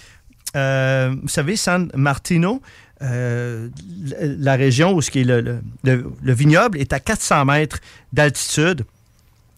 [0.57, 2.61] Euh, vous savez, San Martino,
[3.03, 3.69] euh,
[4.05, 7.45] la- la région où ce qui est le, le- le- le vignoble est à 400
[7.45, 7.79] mètres
[8.13, 8.85] d'altitude.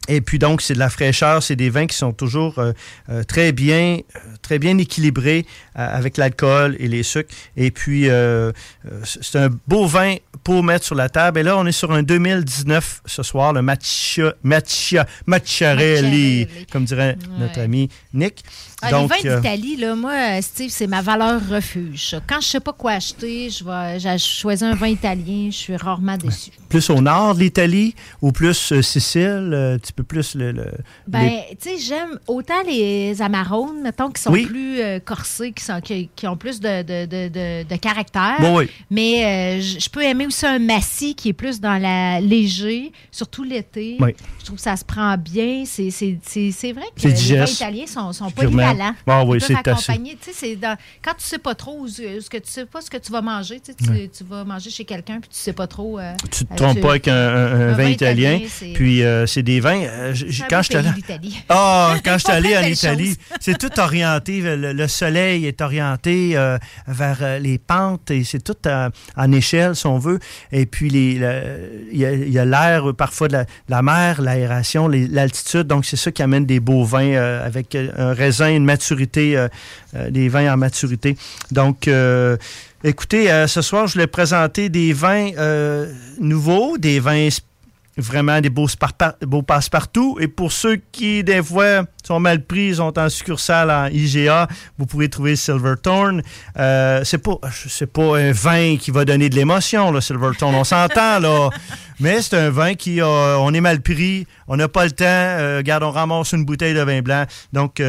[0.08, 2.72] Et puis donc, c'est de la fraîcheur, c'est des vins qui sont toujours euh,
[3.08, 5.46] euh, très bien, euh, très bien équilibrés
[5.78, 7.32] euh, avec l'alcool et les sucres.
[7.56, 8.50] Et puis, euh,
[9.04, 11.38] c'est un beau vin pour mettre sur la table.
[11.38, 17.16] Et là, on est sur un 2019 ce soir, le Macchia, Macchia, Macchiarelli, comme dirait
[17.38, 18.44] notre ami Nick.
[18.82, 22.16] Ah, donc, les vins euh, d'Italie, là, moi, euh, Steve, c'est ma valeur refuge.
[22.28, 25.76] Quand je sais pas quoi acheter, je vais j'ai choisi un vin italien, je suis
[25.76, 26.50] rarement déçu.
[26.68, 30.52] plus au nord de l'Italie ou plus euh, Sicile, un petit peu plus le...
[30.52, 30.72] le-
[31.06, 34.46] Ben, les- tu sais, j'aime autant les Amarones, mettons, qui sont Oui.
[34.46, 38.36] plus euh, corsés, qui, sont, qui, qui ont plus de, de, de, de- de caractère.
[38.40, 38.68] Bon, oui.
[38.90, 43.44] Mais euh, je peux aimer aussi un massy qui est plus dans la léger, surtout
[43.44, 43.96] l'été.
[44.00, 44.14] Oui.
[44.40, 45.62] Je trouve que ça se prend bien.
[45.64, 45.82] C'est
[46.72, 48.71] vrai que les vins italiens sont, sont Purement.
[48.72, 48.94] Polyvalents.
[49.06, 50.56] Ah oui, Ils peuvent c'est assez.
[50.56, 53.12] dans- Quand tu sais pas trop ce ce que tu sais pas ce que tu
[53.12, 55.98] vas manger, tu, sais, tu- vas manger chez quelqu'un puis tu sais pas trop.
[55.98, 58.40] euh, Tu te euh, trompes pas avec un, un- un un vin italien.
[58.74, 59.82] Puis euh, c'est des vins.
[59.82, 60.14] euh,
[60.48, 61.32] quand j'étais pays, allé-.
[61.48, 64.40] Ah, quand je suis allé en Italie, c'est tout orienté.
[64.40, 69.32] Le, le soleil est orienté euh, vers euh, les pentes et c'est tout euh, en
[69.32, 70.18] échelle, si on veut.
[70.52, 71.18] Et puis, il
[71.98, 75.62] y a- l'air euh, parfois de la, de la mer, l'aération, l'altitude.
[75.66, 79.48] Donc, c'est ça qui amène des beaux vins euh, avec euh, un raisin, maturité, euh,
[79.94, 81.16] euh, des vins en maturité.
[81.50, 82.36] Donc, euh,
[82.84, 85.30] écoutez, ce soir, je voulais présenter des vins
[86.20, 87.28] nouveaux, des vins
[87.98, 88.68] vraiment des beaux,
[89.26, 90.16] beaux passe-partout.
[90.18, 94.48] Et pour ceux qui, des fois, sont mal pris, sont en succursale en IGA,
[94.78, 96.22] vous pouvez trouver Silverthorn.
[96.56, 97.36] C'est pas,
[97.92, 100.54] pas un vin qui va donner de l'émotion, là, Silverthorn.
[100.54, 101.50] On s'entend, là.
[102.02, 105.56] Mais c'est un vin qui, euh, on est mal pris, on n'a pas le temps.
[105.58, 107.26] Regarde, on ramasse une bouteille de vin blanc.
[107.52, 107.80] Donc,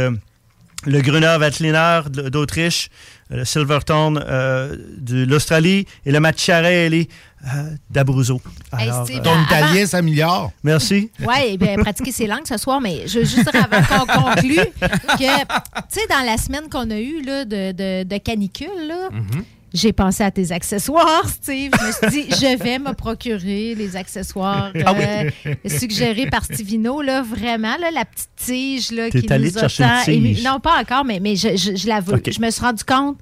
[0.85, 2.89] le Gruner Veltliner de- d'Autriche,
[3.31, 7.07] euh, le Silverthorn euh, de l'Australie et le Macchiarelli
[7.45, 7.47] euh,
[7.89, 8.41] d'Abruzzo.
[8.77, 10.51] Hey, euh, Ton italien s'améliore.
[10.63, 11.09] Merci.
[11.27, 14.55] Oui, bien, pratiquer ses langues ce soir, mais je veux juste dire avant qu'on conclue
[14.55, 19.09] que, tu sais, dans la semaine qu'on a eue là, de, de, de canicule, là,
[19.11, 19.43] Mm-hmm.
[19.73, 21.71] J'ai pensé à tes accessoires, Steve.
[21.79, 25.29] Je me suis dit, je vais me procurer les accessoires Ah euh,
[25.65, 27.01] suggérés par Stevino.
[27.01, 30.35] Là, vraiment, là, la petite tige là, qui nous te a chercher une tant ému.
[30.35, 30.43] tige?
[30.43, 32.15] Non, pas encore, mais, mais je, je, je l'avoue.
[32.15, 32.31] OK.
[32.31, 33.17] Je me suis rendu compte.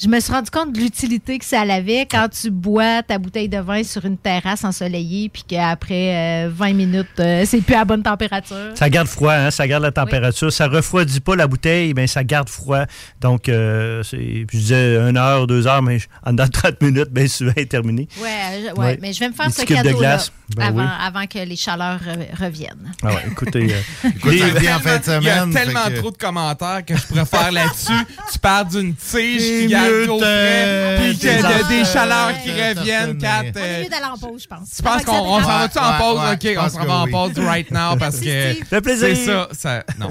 [0.00, 3.48] Je me suis rendu compte de l'utilité que ça avait quand tu bois ta bouteille
[3.48, 7.84] de vin sur une terrasse ensoleillée, puis qu'après euh, 20 minutes, euh, c'est plus à
[7.84, 8.56] bonne température.
[8.76, 10.52] Ça garde froid, hein, ça garde la température.
[10.52, 12.84] Ça refroidit pas la bouteille, mais ça garde froid.
[13.20, 17.10] Donc, euh, c'est- je disais une heure, deux heures, mais en dedans de 30 minutes,
[17.10, 18.06] bien souvent, est terminé.
[18.22, 18.28] Ouais,
[18.68, 18.98] je- ouais, Ouais.
[19.02, 20.18] mais je vais me faire ce cadeau-là.
[20.56, 20.86] Ben avant, oui.
[21.06, 22.94] avant que les chaleurs re- reviennent.
[23.02, 23.74] Ah ouais, écoutez, euh,
[24.04, 27.52] en fin de Il y a tellement que- trop de commentaires que je pourrais faire
[27.52, 27.92] là-dessus.
[28.32, 33.18] Tu parles d'une tige qui de- frais, puis que des chaleurs qui euh, reviennent.
[33.18, 34.70] Kat, On euh, est mieux d'aller en pause, je pense.
[34.76, 36.20] tu penses qu'on on s'en va-tu en pause?
[36.32, 39.08] OK, on s'en va en pause right now parce que fait plaisir.
[39.16, 39.84] c'est ça, ça.
[39.98, 40.08] Non.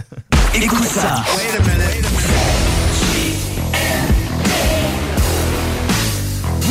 [0.53, 1.23] Écoute ça.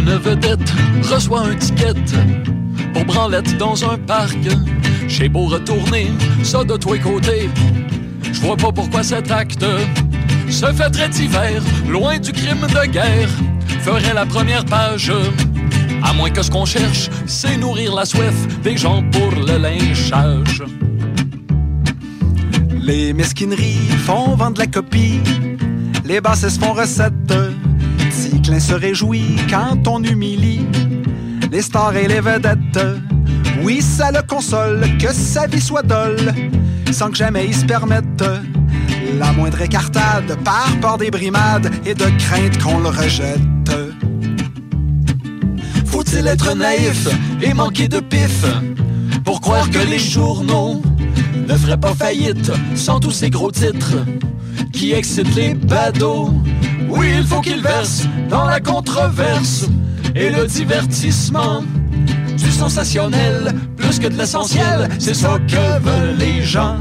[0.00, 0.72] Une vedette
[1.12, 1.92] reçoit un ticket
[2.94, 4.38] pour branlette dans un parc,
[5.06, 6.10] j'ai beau retourner
[6.42, 7.50] ça de tous les côtés.
[8.32, 9.64] Je vois pas pourquoi cet acte
[10.48, 13.28] se fait très hiver, loin du crime de guerre,
[13.80, 15.12] ferait la première page.
[16.02, 20.62] À moins que ce qu'on cherche, c'est nourrir la soif des gens pour le lynchage.
[22.80, 25.20] Les mesquineries font vendre la copie,
[26.06, 27.34] les bassesses font recette.
[28.08, 30.66] Ticlin se réjouit quand on humilie
[31.50, 32.80] les stars et les vedettes.
[33.62, 36.32] Oui, ça le console que sa vie soit dolle,
[36.92, 38.24] sans que jamais il se permette
[39.18, 43.40] la moindre écartade par peur des brimades et de crainte qu'on le rejette.
[45.86, 47.08] Faut-il être naïf
[47.42, 48.44] et manquer de pif
[49.24, 50.80] pour croire que les journaux
[51.48, 53.96] ne feraient pas faillite sans tous ces gros titres
[54.72, 56.32] qui excitent les badauds?
[56.90, 59.66] Oui, il faut qu'ils versent dans la controverse
[60.14, 61.62] et le divertissement.
[62.36, 66.76] Du sensationnel plus que de l'essentiel, c'est ça que veulent les gens.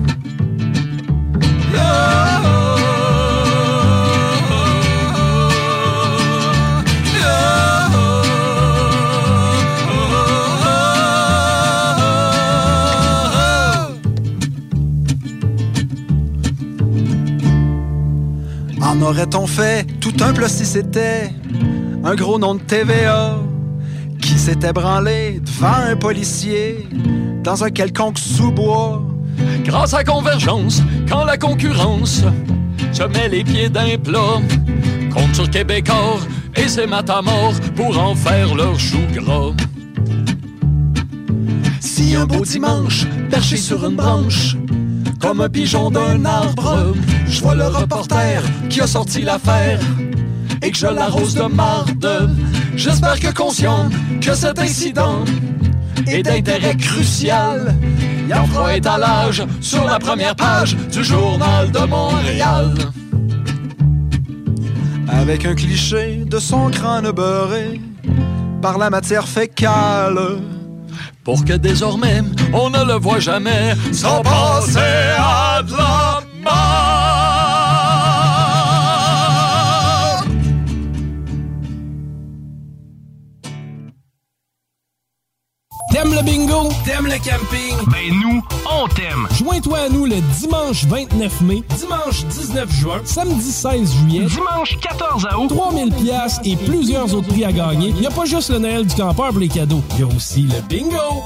[18.89, 21.31] En aurait-on fait tout un plus si c'était
[22.03, 23.37] un gros nom de TVA
[24.19, 26.87] qui s'était branlé devant un policier
[27.43, 29.03] dans un quelconque sous-bois?
[29.63, 32.23] Grâce à Convergence, quand la concurrence
[32.91, 34.41] se met les pieds d'un plat,
[35.13, 36.17] compte sur Québécois
[36.55, 39.53] et ses matamors pour en faire leur chou gras.
[41.79, 44.55] Si un beau dimanche, perché sur une branche,
[45.19, 46.93] comme un pigeon d'un arbre,
[47.27, 49.79] je vois le reporter qui a sorti l'affaire
[50.61, 52.35] et que je l'arrose de marde.
[52.75, 53.89] J'espère que conscient
[54.21, 55.23] que cet incident
[56.07, 57.75] est d'intérêt crucial,
[58.27, 62.73] il en fera étalage sur la première page du journal de Montréal.
[65.07, 67.81] Avec un cliché de son crâne beurré
[68.61, 70.19] par la matière fécale.
[71.29, 72.23] Pour que désormais
[72.53, 73.75] on ne le voit jamais.
[73.91, 74.79] Sans passer
[75.15, 76.08] à de
[86.01, 86.69] T'aimes le bingo?
[86.85, 87.75] T'aimes le camping?
[87.91, 88.41] Ben nous,
[88.71, 89.27] on t'aime!
[89.37, 95.27] Joins-toi à nous le dimanche 29 mai, dimanche 19 juin, samedi 16 juillet, dimanche 14
[95.37, 97.89] août, 3000 pièces et plusieurs autres prix à gagner.
[97.89, 100.07] Il n'y a pas juste le Noël du campeur pour les cadeaux, il y a
[100.07, 101.21] aussi le bingo!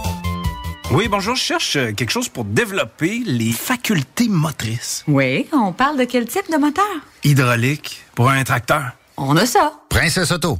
[0.89, 5.03] Oui, bonjour, je cherche euh, quelque chose pour développer les facultés motrices.
[5.07, 6.83] Oui, on parle de quel type de moteur?
[7.23, 8.85] Hydraulique, pour un tracteur.
[9.17, 9.73] On a ça.
[9.89, 10.57] Princesse Auto.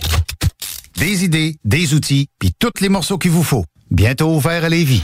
[0.98, 3.66] Des idées, des outils, puis tous les morceaux qu'il vous faut.
[3.94, 5.04] Bientôt ouvert à Lévis.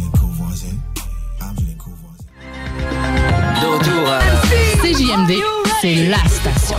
[5.81, 6.77] C'est la station.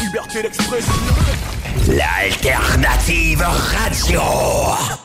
[0.00, 0.92] Liberté d'expression.
[1.88, 5.01] L'alternative radio.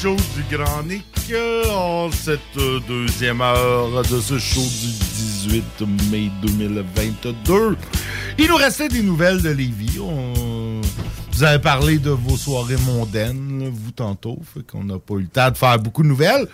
[0.00, 5.82] Show du Grand Nick euh, en cette euh, deuxième heure de ce show du 18
[6.10, 7.76] mai 2022.
[8.38, 9.98] Il nous restait des nouvelles de Lévis.
[10.00, 10.80] On...
[11.32, 15.28] Vous avez parlé de vos soirées mondaines, vous tantôt, fait qu'on n'a pas eu le
[15.28, 16.46] temps de faire beaucoup de nouvelles.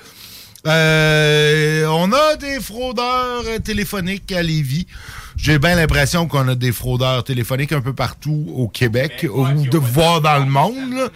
[0.66, 4.88] Euh, on a des fraudeurs téléphoniques à Lévis.
[5.36, 9.78] J'ai bien l'impression qu'on a des fraudeurs téléphoniques un peu partout au Québec, ou de
[9.78, 10.94] voir dans le monde.
[10.94, 11.08] là.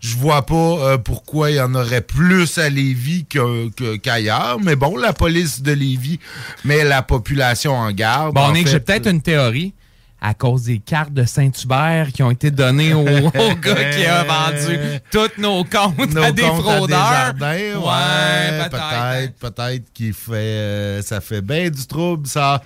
[0.00, 4.58] Je vois pas euh, pourquoi il y en aurait plus à Lévis que- que- qu'ailleurs.
[4.62, 6.20] Mais bon, la police de Lévis
[6.64, 8.34] met la population en garde.
[8.34, 9.72] Bon, En Nick, fait, j'ai peut-être une théorie.
[10.20, 14.24] À cause des cartes de Saint-Hubert qui ont été données au, au gars qui a
[14.24, 14.76] vendu
[15.12, 17.34] tous nos comptes nos à des comptes fraudeurs.
[17.34, 18.70] Desjardins, ouais, ouais, peut-être.
[18.70, 22.60] peut-être, peut-être qu'il fait, euh, ça fait bien du trouble, ça.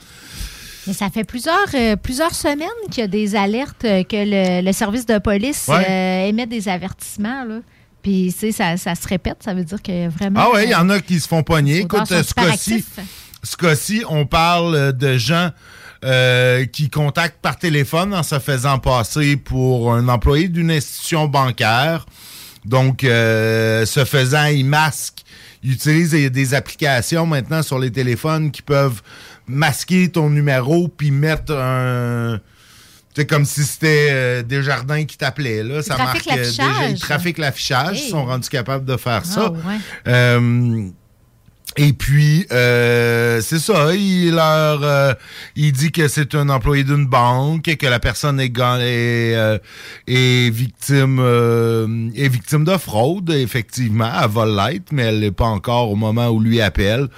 [0.87, 4.65] Mais ça fait plusieurs, euh, plusieurs semaines qu'il y a des alertes euh, que le,
[4.65, 5.87] le service de police Ouais.
[5.89, 7.45] euh, émet des avertissements.
[7.45, 7.61] Là.
[8.03, 9.37] Puis, tu sais, ça, ça se répète.
[9.45, 10.41] Ça veut dire que vraiment.
[10.43, 11.79] Ah ouais, il y en a qui se font pogner.
[11.81, 15.51] Écoute, ce cas-ci, on parle de gens
[16.73, 22.07] qui contactent par téléphone en se faisant passer pour un employé d'une institution bancaire.
[22.65, 25.23] Donc, ce faisant, ils masquent.
[25.63, 29.01] Ils utilisent des applications maintenant sur les téléphones qui peuvent
[29.47, 32.41] masquer ton numéro puis mettre un...
[33.15, 35.63] C'est comme si c'était euh, Desjardins qui t'appelait.
[35.63, 35.83] Là.
[35.83, 36.57] Ça marque euh, l'affichage.
[36.77, 37.99] déjà, ils trafiquent l'affichage.
[37.99, 38.07] Hey.
[38.07, 39.51] Ils sont rendus capables de faire Ah, ça.
[39.51, 39.59] ouais.
[40.09, 40.89] Euh,
[41.79, 45.15] Et puis, euh, c'est ça, il leur, euh,
[45.57, 49.59] il dit que c'est un employé d'une banque, et que la personne est, euh,
[50.07, 54.45] victime, de fraude, effectivement, elle va
[54.93, 57.09] mais elle l'est pas encore au moment où lui appelle.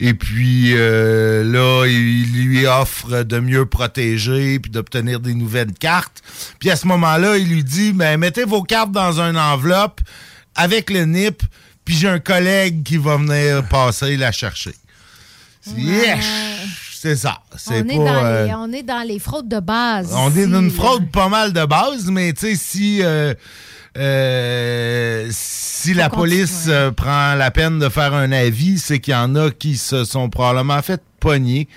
[0.00, 6.22] Et puis, là, il lui offre de mieux protéger, puis d'obtenir des nouvelles cartes.
[6.58, 10.00] Puis à ce moment-là, il lui dit, ben, mettez vos cartes dans une enveloppe
[10.56, 11.42] avec le NIP,
[11.84, 14.74] puis j'ai un collègue qui va venir passer la chercher.
[15.76, 16.24] Yesh!
[16.94, 17.40] C'est ça.
[17.56, 17.92] C'est On pas.
[17.92, 20.12] est, dans euh, les, on est dans les fraudes de base.
[20.14, 23.00] on est dans une fraude pas mal de base, mais tu sais, si.
[23.02, 23.32] euh,
[23.98, 29.16] euh, si la police euh, prend la peine de faire un avis, c'est qu'il y
[29.16, 31.68] en a qui se sont probablement fait pogner.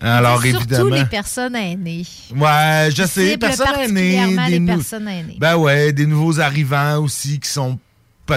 [0.00, 0.94] Alors Surtout évidemment.
[0.96, 2.06] les personnes aînées.
[2.34, 4.36] Ouais, je sais, personnes aînées.
[4.48, 5.36] des les personnes aînées.
[5.38, 7.78] Ben ouais, des nouveaux arrivants aussi qui sont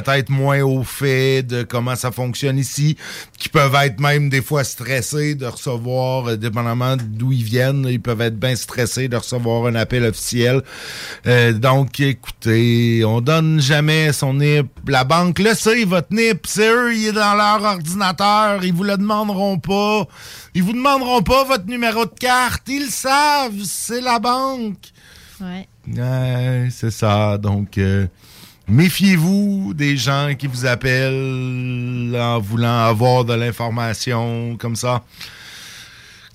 [0.01, 2.97] peut-être moins au fait de comment ça fonctionne ici,
[3.37, 8.01] qui peuvent être même des fois stressés de recevoir, euh, dépendamment d'où ils viennent, ils
[8.01, 10.63] peuvent être bien stressés de recevoir un appel officiel.
[11.27, 14.67] Euh, donc, écoutez, on donne jamais son NIP.
[14.87, 18.83] La banque le sait, votre NIP, c'est eux, il est dans leur ordinateur, ils vous
[18.83, 20.07] le demanderont pas.
[20.55, 24.91] Ils vous demanderont pas votre numéro de carte, ils le savent, c'est la banque.
[25.39, 25.67] Ouais.
[25.87, 27.37] Ouais, c'est ça.
[27.37, 28.07] Donc, euh,
[28.67, 35.03] méfiez-vous des gens qui vous appellent en voulant avoir de l'information comme ça?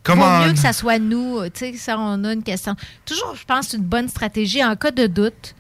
[0.03, 1.43] Comment Vaut mieux que ça soit nous.
[1.51, 2.75] Tu sais, ça, on a une question.
[3.05, 5.55] Toujours, je pense, c'est une bonne stratégie en cas de doute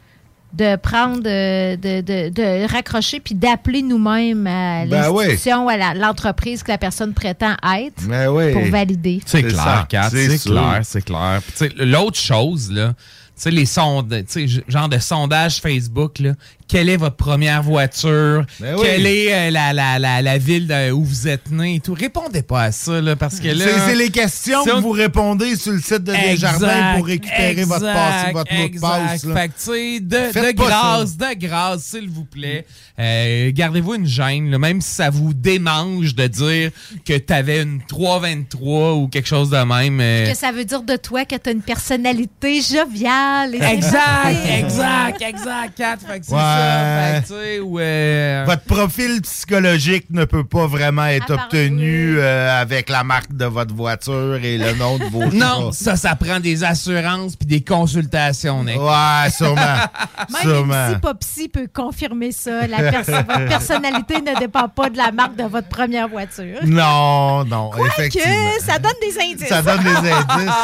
[0.52, 6.62] de prendre, euh, de, de, de raccrocher puis d'appeler nous-mêmes à Ben l'institution, à l'entreprise
[6.62, 9.20] que la personne prétend être Ben pour valider.
[9.26, 11.40] C'est C'est clair, Kat, c'est clair, c'est clair.
[11.42, 12.94] Puis, tu sais, L'autre chose, là,
[13.42, 16.32] sais, les sondes, tu sais, genre de sondage Facebook, là,
[16.66, 18.44] quelle est votre première voiture?
[18.60, 18.82] Ben oui.
[18.84, 21.94] Quelle est euh, la, la, la, la ville de- où vous êtes né et tout?
[21.94, 23.64] Répondez pas à ça, là, parce que là...
[23.64, 27.64] C'est c'est les questions si que vous répondez sur le site de Desjardins pour récupérer
[27.64, 28.88] votre passe, exact, votre mot de exact.
[28.88, 29.24] passe.
[29.24, 29.34] là.
[29.34, 32.66] Fait que, tu sais, de, Faites de pas grâce, de grâce, s'il vous plaît,
[32.98, 36.70] euh, gardez-vous une gêne, là, même si ça vous démange de dire
[37.06, 40.00] que t'avais une 323 ou quelque chose de même.
[40.02, 43.27] euh, Que ça veut dire de toi que tu as une personnalité joviale?
[43.52, 45.96] Et Exact, exact, exact, Kat.
[46.06, 46.40] Fait que c'est Ouais.
[46.40, 47.12] ça.
[47.14, 48.44] Fait que, tu sais, ouais.
[48.46, 53.74] Votre profil psychologique ne peut pas vraiment être obtenu euh, avec la marque de votre
[53.74, 58.64] voiture et le nom de vos Non, ça, ça prend des assurances puis des consultations,
[58.64, 58.78] Nick.
[58.80, 59.54] Ouais, sûrement.
[60.32, 60.88] Même sûrement.
[60.90, 65.44] si Popsy peut confirmer ça, la votre personnalité ne dépend pas de la marque de
[65.44, 66.58] votre première voiture.
[66.64, 68.26] Non, non, effectivement.
[68.58, 69.48] Que ça donne des indices.
[69.48, 70.54] Ça donne des indices.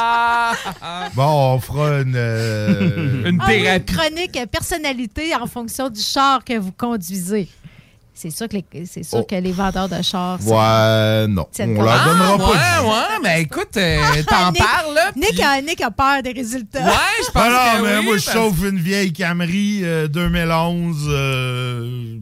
[1.15, 2.15] Bon, on fera une...
[2.17, 2.54] euh,
[3.27, 7.49] Une Ah oui, une chronique euh, personnalité en fonction du char que vous conduisez.
[8.17, 9.27] C'est sûr que les, c'est sûr Oh.
[9.29, 10.41] que les vendeurs de chars.
[10.41, 11.47] sont- Ouais, non.
[11.59, 12.83] On leur donnera Ah, pas.
[12.83, 13.99] ouais, ouais, mais écoute, euh,
[14.29, 15.11] t'en Nick- parles, là.
[15.17, 16.79] Nick puis- a, Nick a peur des résultats.
[16.85, 16.93] Ouais,
[17.27, 21.07] je pense Ah non, que mais oui, moi, je chauffe une vieille Camry euh, 2011
[21.09, 22.19] euh,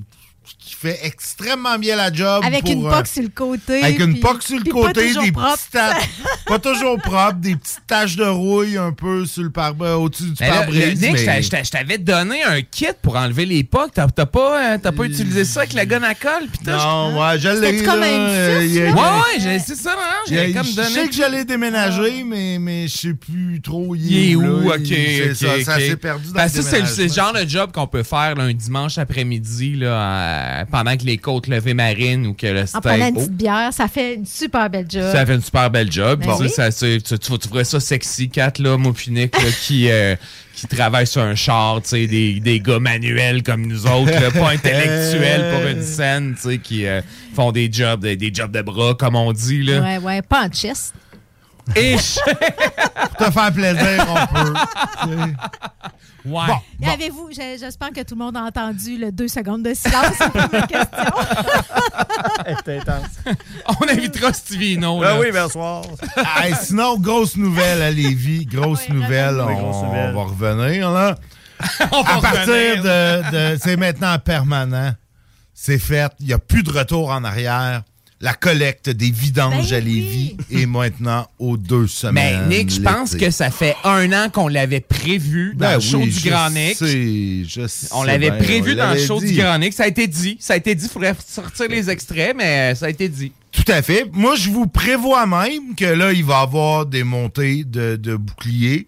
[0.82, 2.42] fait extrêmement bien la job.
[2.44, 3.82] Avec pour, une euh, poque sur le côté.
[3.82, 5.56] Avec une puis- poque sur le côté, toujours des propre.
[5.56, 6.08] petites taches,
[6.46, 10.34] pas toujours propres, des petites taches de rouille un peu sur le pare au-dessus du
[10.34, 11.00] pare-brise.
[11.00, 13.90] Nick, je mais- t'avais donné un kit pour enlever les pocs.
[13.94, 16.48] T'as t'as pas, euh, t'as pas utilisé ça avec la gun à colle?
[16.66, 17.82] Non, ouais, je l'ai.
[17.82, 18.60] Comme un euh?
[18.60, 22.88] Ouais, ouais, j'ai- c'est ça, a- j'ai comme Je sais que j'allais déménager, mais, mais
[22.88, 23.94] je sais plus trop.
[23.94, 24.68] Il est où?
[24.68, 25.34] OK,
[25.64, 27.14] ça, s'est perdu dans le ça, c'est le, c'est le déménagement.
[27.14, 31.46] genre de job qu'on peut faire un dimanche après-midi là, euh, pendant que les côtes
[31.46, 32.82] levées marines ou que le En steak...
[32.82, 35.12] prenant une petite bière, ça fait une super belle job.
[35.12, 36.24] ça fait une super belle job.
[36.26, 36.48] Ben oui.
[36.48, 39.26] ça, c'est- tu, tu, tu ferais ça sexy, Kat, là, là,
[39.60, 40.16] qui, euh,
[40.54, 44.30] qui travaille sur un char, tu sais, des, des gars manuels comme nous autres, là,
[44.30, 47.02] pas intellectuels pour une scène, tu sais, qui euh,
[47.36, 49.80] font des jobs, des, des jobs de bras, comme on dit, là.
[49.80, 50.94] Ouais, ouais, pas en chest.
[51.76, 51.94] Et
[53.16, 54.52] Pour te faire plaisir, on peut.
[56.24, 56.46] Ouais.
[56.78, 60.48] Bon, Avez-vous, j'espère que tout le monde a entendu le deux secondes de silence après
[60.52, 61.14] ma question.
[62.64, 63.06] C'est intense.
[63.80, 65.00] On invitera Stevino.
[65.00, 65.20] Ben là.
[65.20, 65.82] oui, bonsoir.
[66.36, 70.14] Hey, sinon, grosse nouvelle à Lévis, grosse nouvelle, on, Oui, grosse nouvelle.
[70.14, 71.14] on va revenir là.
[71.92, 72.82] On va à partir revenir.
[72.82, 74.92] de, de- c'est maintenant permanent,
[75.54, 77.82] c'est fait, il n'y a plus de retour en arrière.
[78.22, 82.48] La collecte des vidanges Ben à Lévis est maintenant aux deux Mais semaines.
[82.48, 85.98] Nick, je pense que ça fait un an qu'on l'avait prévu dans Ben le show
[85.98, 86.76] oui, du Grand Nick.
[86.76, 89.32] sais, je sais On l'avait prévu on dans le show dit.
[89.32, 89.72] du Grand Nick.
[89.72, 90.36] Ça a été dit.
[90.38, 90.84] Ça a été dit.
[90.84, 93.32] Il faudrait sortir les extraits, mais euh, ça a été dit.
[93.50, 94.08] Tout à fait.
[94.12, 98.14] Moi, je vous prévois même que là, il va y avoir des montées de, de
[98.14, 98.86] boucliers.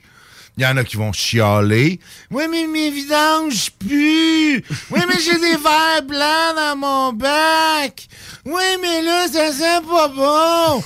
[0.57, 1.99] Il y en a qui vont chialer.
[2.31, 4.63] Oui, mais mes vidanges puent.
[4.91, 8.07] Oui, mais j'ai des verres blancs dans mon bac.
[8.45, 10.83] Oui, mais là, ça sent pas bon.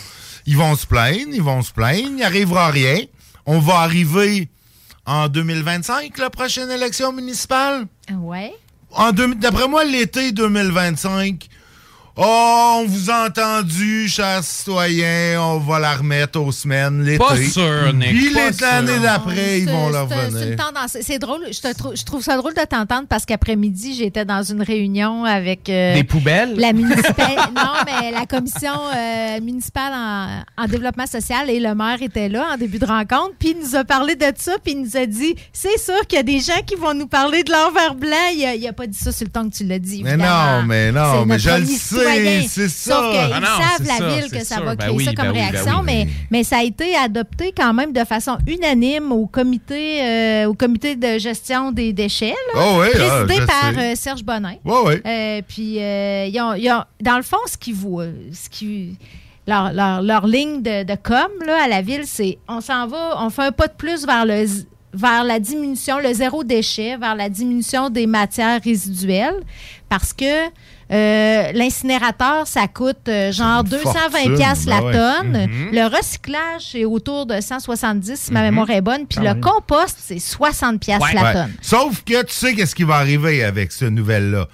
[0.47, 1.99] Ils vont se plaindre, ils vont se plaindre.
[2.09, 3.01] Il n'arrivera rien.
[3.45, 4.49] On va arriver
[5.05, 7.87] en 2025, la prochaine élection municipale?
[8.13, 8.55] Ouais.
[8.93, 11.47] En deux- D'après moi, l'été 2025,
[12.19, 17.19] oh, on vous a entendu, chers citoyens, on va la remettre aux semaines l'été.
[17.19, 18.31] Pas sûr, Nick, Puis
[18.61, 20.57] l'année d'après, ils vont une revenir.
[21.01, 21.41] C'est drôle.
[21.51, 25.25] Je, te trou- je trouve ça drôle de t'entendre parce qu'après-midi, j'étais dans une réunion
[25.25, 25.69] avec.
[25.69, 26.55] euh, Des poubelles?
[26.57, 27.37] La municipale.
[27.55, 32.47] non, mais la commission euh, municipale en, en développement social et le maire était là
[32.55, 33.33] en début de rencontre.
[33.39, 34.53] Puis il nous a parlé de ça.
[34.63, 37.07] Puis il nous a dit c'est sûr qu'il y a des gens qui vont nous
[37.07, 38.09] parler de leur verre blanc.
[38.35, 40.03] Il a, il a pas dit ça sur le ton que tu l'as dit.
[40.03, 42.43] Mais non, mais non, mais je le sais, citoyen.
[42.49, 42.95] c'est ça.
[42.95, 44.65] Sauf qu'ils Ah savent la ça, ville que ça sûr.
[44.65, 45.79] va Ben créer oui, ça ben comme oui, ben réaction.
[45.81, 50.47] oui, mais, mais- ça a été adopté quand même de façon unanime au comité, euh,
[50.47, 52.89] au comité de gestion des déchets, là, Oh ah,
[53.25, 54.55] présidé par euh, Serge Bonin.
[54.67, 58.97] Euh, puis, ils ont- ils ont- dans le fond, ce qu'ils voient, ce qui,
[59.47, 63.15] leur, leur- leur ligne de, de com là, à la ville, c'est on s'en va,
[63.23, 64.45] on fait un pas de plus vers le
[64.95, 69.39] vers la diminution, le zéro déchet, vers la diminution des matières résiduelles,
[69.91, 70.47] parce que
[70.91, 74.93] euh, l'incinérateur, ça coûte euh, genre 220 fortune, pièces la ben ouais.
[74.93, 75.47] tonne.
[75.51, 75.69] Mhm.
[75.73, 78.45] Le recyclage, c'est autour de 170, si ma Mhm.
[78.47, 79.07] mémoire est bonne.
[79.07, 81.33] Puis Ah le compost, c'est 60 pièces la Ouais.
[81.35, 81.53] tonne.
[81.61, 84.47] Sauf que tu sais qu'est-ce qui va arriver avec ce nouvelle-là.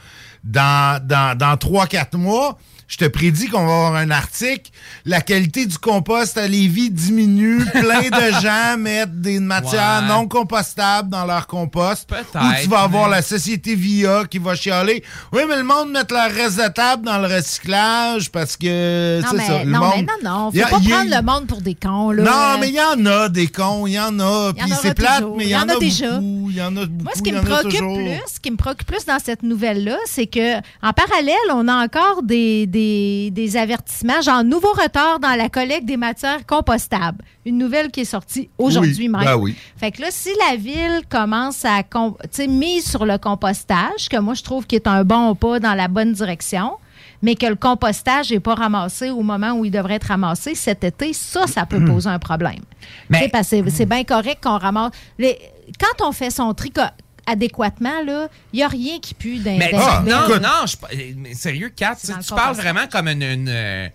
[0.43, 2.59] Dans, dans, dans 3-4 mois,
[2.89, 4.71] je te prédis qu'on va avoir un article.
[5.05, 7.65] La qualité du compost à Lévis diminue.
[7.67, 10.09] Plein de gens mettent des matières Ouais.
[10.09, 12.09] non compostables dans leur compost.
[12.09, 15.03] Peut-être, Ou tu vas avoir mais- la société VIA qui va chialer.
[15.33, 19.29] Oui, mais le monde met leur reste de table dans le recyclage parce que Non,
[19.31, 19.65] c'est mais, ça.
[19.65, 20.51] Le non, monde, mais non, non.
[20.53, 22.23] Faut a- pas a- prendre le monde pour des cons, là.
[22.23, 24.53] non, mais il y en a des cons, il y en a.
[24.57, 25.37] Il y en Puis aura c'est plate, toujours.
[25.37, 26.19] mais il y en a déjà.
[26.19, 26.47] beaucoup.
[26.51, 27.05] Il y en a beaucoup.
[27.05, 27.97] Moi, ce qui il y me en a préoccupe toujours.
[27.97, 31.85] plus, ce qui me préoccupe plus dans cette nouvelle-là, c'est que en parallèle, on a
[31.85, 37.23] encore des, des, des avertissements, genre nouveau retard dans la collecte des matières compostables.
[37.47, 39.23] Une nouvelle qui est sortie aujourd'hui Oui, même.
[39.25, 39.55] ben oui.
[39.77, 41.83] Fait que là, si la ville commence à
[42.49, 45.87] mise sur le compostage, que moi je trouve qu'il est un bon pas dans la
[45.89, 46.73] bonne direction,
[47.23, 50.83] mais que le compostage n'est pas ramassé au moment où il devrait être ramassé cet
[50.85, 52.61] été, ça, ça peut poser un problème.
[53.09, 54.93] Que c'est- bien correct qu'on ramasse.
[55.19, 55.39] les-
[55.81, 56.71] quand on fait son tri
[57.27, 60.43] adéquatement, là, il n'y a rien qui pue d'un Mais Ah, non, écoute.
[60.43, 60.77] non, je,
[61.17, 63.89] mais sérieux, Kat, tu, parles vraiment comme une, une, euh,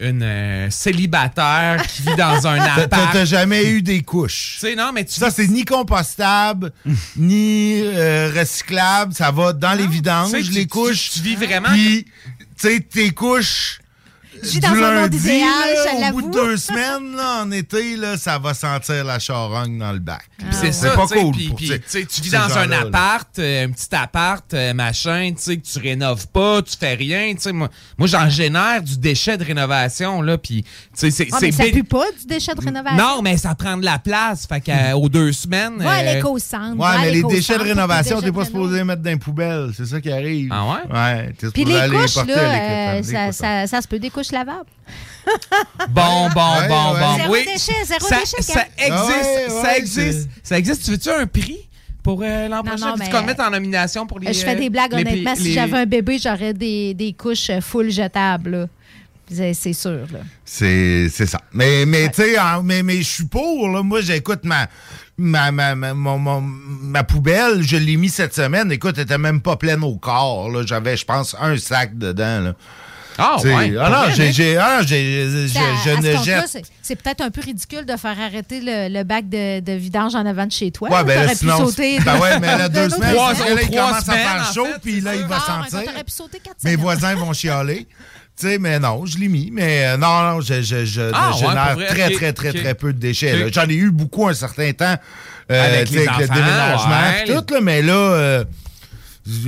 [0.00, 3.12] une, euh, célibataire qui vit dans un appart.
[3.12, 4.54] t'as jamais eu des couches.
[4.60, 6.72] Tu sais, non, mais tu Ça, c'est ni compostable,
[7.16, 9.14] ni euh, recyclable.
[9.14, 11.10] Ça va dans les vidanges, tu- les tu- couches.
[11.10, 12.04] tu vis vraiment Puis,
[12.60, 13.78] tu sais, tes couches.
[14.42, 16.20] Je vis dans un monde idéal, là, je Au l'avoue.
[16.22, 19.98] bout de deux semaines, là, en été, là, ça va sentir la charogne dans le
[20.00, 20.22] bac.
[20.40, 23.94] Ah c'est ça, pas cool pour ces- tu vis dans un appart, euh, un petit
[23.94, 27.34] appart, euh, machin, tu sais, que tu rénoves pas, tu fais rien.
[27.52, 30.64] Moi, moi j'en génère du déchet de rénovation, là, c'est...
[31.32, 32.98] Ah, c'est mais ça pue pas du déchet de rénovation?
[32.98, 35.76] Non, mais ça prend de la place, fait qu'aux deux semaines...
[35.78, 36.76] Ouais, euh, l'éco-centre.
[36.78, 39.70] Ouais, mais les déchets de rénovation, t'es pas supposé les mettre dans les poubelles.
[39.76, 40.48] C'est ça qui arrive.
[40.50, 40.92] Ah ouais?
[40.92, 43.32] Ouais, Puis les couches, là, euh,
[43.66, 44.66] ça se peut des couches lavables.
[45.90, 47.00] Bon, bon, Ouais, bon, ouais.
[47.00, 47.16] bon.
[47.16, 47.44] Zéro oui.
[47.44, 50.30] déchet, zéro ça, déchet, Ça existe, Ah ouais, ça existe.
[50.42, 50.84] Ça existe.
[50.84, 51.68] Tu veux-tu un prix
[52.02, 52.96] pour euh, l'an prochain?
[52.96, 54.32] non, le mette en nomination pour les...
[54.32, 55.36] je fais des blagues, les- honnêtement.
[55.36, 58.50] si les- j'avais un bébé, j'aurais des, des couches euh, full jetables.
[58.50, 58.66] là.
[59.54, 60.06] C'est sûr.
[60.44, 61.40] C'est c'est ça.
[61.52, 63.68] Mais, mais tu sais, mais, mais je suis pour.
[63.70, 63.82] Là.
[63.82, 64.66] Moi, j'écoute ma,
[65.16, 67.62] ma, ma, ma, ma poubelle.
[67.62, 68.70] Je l'ai mis cette semaine.
[68.72, 70.50] Écoute, elle était même pas pleine au corps.
[70.66, 72.40] J'avais, je pense, un sac dedans.
[72.40, 72.54] Là.
[73.18, 73.74] Ah, ouais.
[73.80, 76.64] Ah non, j'ai, j'ai, ah, j'ai- je, Ça, je à ce ne jette.
[76.82, 80.24] c'est- peut-être un peu ridicule de faire arrêter le, le bac de, de vidange en
[80.26, 80.88] avant de chez toi.
[80.90, 81.98] Ouais, ben là, T'aurais pu sinon, sauter.
[82.00, 84.52] ben ouais, mais là, deux semaines, que là, il Trois commence à semaines, faire en
[84.52, 85.90] chaud, fait, puis là, il va Ah, mais sentir.
[85.90, 87.86] T'aurais pu sauter quatre Mes voisins vont chialer.
[88.40, 89.50] Tu sais, mais non, je l'ai mis.
[89.52, 92.52] Mais euh, non, non, je, je, je, Ah, je ouais, génère vrai, très, très, très,
[92.54, 93.52] très peu de déchets.
[93.52, 94.94] J'en ai eu beaucoup un certain temps
[95.50, 98.44] euh, Avec les avec le enfants, déménagement, ouais, tout, là, mais là, euh,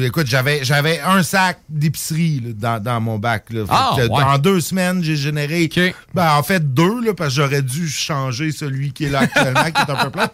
[0.00, 3.46] écoute, j'avais, j'avais un sac d'épicerie là, dans, dans mon bac.
[3.50, 3.62] Là.
[3.68, 4.22] Ah, ouais.
[4.24, 5.68] En deux semaines, j'ai généré,
[6.14, 9.64] ben, en fait, deux, là, parce que j'aurais dû changer celui qui est là actuellement,
[9.64, 10.32] qui est un peu plat.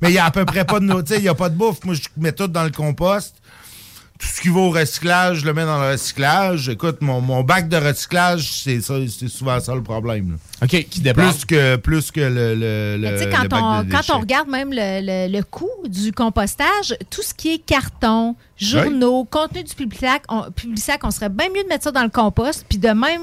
[0.00, 1.34] Mais il n'y a à peu près pas de no- tu sais, il y a
[1.34, 1.84] pas de bouffe.
[1.84, 3.34] Moi, je mets tout dans le compost
[4.22, 6.68] tout ce qui va au recyclage, je le mets dans le recyclage.
[6.68, 10.30] Écoute, mon, mon bac de recyclage, c'est ça, c'est souvent ça le problème.
[10.30, 10.36] là.
[10.62, 11.00] OK, qui.
[11.00, 13.90] Plus que, plus que le, le, Mais le, tu sais, le quand, bac on, de
[13.90, 18.36] quand on regarde même le, le- le coût du compostage, tout ce qui est carton,
[18.56, 22.08] journaux, contenu du Publisac, on, Publisac, on serait bien mieux de mettre ça dans le
[22.08, 23.22] compost, puis de même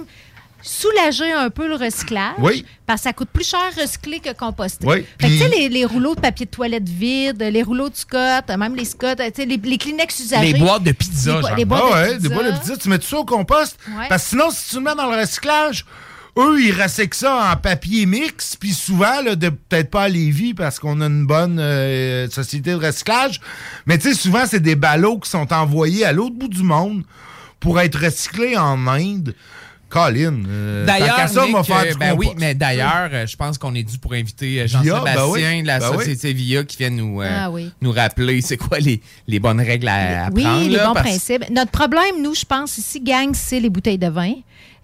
[0.61, 2.33] soulager un peu le recyclage.
[2.39, 2.65] Oui.
[2.85, 4.85] Parce que ça coûte plus cher recycler que composter.
[4.87, 7.89] Oui, Fait que, tu sais, les, les rouleaux de papier de toilette vides, les rouleaux
[7.89, 10.53] de Scott, même les Scott, tu sais, les, les Kleenex usagés.
[10.53, 11.57] Les boîtes de pizza, Les bo- genre.
[11.57, 12.27] les boîtes Ah de ouais, pizza.
[12.29, 13.77] des boîtes de pizza, tu mets tout ça au compost?
[13.89, 14.05] Ouais.
[14.09, 15.85] Parce que sinon, si tu le mets dans le recyclage,
[16.37, 18.55] eux, ils recyclent ça en papier mix.
[18.55, 19.23] Puis souvent,
[19.69, 23.39] peut-être pas à Lévis parce qu'on a une bonne euh, société de recyclage.
[23.85, 27.03] Mais tu sais, souvent, c'est des ballots qui sont envoyés à l'autre bout du monde
[27.59, 29.35] pour être recyclés en Inde.
[29.89, 33.25] Colin, euh, D'ailleurs, ça, Nick, on va faire euh, du ben oui, mais d'ailleurs, euh,
[33.25, 35.89] je pense qu'on est dû pour inviter euh, Via, Jean-Sébastien ben oui, de la ben
[35.91, 35.97] oui.
[35.97, 37.71] société VIA qui vient nous, euh, Ah oui.
[37.81, 40.69] nous rappeler c'est quoi les, les bonnes règles à, à Oui, prendre.
[40.69, 41.49] les là, bons parce- principes.
[41.49, 44.33] Notre problème, nous, je pense, ici, gang, c'est les bouteilles de vin.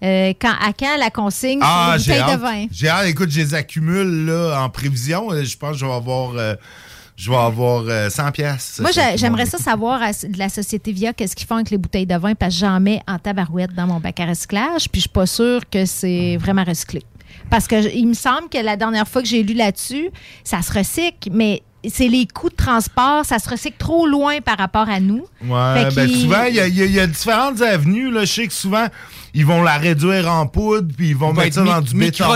[0.03, 2.40] Euh, quand, à quand la consigne Ah, les bouteilles de hâte.
[2.41, 2.65] vin?
[2.72, 3.07] J'ai hâte.
[3.07, 5.30] Écoute, je les accumule là, en prévision.
[5.32, 6.56] Je pense que je vais avoir, euh,
[7.16, 8.80] je vais avoir euh, 100 pièces.
[8.82, 11.78] Moi, j'ai- j'aimerais ça savoir à- de la société Via qu'est-ce qu'ils font avec les
[11.78, 15.00] bouteilles de vin parce que j'en mets en tabarouette dans mon bac à recyclage, puis
[15.00, 17.04] je suis pas sûre que c'est vraiment recyclé.
[17.50, 20.10] Parce que je- il me semble que la dernière fois que j'ai lu là-dessus,
[20.44, 24.57] ça se recycle, mais c'est les coûts de transport, ça se recycle trop loin par
[24.57, 25.26] rapport à nous.
[25.44, 28.12] Ouais, ben souvent, il y, a- y y différentes avenues.
[28.12, 28.26] Là.
[28.26, 28.86] Je sais que souvent,
[29.34, 32.34] ils vont la réduire en poudre, puis ils vont mettre ça dans du béton.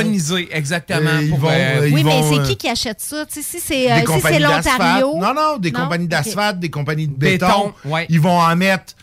[0.51, 1.19] exactement.
[1.21, 3.25] Ils vont, euh, euh, Oui, ils mais c'est euh, qui qui achète ça?
[3.29, 4.79] Si c'est euh, des si compagnies c'est d'asphalte.
[4.79, 5.17] l'Ontario.
[5.19, 5.79] Non, non, des Non?
[5.81, 7.45] compagnies d'asphalte, des compagnies de béton.
[7.47, 8.05] Béton, ouais.
[8.09, 8.93] Ils vont en mettre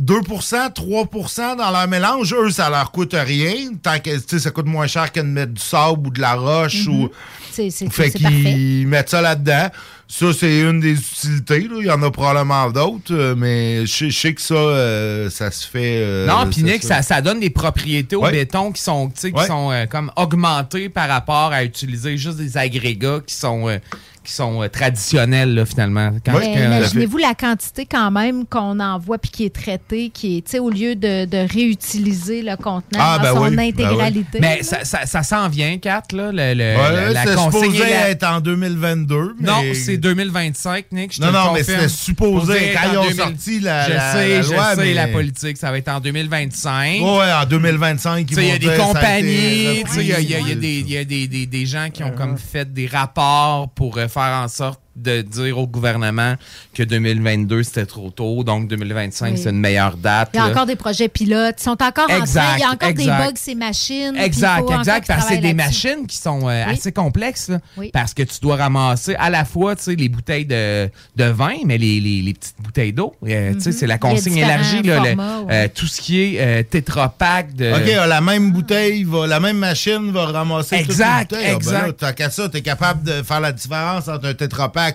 [0.00, 2.32] 2% 3% dans leur mélange.
[2.34, 3.54] Eux, ça leur coûte rien.
[3.82, 6.20] Tant que tu sais, ça coûte moins cher que de mettre du sable ou de
[6.20, 6.86] la roche.
[6.86, 6.94] Mhm.
[7.04, 7.08] ou
[7.52, 9.68] C'est c'est- Fait c'est qu'ils mettent ça là-dedans.
[10.08, 11.60] Ça, c'est une des utilités.
[11.60, 11.76] là.
[11.80, 15.30] Il y en a probablement d'autres, euh, mais je sais- je sais que ça, euh,
[15.30, 15.96] ça se fait.
[16.02, 18.30] euh, non, puis ça Nick, ça, ça donne des propriétés au Ouais.
[18.32, 19.46] béton qui sont, tu sais, qui Ouais.
[19.46, 23.78] sont euh, comme augmentées par rapport à utiliser juste des agrégats qui sont, euh,
[24.24, 26.10] qui sont euh, traditionnels, là, finalement.
[26.24, 30.52] Que- Imaginez-vous la quantité quand même qu'on envoie puis qui est traité, qui est, tu
[30.52, 34.38] sais, au lieu de, de réutiliser le contenant Ah, dans ben son oui, ben intégralité.
[34.40, 37.78] Mais ça, ça, ça s'en vient, Kat, là, le, le- Ouais, la c'est consigne supposé
[37.90, 39.34] la- être en 2022.
[39.40, 41.14] mais- Non, c'est 2025, Nick.
[41.14, 42.72] Je Non, non, mais c'était supposé.
[42.74, 43.16] Quand ils ont 2000.
[43.16, 45.88] sorti la- Je la- sais, la je loi, sais, mais- la politique, ça va être
[45.88, 47.00] en 2025.
[47.00, 50.12] Ouais, en 2025, Tu ils sais, il y a des compagnies, tu sais, il y
[50.12, 50.56] a, y a- il y a repris.
[50.56, 53.98] des, il y a des, des- des gens qui ont comme fait des rapports pour
[53.98, 56.34] euh, faire en sorte de dire au gouvernement
[56.74, 59.38] que 2022 c'était trop tôt, donc 2025 Oui.
[59.42, 60.30] c'est une meilleure date.
[60.34, 60.50] Il y a là.
[60.52, 61.56] encore des projets pilotes.
[61.58, 62.54] Ils sont encore en train.
[62.56, 62.96] Il y a encore exact.
[62.96, 64.16] des bugs, ces machines.
[64.16, 65.06] Exact, exact.
[65.06, 66.72] Parce que c'est des machines qui sont euh, Oui.
[66.74, 67.48] assez complexes.
[67.48, 67.60] là.
[67.76, 67.90] Oui.
[67.92, 71.54] Parce que tu dois ramasser à la fois tu sais, les bouteilles de, de vin,
[71.64, 73.14] mais les, les- les petites bouteilles d'eau.
[73.26, 73.76] Euh, tu sais, Mhm.
[73.76, 74.82] C'est la consigne élargie.
[74.82, 75.54] là, le- formats, ouais.
[75.54, 77.72] euh, tout ce qui est euh, tétrapack de.
[77.72, 81.54] OK, ah, la même bouteille, va, la même machine va ramasser Exact, toutes les bouteilles.
[81.54, 82.02] Ah, ben exact.
[82.02, 84.34] là, qu'à ça, t'es capable de faire la différence entre un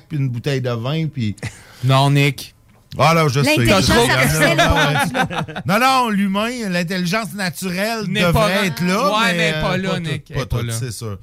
[0.10, 1.36] puis une bouteille de vin, puis...
[1.84, 2.54] Non, Nick.
[2.98, 3.58] Ah là, je sais.
[5.66, 6.10] Non, non, là.
[6.10, 9.10] L'humain, l'intelligence naturelle devrait pas- être là.
[9.20, 10.74] Ouais, mais euh, pas là, tout, Nick, Pas tout, là.
[10.74, 11.20] c'est sûr.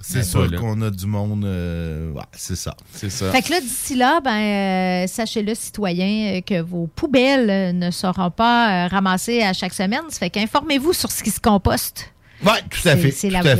[0.00, 0.58] C'est sûr là.
[0.58, 1.44] qu'on a du monde...
[1.44, 2.74] euh, ouais, c'est ça.
[2.94, 3.32] C'est ça.
[3.32, 7.90] Fait que là, d'ici là, ben, euh, sachez-le, citoyens, euh, que vos poubelles euh, ne
[7.90, 10.02] seront pas euh, ramassées à chaque semaine.
[10.08, 12.12] Ça fait qu'informez-vous sur ce qui se composte.
[12.44, 13.10] Oui, tout à fait.
[13.10, 13.54] c'est tout la la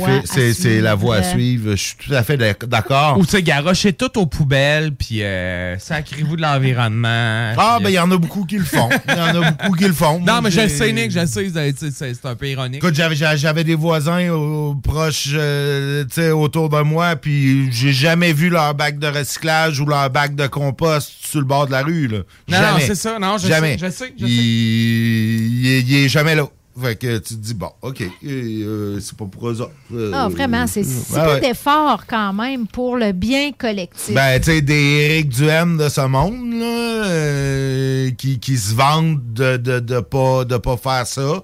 [0.91, 0.95] suivre.
[0.95, 1.71] voie à suivre.
[1.71, 3.17] Je suis tout à fait d'ac- d'accord.
[3.17, 7.53] Ou tu sais, garochez tout aux poubelles, puis euh, sacrez-vous de l'environnement.
[7.57, 8.89] Ah, puis, ben, il y en a beaucoup qui le font.
[9.07, 10.19] Il y en a beaucoup qui le font.
[10.19, 11.49] Non, Moi, mais je le sais, Nick, je le sais,
[11.91, 12.77] c'est- un peu ironique.
[12.83, 18.33] Écoute, j'avais, des voisins au- proches, euh, tu sais, autour de moi, puis j'ai jamais
[18.33, 21.81] vu leur bac de recyclage ou leur bac de compost sur le bord de la
[21.83, 22.19] rue, là.
[22.47, 22.71] Non, jamais.
[22.71, 23.77] non, c'est ça, non, je jamais.
[23.77, 24.43] sais, je sais, je il, sais.
[24.43, 26.47] Il, est- il est jamais là.
[26.81, 29.71] Fait que tu te dis, bon, OK, euh, c'est pas pour eux autres.
[29.93, 31.39] Euh, Ah, vraiment, c'est si ouais, peu ouais.
[31.41, 34.13] d'efforts quand même pour le bien collectif.
[34.15, 34.73] Ben, tu sais, des
[35.09, 40.45] Eric Duhem de ce monde, là, euh, qui, qui se vendent de, de, de pas,
[40.45, 41.41] de pas faire ça.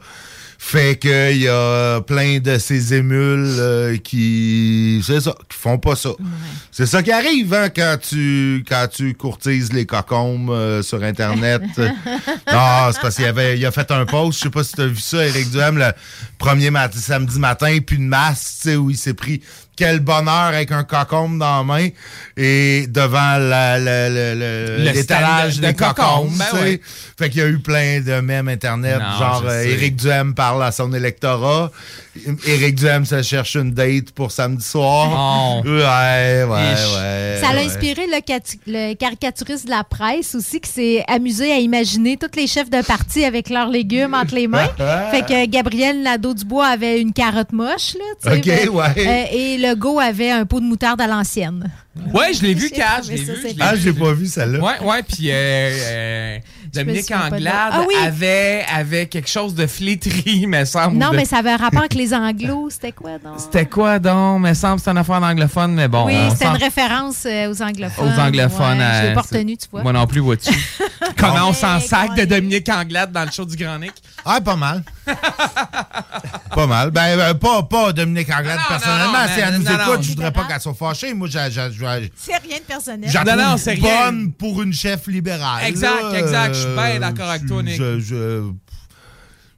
[0.68, 5.00] Fait qu'il y a plein de ces émules euh, qui.
[5.06, 6.10] C'est ça, qui font pas ça.
[6.72, 11.62] C'est ça qui arrive hein, quand tu quand tu courtises les cocombes euh, sur Internet.
[11.78, 14.82] non, c'est parce qu'il avait il a fait un post, je sais pas si tu
[14.82, 15.92] as vu ça, Eric Duhem, le
[16.40, 19.44] premier matin, samedi matin, puis une masse, tu sais, où il s'est pris
[19.76, 21.88] quel bonheur avec un cocombe dans la main
[22.38, 26.38] et devant la- la- la- la- Le l'étalage des de cocombe, cocombes.
[26.54, 26.82] ben ouais.
[27.18, 29.64] Fait qu'il y a eu plein de mèmes Internet, Non, genre euh.
[29.64, 31.72] Éric Duhem parle à son électorat.
[32.46, 35.62] Éric Duhem se cherche une date pour samedi soir.
[35.64, 35.68] Oh.
[35.68, 36.76] Ouais, ouais.
[37.42, 37.66] Ça l'a ouais.
[37.66, 38.20] inspiré le,
[38.68, 42.82] le caricaturiste de la presse aussi qui s'est amusé à imaginer tous les chefs de
[42.82, 44.70] parti avec leurs légumes entre les mains.
[45.12, 47.96] fait que Gabriel Nadeau-Dubois avait une carotte moche.
[47.96, 48.94] Là, tu sais, Ok, ouais.
[48.98, 51.72] euh, et Legault avait un pot de moutarde à l'ancienne.
[52.14, 53.02] Ouais, je l'ai vu, Kat,
[53.60, 54.60] Ah, j'ai pas vu celle-là.
[54.60, 56.38] Ouais, ouais, puis euh, euh,
[56.74, 57.94] Dominique Anglade Ah oui!
[58.04, 60.98] avait, avait quelque chose de flétri, me semble.
[60.98, 62.70] Non, de- mais ça avait un rapport avec les anglos.
[62.70, 63.34] C'était quoi, donc?
[63.38, 64.42] C'était quoi donc?
[64.42, 66.06] Me semble que c'est une affaire d'anglophone, mais bon.
[66.06, 68.08] oui, c'était une référence euh, aux anglophones.
[68.14, 68.78] aux anglophones.
[68.80, 69.84] Ouais, je l'ai euh, pas retenu, tu vois.
[69.84, 70.52] Moi non plus, vois-tu?
[71.18, 73.94] Comment on s'en sac de Dominique Anglade dans le show du Grand Nick?
[74.26, 74.84] Ah, pas mal.
[76.54, 76.92] pas mal.
[76.92, 79.12] Ben, euh, pas, pas Dominique Anglade non, personnellement.
[79.14, 81.14] non, si elle nous écoute, je voudrais pas qu'elle soit fâchée.
[81.14, 81.40] Moi, j'ai-
[82.16, 83.10] C'est rien de personnel.
[83.26, 84.12] Non, non, c'est rien.
[84.12, 85.66] bonne pour une chef libérale.
[85.66, 86.56] Exact, exact.
[86.56, 87.76] Je suis bien Euh, d'accord avec toi, Nick.
[87.78, 88.52] je- je-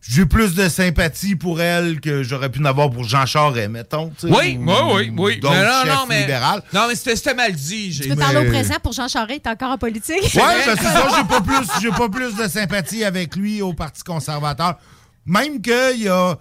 [0.10, 4.14] J'ai plus de sympathie pour elle que j'aurais pu en avoir pour Jean Charest, mettons.
[4.24, 5.40] Oui, ou- oui, oui, oui.
[5.44, 6.28] Mais non, non, mais,
[6.74, 8.00] non, mais c'était mal dit.
[8.02, 10.22] Tu peux parler au Mais- présent pour Jean Charest, t'es encore en politique?
[10.34, 14.02] Ben c'est ça, j'ai pas plus, j'ai pas plus de sympathie avec lui au Parti
[14.04, 14.78] conservateur.
[15.26, 16.38] Même qu'il y a.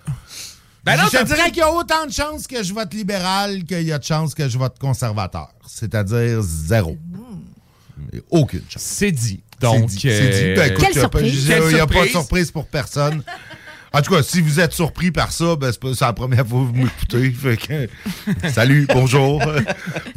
[0.84, 2.94] Ben non, je te dirais pris- qu'il y a autant de chances que je vote
[2.94, 5.48] libéral qu'il y a de chances que je vote conservateur.
[5.66, 6.96] C'est-à-dire zéro.
[8.30, 8.82] Aucune chance.
[8.82, 9.42] C'est dit.
[9.60, 9.96] Donc, c'est
[10.30, 10.38] dit.
[10.50, 10.54] dit.
[10.54, 11.46] Ben, écoute, Quelle surprise.
[11.48, 12.50] Il n'y a, pas de surprise.
[12.50, 13.22] pour personne.
[13.92, 16.64] En tout cas, si vous êtes surpris par ça, ben, c'est la première fois que
[16.66, 17.88] vous m'écoutez.
[18.52, 19.40] Salut, bonjour.
[19.42, 19.52] vous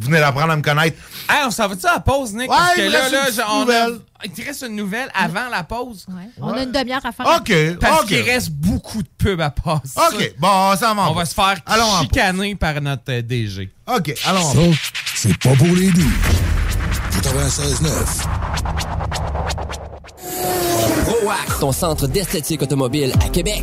[0.06, 0.98] venez d'apprendre à me connaître.
[1.30, 2.50] Hey, on s'en va-tu à la pause, Nick?
[2.50, 3.98] Ouais, Parce il que me là, reste là, une petite on a- nouvelle.
[4.24, 6.04] il te reste une nouvelle avant la pause?
[6.38, 7.26] On a une demi-heure à faire.
[7.40, 8.08] OK, Parce OK.
[8.08, 9.94] qu'il reste beaucoup de pubs à passer.
[9.96, 11.08] OK, bon, ça va.
[11.10, 13.70] On va se faire Allons chicaner par notre euh, DG.
[13.86, 14.52] OK, allons.
[14.52, 14.60] Ça,
[15.14, 16.12] c'est pas pour les doux.
[17.22, 18.49] 96.9.
[21.60, 23.62] Ton centre d'esthétique automobile à Québec.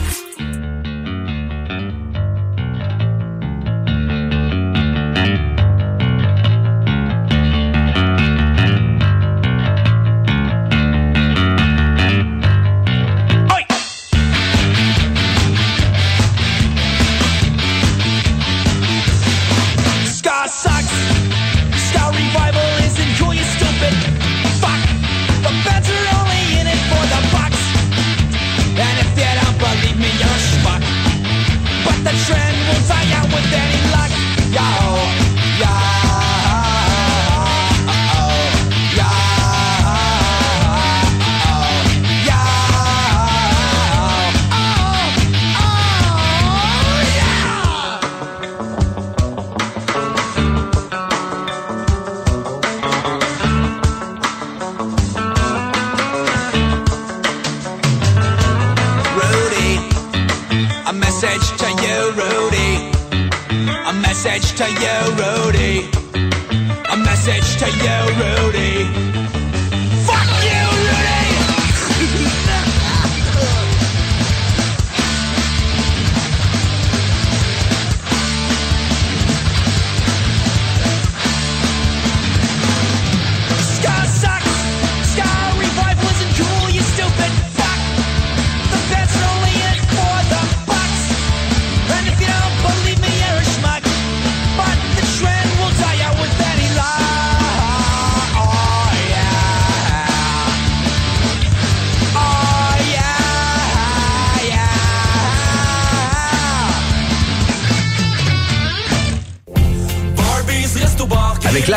[64.61, 65.30] To you,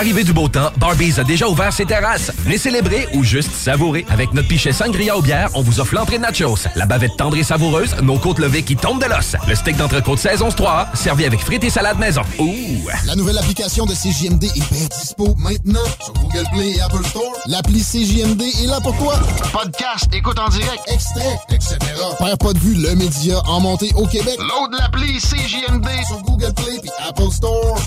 [0.04, 2.30] l'arrivée du beau temps, Barbies a déjà ouvert ses terrasses.
[2.40, 4.04] Venez célébrer ou juste savourer.
[4.10, 7.38] Avec notre pichet sangria aux bières, on vous offre l'entrée de nachos, la bavette tendre
[7.38, 11.24] et savoureuse, nos côtes levées qui tombent de l'os, le steak d'entrecôte saison 3 servi
[11.24, 12.20] avec frites et salade maison.
[12.38, 12.86] Ouh!
[13.06, 17.32] La nouvelle application de CJMD est bien dispo maintenant sur Google Play et Apple Store.
[17.46, 19.18] L'appli CJMD est là pour toi.
[19.54, 21.78] Podcast, écoute en direct, extrait, etc.
[22.18, 24.36] Père pas de vue, le média en montée au Québec.
[24.38, 27.78] Load l'appli CJMD sur Google Play et Apple Store.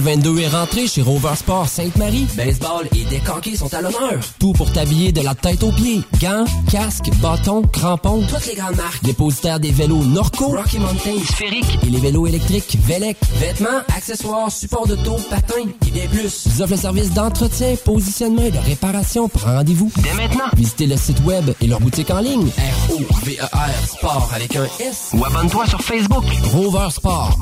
[0.00, 2.26] 2022 est rentré chez Rover Sport Sainte-Marie.
[2.34, 4.18] Baseball et décanqués sont à l'honneur.
[4.38, 6.00] Tout pour t'habiller de la tête aux pieds.
[6.22, 8.22] Gants, casques, bâtons, crampons.
[8.26, 9.02] Toutes les grandes marques.
[9.02, 13.18] Dépositaire des vélos Norco, Rocky Mountain, Sphérique et les vélos électriques Velec.
[13.34, 16.46] Vêtements, accessoires, supports de taux, patins et bien plus.
[16.46, 19.28] Ils offrent le service d'entretien, positionnement et de réparation.
[19.28, 20.48] Prends rendez-vous dès maintenant.
[20.56, 22.48] Visitez le site web et leur boutique en ligne.
[22.88, 25.10] R-O-V-E-R Sport avec un S.
[25.12, 26.24] Ou abonne-toi sur Facebook.
[26.54, 27.38] Rover Sport.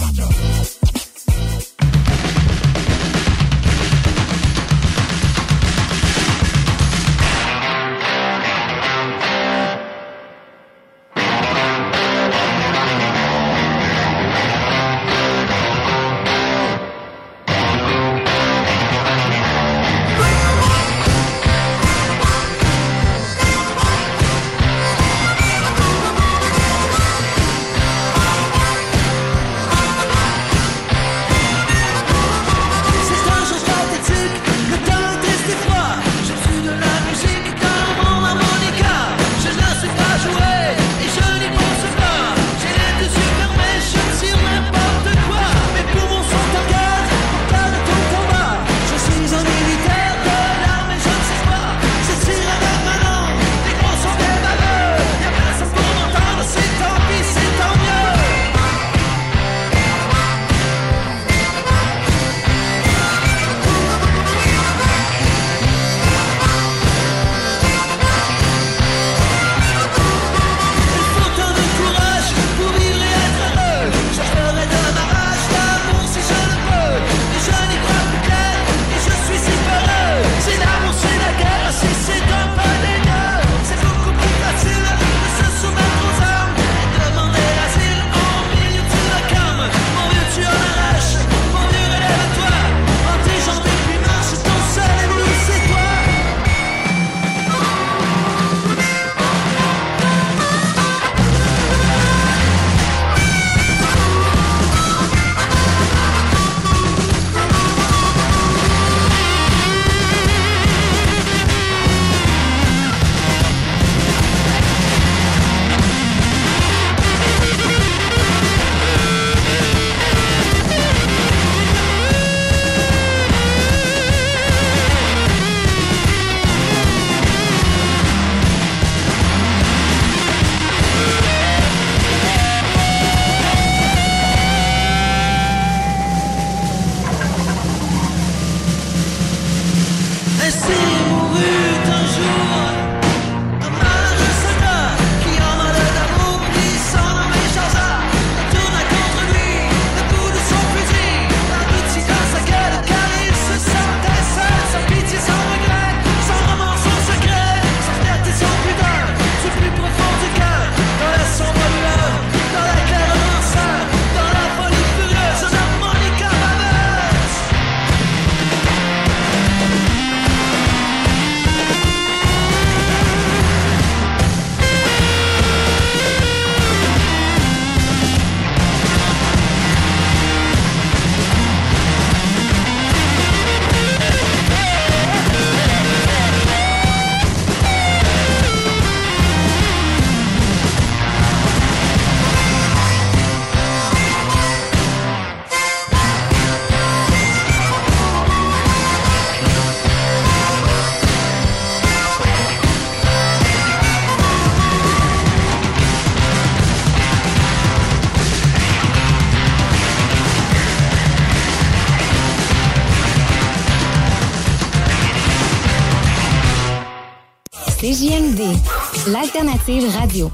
[220.09, 220.31] Radio.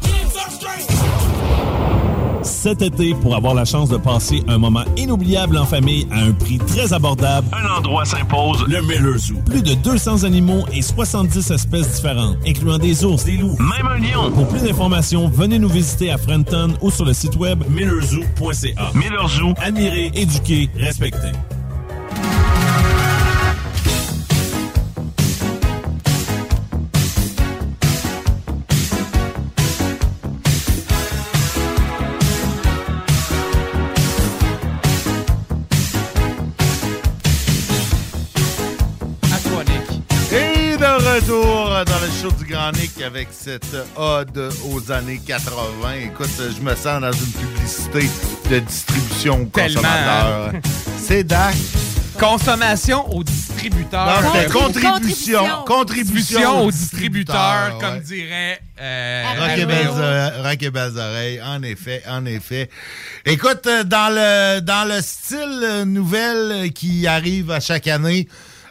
[2.42, 6.32] Cet été, pour avoir la chance de passer un moment inoubliable en famille à un
[6.32, 9.36] prix très abordable, un endroit s'impose, le Miller Zoo.
[9.46, 13.98] Plus de 200 animaux et 70 espèces différentes, incluant des ours, des loups, même un
[13.98, 14.30] lion.
[14.32, 18.90] Pour plus d'informations, venez nous visiter à Frenton ou sur le site web millerzoo.ca.
[18.94, 21.32] Miller Zoo, admirer, éduquer, respecter.
[42.68, 45.52] Avec cette ode aux années 80.
[46.04, 48.08] Écoute, je me sens dans une publicité
[48.50, 50.52] de distribution aux consommateurs.
[50.98, 51.54] C'est DAC.
[52.18, 54.06] Consommation aux distributeurs.
[54.22, 55.42] Non, c'était Contribution.
[55.66, 56.62] contribution.
[56.62, 58.00] Aux aux distributeurs, distributeurs, comme ouais.
[58.00, 62.70] dirait euh, Rock et, belles, oreilles- belles oreilles, en effet, en effet.
[63.26, 68.26] Écoute, euh, dans le, dans le style euh, nouvelle euh, qui arrive à chaque année,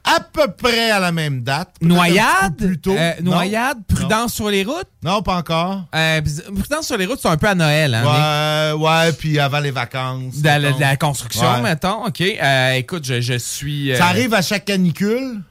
[0.06, 1.76] à peu près à la même date.
[1.82, 2.96] Noyade, petit peu plus tôt.
[2.98, 3.32] euh, Non?
[3.32, 4.88] noyade, prudence sur les routes?
[5.04, 5.86] Non, pas encore.
[5.96, 6.22] Euh,
[6.60, 7.96] prudence sur les routes, c'est un peu à Noël.
[7.96, 8.74] Hein?
[8.76, 10.38] Ouais, ouais, puis avant les vacances.
[10.42, 10.76] de, la, mettons.
[10.76, 11.62] de la construction, Ouais.
[11.62, 12.06] mettons.
[12.06, 12.22] OK.
[12.22, 13.96] Euh, écoute, je, je suis.
[13.96, 15.42] Ça arrive à chaque canicule.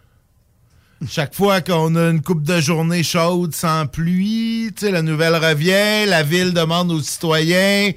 [1.08, 5.34] Chaque fois qu'on a une coupe de journée chaude sans pluie, tu sais, la nouvelle
[5.34, 7.90] revient, la ville demande aux citoyens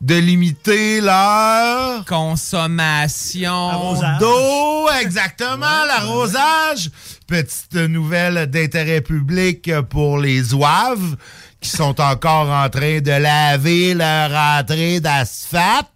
[0.00, 6.90] de limiter leur consommation d'eau, exactement, l'arrosage.
[7.26, 11.16] Petite nouvelle d'intérêt public pour les ouaves
[11.60, 15.86] qui sont encore en train de laver leur entrée d'asphalte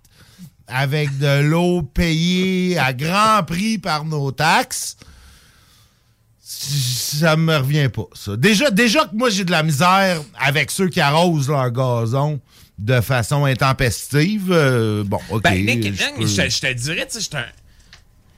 [0.68, 4.96] avec de l'eau payée à grand prix par nos taxes.
[6.66, 8.36] Ça me revient pas, ça.
[8.36, 12.40] Déjà, déjà que moi, j'ai de la misère avec ceux qui arrosent leur gazon
[12.78, 14.50] de façon intempestive.
[14.50, 15.42] euh, bon, OK.
[15.42, 17.44] Ben, Nick, je Nick, je, je te dirais, tu sais, j'étais un.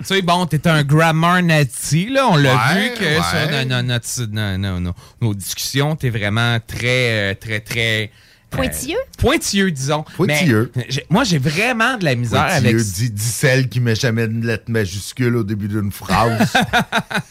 [0.00, 2.26] Tu sais, bon, t'es un grammar nazi, là.
[2.28, 3.20] On l'a Ouais, vu que ouais.
[3.22, 8.10] sur no- no- notre- no- no- no- nos discussions, t'es vraiment très, euh, très,
[8.56, 8.66] très.
[8.66, 8.98] euh, Pointilleux?
[9.18, 10.04] pointilleux, disons.
[10.16, 10.72] Pointilleux.
[10.76, 12.86] Mais moi, j'ai vraiment de la misère Pointilleux, avec.
[12.92, 16.52] dit, dit celle qui met jamais une lettre majuscule au début d'une phrase.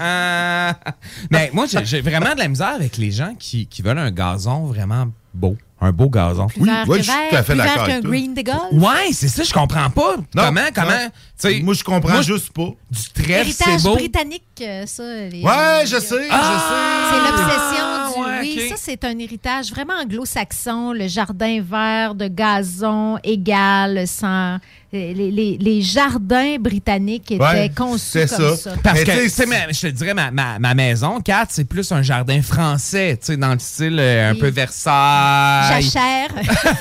[1.30, 4.64] Mais moi, j'ai vraiment de la misère avec les gens qui, qui veulent un gazon
[4.66, 5.56] vraiment beau.
[5.84, 6.46] Un beau gazon.
[6.46, 8.60] Plus vert que vert, plus vert qu'un green de golf.
[8.72, 10.14] Ouais, c'est ça, je comprends pas.
[10.32, 10.90] comment, comment.
[10.90, 12.68] tu sais, Moi, je comprends moi, juste pas.
[12.88, 13.94] Du trèfle, c'est Héritage beau.
[13.96, 15.02] britannique, euh, ça.
[15.02, 17.08] les- Ouais, je sais, Ah!
[17.10, 17.30] C'est je sais.
[17.32, 18.01] l'obsession du.
[18.01, 18.01] ouais,
[18.42, 20.92] oui, ça, c'est un héritage vraiment anglo-saxon.
[20.92, 24.58] Le jardin vert de gazon égal, sans.
[24.94, 28.74] Les, les- les jardins britanniques étaient Ouais, conçus c'est comme ça.
[28.82, 32.42] Parce Mais que, je te dirais, ma, ma, ma maison, Kat, c'est plus un jardin
[32.42, 35.82] français, tu sais, dans le style euh, un peu Versailles.
[35.82, 36.28] Jachère.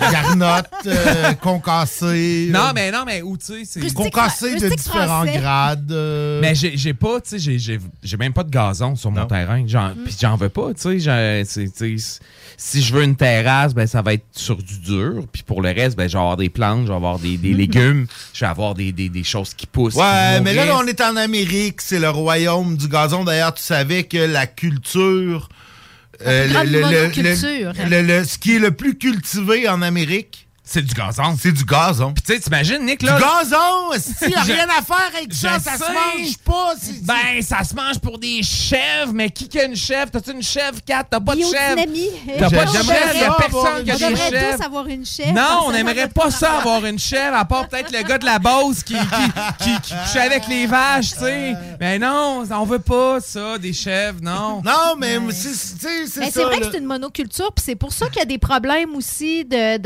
[0.11, 2.49] Garnotte, euh, concassé.
[2.51, 3.79] Non, mais non, mais où, tu sais, c'est...
[3.79, 5.39] Rustique Concassé de différents français.
[5.39, 6.39] grades, euh.
[6.41, 9.25] Mais j'ai j'ai pas, tu sais, j'ai- j'ai j'ai même pas de gazon sur mon
[9.25, 9.63] terrain.
[9.67, 12.19] J'en- Puis j'en veux pas, tu sais.
[12.63, 15.25] Si je veux une terrasse, ben ça va être sur du dur.
[15.33, 17.53] Puis pour le reste, ben je vais avoir des plantes, je vais avoir des, des
[17.63, 19.95] légumes, je vais avoir des, des, des choses qui poussent.
[19.95, 23.23] Ouais, qui mais là, on est en Amérique, c'est le royaume du gazon.
[23.23, 25.49] D'ailleurs, tu savais que la culture.
[26.23, 27.73] euh, grande monoculture.
[27.89, 30.47] le- le- ce qui est le plus cultivé en Amérique.
[30.71, 31.35] C'est du gazon.
[31.37, 32.13] C'est du gazon.
[32.13, 33.19] Puis tu sais, t'imagines, Nick, Du là.
[33.19, 33.91] gazon!
[34.19, 36.73] S'il n'y a rien à faire avec ça, ça se mange pas.
[37.01, 40.09] Ben, ça se mange pour des chèvres, mais qui qui a une chèvre?
[40.11, 41.03] T'as-tu une chèvre, Kat?
[41.09, 41.81] T'as pas de chèvre?
[42.39, 43.15] T'as pas de On chèvre?
[43.15, 44.57] y a personne qui a On des chèvres.
[44.57, 45.33] tous avoir une chèvre.
[45.33, 48.39] Non, on ça pas ça avoir une chèvre, à part peut-être le gars de la
[48.39, 48.95] Beauce qui,
[49.59, 51.53] qui, couchait avec les vaches, tu sais.
[51.79, 54.61] Mais non, on veut pas ça, des chèvres, non.
[54.63, 58.19] Non, mais c'est Mais c'est vrai que c'est une monoculture, puis c'est pour ça qu'il
[58.19, 59.77] y a des problèmes aussi de-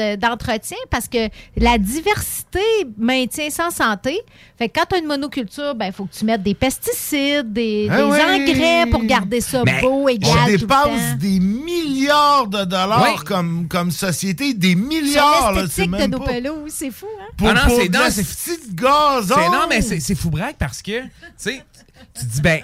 [0.90, 2.60] parce que la diversité
[2.98, 4.20] maintient sans santé.
[4.58, 7.52] Fait que quand tu as une monoculture, ben il faut que tu mettes des pesticides,
[7.52, 8.20] des, Ah des oui.
[8.22, 10.32] engrais pour garder ça Mais beau, égal.
[10.44, 13.24] on dépense des milliards de dollars Oui.
[13.26, 15.52] comme, comme société, des milliards.
[15.56, 17.26] c'est l'esthétique de nos pas- pelouses, c'est fou, hein?
[17.38, 17.90] Pour, Ah non, pour c'est-
[18.74, 19.36] gazon.
[19.36, 21.64] C'est- non, mais c'est c'est fou braque parce que, tu sais,
[22.18, 22.62] tu dis, ben,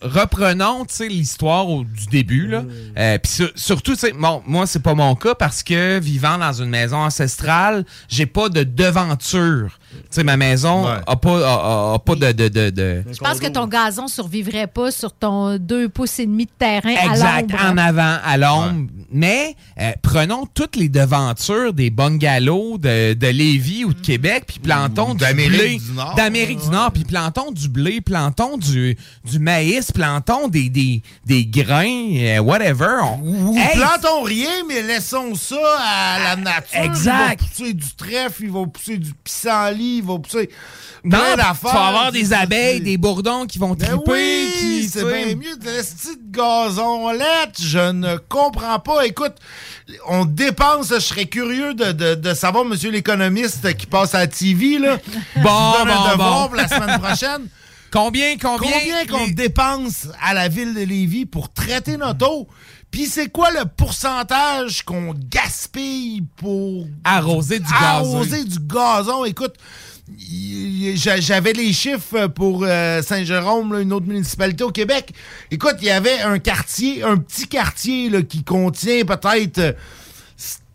[0.00, 2.64] reprenons, tu sais, l'histoire du début, là.
[2.98, 6.38] Euh, Puis sur- surtout, tu sais, bon, moi, c'est pas mon cas parce que vivant
[6.38, 9.78] dans une maison ancestrale, j'ai pas de devanture.
[9.92, 12.32] Tu sais, ma maison a pas, a- a- a pas de...
[12.32, 16.26] de, de, de- Je pense que ton gazon survivrait pas sur ton 2 pouces et
[16.26, 17.64] demi de terrain à Exact, l'ombre.
[17.72, 18.86] en avant, à l'ombre.
[19.10, 24.58] mais euh, prenons toutes les devantures des bungalows de, de Lévis ou de Québec, puis
[24.58, 25.78] plantons du d'Amérique blé.
[25.78, 26.14] du Nord.
[26.14, 31.46] D'Amérique du Nord, puis plantons du blé, plantons du, du maïs, plantons des, des, des
[31.46, 32.98] grains, euh, whatever.
[33.02, 33.20] On-
[33.52, 36.80] Ou Hey, plantons rien, mais laissons ça à la nature.
[36.82, 37.12] Exact.
[37.12, 40.48] Il va pousser du trèfle, il va pousser du pissenlit, il va pousser
[41.04, 41.72] non, plein tu d'affaires.
[41.74, 44.10] vas avoir des abeilles, des bourdons qui vont Ben triper.
[44.12, 47.60] oui, qui, c'est bien mieux de l'esti de gazon lettre.
[47.60, 49.04] Je ne comprends pas.
[49.04, 49.34] Écoute,
[50.08, 54.26] on dépense, je serais curieux de, de- de savoir, monsieur l'économiste qui passe à la
[54.28, 54.98] TV, là.
[55.42, 57.46] Bon, un pour la semaine prochaine.
[57.92, 58.70] Combien, combien?
[58.70, 62.48] Combien qu'on dépense à la ville de Lévis pour traiter notre eau?
[62.92, 68.16] Puis c'est quoi le pourcentage qu'on gaspille pour Arroser du gazon?
[68.16, 69.24] arroser du gazon?
[69.24, 69.54] Écoute,
[70.94, 75.10] j'avais les chiffres pour euh, Saint-Jérôme, une autre municipalité au Québec.
[75.50, 79.72] Écoute, il y avait un quartier, un petit quartier là, qui contient peut-être euh,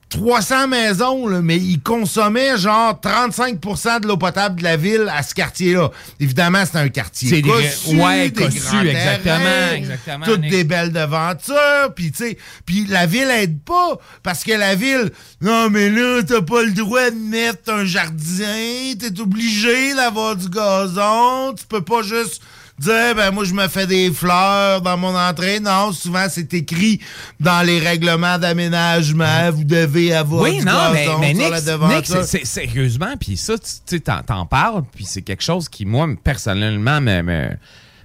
[0.10, 5.22] 300 maisons, là, mais ils consommaient genre 35% de l'eau potable de la ville à
[5.22, 5.92] ce quartier-là.
[6.22, 10.40] Évidemment, c'est un quartier C'est des- cossu, ouais, des cossu, grands exactement, terrains, exactement, Toutes
[10.42, 10.52] Nick.
[10.52, 15.12] des belles devantures, puis tu sais, puis la ville aide pas, parce que la ville,
[15.42, 20.48] non mais là, t'as pas le droit de mettre un jardin, t'es obligé d'avoir du
[20.48, 22.42] gazon, tu peux pas juste
[22.80, 25.60] dire, ben moi je me fais des fleurs dans mon entrée.
[25.60, 27.00] Non, souvent c'est écrit
[27.40, 33.16] dans les règlements d'aménagement, vous devez avoir Oui, du non, mais, mais Nick, c'est- sérieusement,
[33.20, 33.56] puis ça,
[33.88, 37.50] tu t'en, t'en parles, puis c'est quelque chose qui, moi, personnellement, me, me,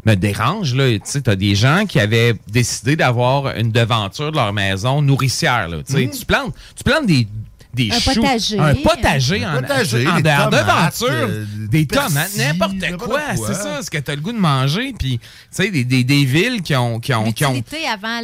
[0.06, 0.74] me dérange.
[0.74, 0.90] Là.
[0.94, 5.68] Tu sais, t'as des gens qui avaient décidé d'avoir une devanture de leur maison nourricière.
[5.68, 5.78] Là.
[5.86, 6.10] Tu sais.
[6.18, 7.28] Tu plantes, tu plantes des,
[7.74, 8.58] des Un choux, potager.
[8.58, 10.60] un potager en, Un potager, en des dehors tomates,
[11.00, 13.20] devanture, euh, des tomates, n'importe quoi.
[13.34, 13.46] quoi.
[13.46, 14.92] C'est ça, ce que t'as le goût de manger.
[14.98, 18.20] Puis, tu sais, des, des, des villes qui ont, qui ont, qui ont avant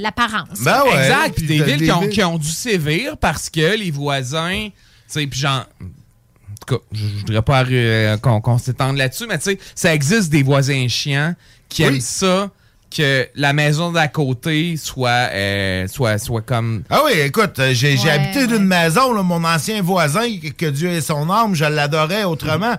[0.00, 0.60] l'apparence.
[0.62, 1.36] Ben ouais, exact.
[1.36, 4.68] Puis des villes des qui ont, villes- qui ont dû sévir parce que les voisins,
[4.68, 4.72] tu
[5.08, 5.66] sais, puis genre.
[5.80, 9.94] En tout cas, je je voudrais pas euh, qu'on s'étende là-dessus, mais tu sais, ça
[9.94, 11.34] existe des voisins chiants
[11.68, 11.88] qui Oui.
[11.88, 12.50] aiment ça
[12.94, 16.82] que la maison d'à côté soit, euh, soit, soit comme.
[16.90, 20.48] Ah oui, écoute, euh, j'ai j'ai Ouais, habité d'une maison, là, mon ancien voisin, que,
[20.48, 22.74] que Dieu ait son âme, je l'adorais autrement.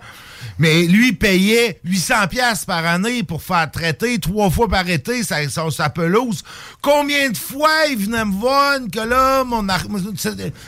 [0.60, 5.48] Mais lui payait 800 pièces par année pour faire traiter trois fois par été sa,
[5.50, 6.44] sa, sa pelouse.
[6.82, 9.86] Combien de fois il venait me voir, Nicolas, mon, ar-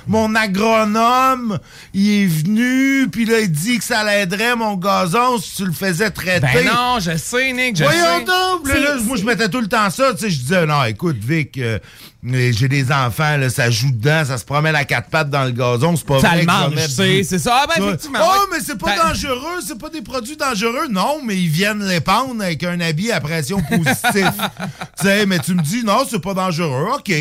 [0.08, 1.60] mon agronome,
[1.94, 5.72] il est venu, puis là, il dit que ça l'aiderait, mon gazon, si tu le
[5.74, 6.48] faisais traiter.
[6.54, 8.26] Ben non, je sais, Nick, je Voyons sais.
[8.26, 8.68] donc!
[8.68, 10.14] Là, là, moi, je mettais tout le temps ça.
[10.14, 11.80] Tu sais, je disais, non, écoute, Vic, euh,
[12.24, 15.52] j'ai des enfants, là, ça joue dedans, ça se promène à quatre pattes dans le
[15.52, 17.62] gazon, c'est pas Ça vrai le mange, c'est- ça.
[17.64, 20.88] Ah, ben, effectivement, Oh, mais c'est pas Ben- dangereux, c'est pas des produits dangereux.
[20.90, 24.32] Non, mais ils viennent l'épandre avec un habit à pression positive.
[25.00, 26.88] tu sais, mais tu me dis, non, c'est pas dangereux.
[26.96, 27.12] OK.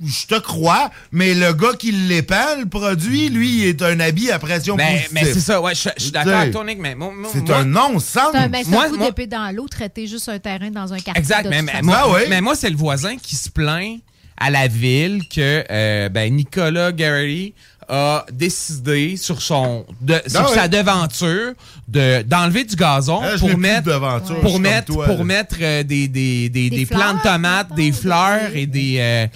[0.00, 4.30] Je te crois, mais le gars qui l'épand, le produit, lui, il est un habit
[4.30, 5.08] à pression positive.
[5.10, 7.50] mais c'est ça, ouais, je, je suis d'accord avec toi, Nick, mais moi- moi- C'est
[7.50, 8.28] un non-sens.
[8.30, 10.92] C'est un, ben, Moi- un coup moi- d'épée dans l'eau, traiter juste un terrain dans
[10.92, 11.18] un quartier.
[11.20, 11.84] Exact, de mais, toute mais façon.
[11.86, 13.98] moi, Ah mais moi, c'est le voisin qui se plaint
[14.40, 17.54] à la ville que euh, ben, Nicolas Garrity
[17.88, 20.54] a décidé sur son de, sur Ah ouais.
[20.54, 21.52] sa devanture
[21.88, 23.98] de d'enlever du gazon Ah, pour mettre
[24.42, 27.92] pour mettre toi, pour mettre euh, des des, des, Des des plants de tomates, des
[27.92, 29.26] fleurs et des euh,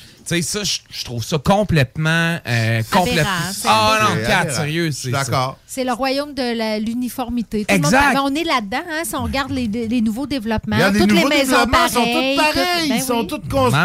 [0.40, 0.60] sais ça
[0.90, 3.30] je trouve ça complètement euh, complètement
[3.66, 5.58] Ah non, sérieux, c'est d'accord.
[5.66, 7.64] C'est le royaume de la- l'uniformité.
[7.64, 8.14] Tout le monde- Exact.
[8.14, 10.76] ben, on est là-dedans, hein, si on regarde les, les nouveaux développements.
[10.76, 12.36] Les toutes nouveaux les maisons sont pareilles.
[12.36, 12.54] pareils.
[12.54, 13.26] toutes- ben ils sont oui.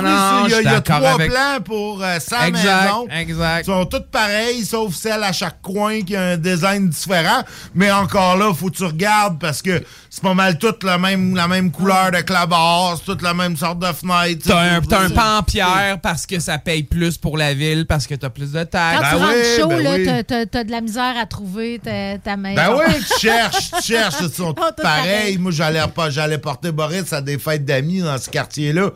[0.04, 2.84] non, sur- il y a, il y a trois avec- plans pour euh, 100 Exact,
[2.84, 3.08] maisons.
[3.12, 3.62] exact.
[3.62, 7.42] Ils sont toutes pareilles, sauf celle à chaque coin qui a un design différent.
[7.74, 9.82] Mais encore là, faut que tu regardes parce que
[10.18, 13.56] c'est pas mal toute la même, la même couleur de clabard, c'est toute la même
[13.56, 14.48] sorte de fenêtre.
[14.48, 17.54] T'as un, t'as un C'est- pan en pierre parce que ça paye plus pour la
[17.54, 19.00] ville, parce que t'as plus de taxes.
[19.00, 20.06] Quand tu Ben rentres oui, chaud, ben là, oui.
[20.06, 22.56] t'as- t'as, t'as de la misère à trouver ta, ta maison.
[22.56, 24.16] Ben oui, tu cherches, tu cherches.
[24.22, 25.38] Ils sont tous pareils.
[25.38, 28.90] Moi, j'allais pas, j'allais porter Boris à des fêtes d'amis dans ce quartier-là.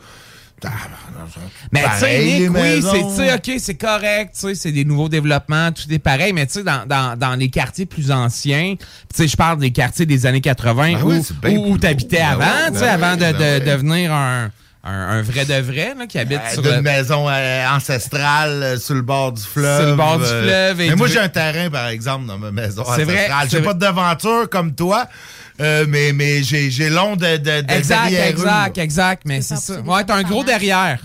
[1.72, 2.82] Mais tu sais, Nick, oui,
[3.16, 6.86] c'est, OK, c'est correct, c'est des nouveaux développements, tout est pareil, mais tu sais, dans,
[6.86, 10.74] dans, dans les quartiers plus anciens, tu sais, je parle des quartiers des années 80
[10.74, 11.18] Ben où, oui,
[11.56, 11.78] où.
[11.78, 14.50] Ben avant, tu sais, avant ouais, de, ben de devenir un,
[14.84, 16.82] un, un vrai de vrai, là, qui habite Euh, sur d'une le...
[16.82, 19.80] maison euh, ancestrale euh, sur le bord du fleuve.
[19.80, 22.38] Sur le bord du euh, fleuve et mais moi, j'ai un terrain, par exemple, dans
[22.38, 23.46] ma maison C'est vrai, ancestrale.
[23.48, 25.06] c'est J'ai pas de devanture comme toi,
[25.60, 29.42] euh, mais, mais j'ai j'ai long de, de, de Exact, derrière eux, exact, exact, mais
[29.42, 29.80] c'est ça.
[29.80, 30.98] Ouais, t'as un gros derrière.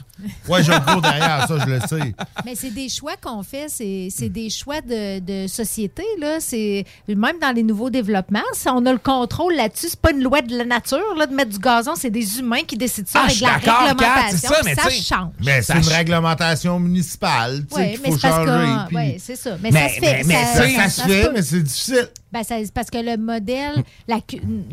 [0.50, 2.14] Ouais, j'ai un cours derrière, ça, je le sais.
[2.46, 6.04] Mais c'est des choix qu'on fait, c'est c'est des choix de, de société.
[6.20, 6.38] Là.
[6.40, 10.24] C'est- Même dans les nouveaux développements, si on a le contrôle là-dessus, c'est pas une
[10.24, 13.20] loi de la nature là, de mettre du gazon, c'est des humains qui décident ça
[13.20, 14.38] Ah, avec je suis la Kat, réglementation.
[14.40, 15.32] c'est ça, mais ça change.
[15.44, 18.68] Mais c'est une réglementation municipale, tu sais, Oui, qu'il mais faut c'est changer.
[18.88, 19.58] puis- ça.
[19.62, 20.02] Mais, Mais- ça se fait.
[20.02, 21.32] mais- mais ça, ça se fait, peut.
[21.34, 22.10] mais c'est difficile.
[22.32, 24.20] Ben, c'est parce que le modèle, la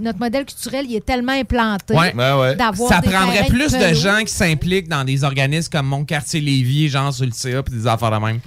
[0.01, 2.13] notre modèle culturel, il est tellement implanté Ouais.
[2.57, 6.89] d'avoir Ça prendrait plus de gens qui s'impliquent dans des organismes comme Mon Quartier Lévis,
[6.89, 8.41] genre sur le CA, puis des affaires de même.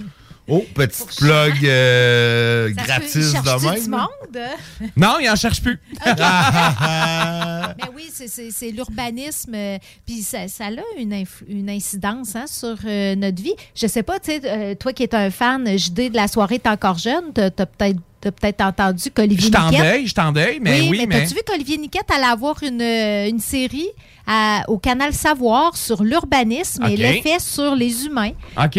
[0.50, 3.90] Oh, petite plug euh, gratis peut- de du même.
[3.90, 4.88] monde?
[4.96, 5.78] Non, il en cherche plus.
[6.06, 9.52] Mais oui, c'est- l'urbanisme.
[9.54, 13.54] euh, Puis ça, ça a une, une incidence hein, sur euh, notre vie.
[13.74, 16.58] Je sais pas, tu sais, euh, toi qui es un fan, JD, de la soirée,
[16.58, 19.80] t'es encore jeune, t'as t'as peut-être t'as peut-être entendu qu'Olivier Je t'en Niquette...
[19.84, 21.20] deuil, je t'en deuil, mais oui, mais, mais.
[21.20, 23.86] t'as-tu vu qu'Olivier Niquette allait avoir une, une série
[24.28, 28.32] à- au canal Savoir sur l'urbanisme et l'effet sur les humains.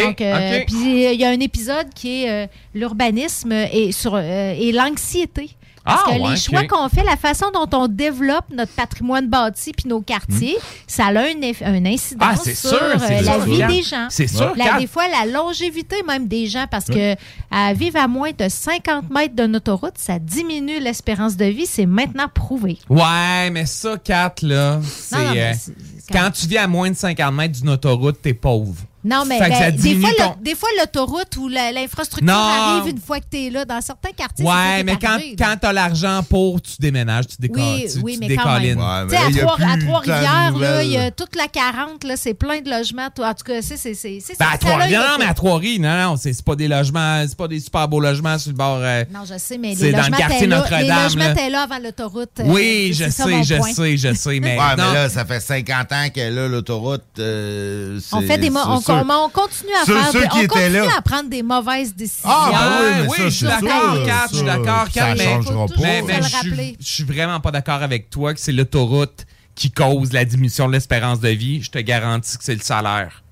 [0.06, 4.18] Donc, euh, puis euh, il y a un épisode qui est euh, l'urbanisme et, sur,
[4.18, 5.50] et l'anxiété.
[5.90, 9.28] Parce Ah, que ouais, les choix qu'on fait, la façon dont on développe notre patrimoine
[9.28, 10.56] bâti puis nos quartiers,
[10.88, 12.18] ça a un, eff- un Hmm.
[12.20, 13.46] Ah, sur sûr, euh, la sûr.
[13.46, 14.08] vie des gens.
[14.10, 17.16] C'est sûr, La- des fois, la longévité même des gens, parce que
[17.52, 21.66] à vivre à moins de 50 mètres d'une autoroute, ça diminue l'espérance de vie.
[21.66, 22.78] C'est maintenant prouvé.
[22.90, 25.16] Ouais, mais ça, Kat, là, c'est.
[25.16, 25.74] euh, c'est-
[26.12, 28.76] quand tu vis à moins de 50 mètres d'une autoroute, t'es pauvre.
[29.04, 33.00] Non, mais que ben, des, fois, ton- le- des fois, l'autoroute ou l'infrastructure arrive une
[33.00, 33.66] fois que tu es là.
[33.66, 35.46] Dans certains quartiers, c'est Ouais, mais quand, arrivé, là.
[35.46, 37.62] quand t'as l'argent pour, tu déménages, tu décolles.
[37.64, 38.78] Oui, tu, oui, tu mais quand même.
[38.80, 42.16] Ouais, Tu sais, à là, Trois- Trois-Rivières, là, il y a toute la 40, là,
[42.18, 43.10] c'est plein de logements.
[43.16, 46.06] Toi, En tout cas, c'est c'est- c'est- c'est Ben, à Trois-Rivières, non, mais à Trois-Rivières,
[46.06, 48.58] non, non, c'est c'est pas des logements, c'est pas des super beaux logements sur le
[48.58, 48.80] bord.
[48.82, 51.04] euh, Non, je sais, mais C'est les dans le logements quartier étaient là, Notre-Dame, les
[51.04, 51.32] logements là.
[51.32, 52.30] étaient là avant l'autoroute.
[52.40, 54.58] euh, Oui, je c'est sais, je sais, je sais, mais.
[54.58, 54.94] Ouais, mais non.
[54.94, 57.04] là, ça fait 50 ans qu'elle a l'autoroute.
[57.20, 59.06] euh, On c'est- fait des c'est sûr.
[59.10, 60.98] on- on continue à Ceux- faire ceux des- qui on étaient continue là.
[60.98, 62.30] à prendre des mauvaises décisions.
[62.32, 65.16] Ah, ben oui, mais oui, ça, je suis d'accord, Kat, je suis ça, d'accord, Kat,
[65.16, 69.26] mais, mais, je suis vraiment pas d'accord avec toi que c'est l'autoroute
[69.56, 71.62] qui cause la diminution de l'espérance de vie.
[71.62, 73.24] Je te garantis que c'est le salaire.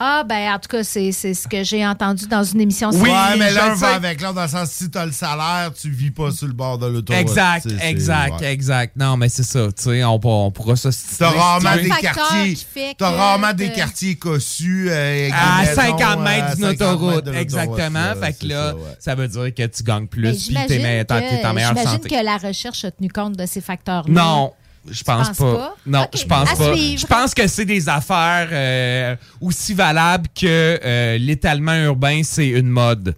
[0.00, 2.90] Ah, ben, en tout cas, c'est c'est ce que j'ai entendu dans une émission.
[2.92, 6.10] Oui, mais l'un va avec l'autre, dans le sens si t'as le salaire, tu vis
[6.10, 7.20] pas sur le bord de l'autoroute.
[7.22, 8.52] Exact, C'est- c'est- exact, ouais.
[8.52, 8.96] exact.
[8.96, 10.88] Non, mais c'est ça, tu sais, on, on pourra se
[11.18, 12.58] T'as rarement des quartiers.
[12.98, 14.88] T'as que- rarement des quartiers cossus.
[14.90, 18.00] euh, À des maisons, 50 euh, mètres d'une 50 autoroute, mètres exactement.
[18.00, 18.82] là, fait que là, ça, ouais.
[18.98, 21.06] ça veut dire que tu gagnes Mais plus, puis j'imagine t'es
[21.46, 22.08] en meilleure j'imagine santé.
[22.08, 24.12] que la recherche a tenu compte de ces facteurs-là.
[24.12, 24.52] Non.
[24.90, 25.54] Je pense pas.
[25.54, 25.74] pas?
[25.86, 26.74] Non, je pense à pas.
[26.74, 27.00] suivre.
[27.00, 32.68] Je pense que c'est des affaires euh, aussi valables que euh, l'étalement urbain, c'est une
[32.68, 33.14] mode.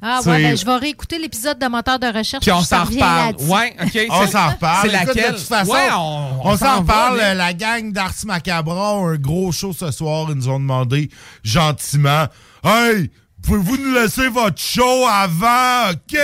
[0.00, 2.42] Ah ouais, ben, je vais réécouter l'épisode de moteur de recherche.
[2.42, 3.34] Puis on s'en reparle.
[3.40, 3.98] Ouais, OK.
[4.10, 4.88] On s'en reparle.
[4.88, 5.32] C'est laquelle?
[5.32, 7.16] De toute façon, Ouais, on, on, s'en reparle.
[7.18, 10.26] mais- La gang d'Ars Macabra ont un gros show ce soir.
[10.30, 11.10] Ils nous ont demandé
[11.42, 12.26] gentiment
[12.62, 13.10] Hey,
[13.42, 16.18] pouvez-vous nous laisser votre show avant, OK?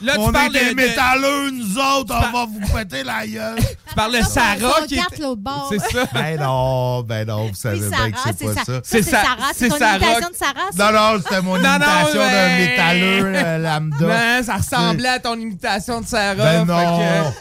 [0.00, 2.14] Là, tu on est des de- métalleux, nous autres.
[2.16, 3.56] On par- va vous péter la gueule.
[3.88, 4.56] Tu parles de Sarah
[4.86, 5.00] qui est...
[5.00, 5.70] Regarde l'autre bord.
[5.72, 6.04] C'est ça.
[6.12, 8.64] ben non, ben non, vous savez Oui, bien Sarah, que c'est c'est pas ça.
[8.64, 8.80] ça.
[8.84, 9.36] C'est C'est Sa- Sarah.
[9.52, 9.96] c'est C'est ton Sarah.
[9.96, 10.92] imitation de Sarah, ça?
[10.92, 14.06] Non, non, c'était mon Non, non, imitation d'un métalleux euh, lambda.
[14.38, 16.34] Non, ça ressemblait à ton imitation de Sarah.
[16.36, 16.98] Ben fait non.
[17.32, 17.38] que-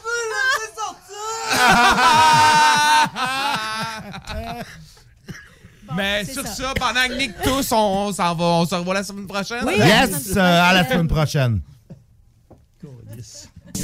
[5.97, 6.53] Mais sur ça.
[6.53, 6.73] ça.
[6.79, 9.63] pendant que Nick tous, on, on s'en va, on se revoit la semaine prochaine.
[9.65, 9.73] Oui.
[9.77, 11.61] Yes, euh, à la semaine prochaine.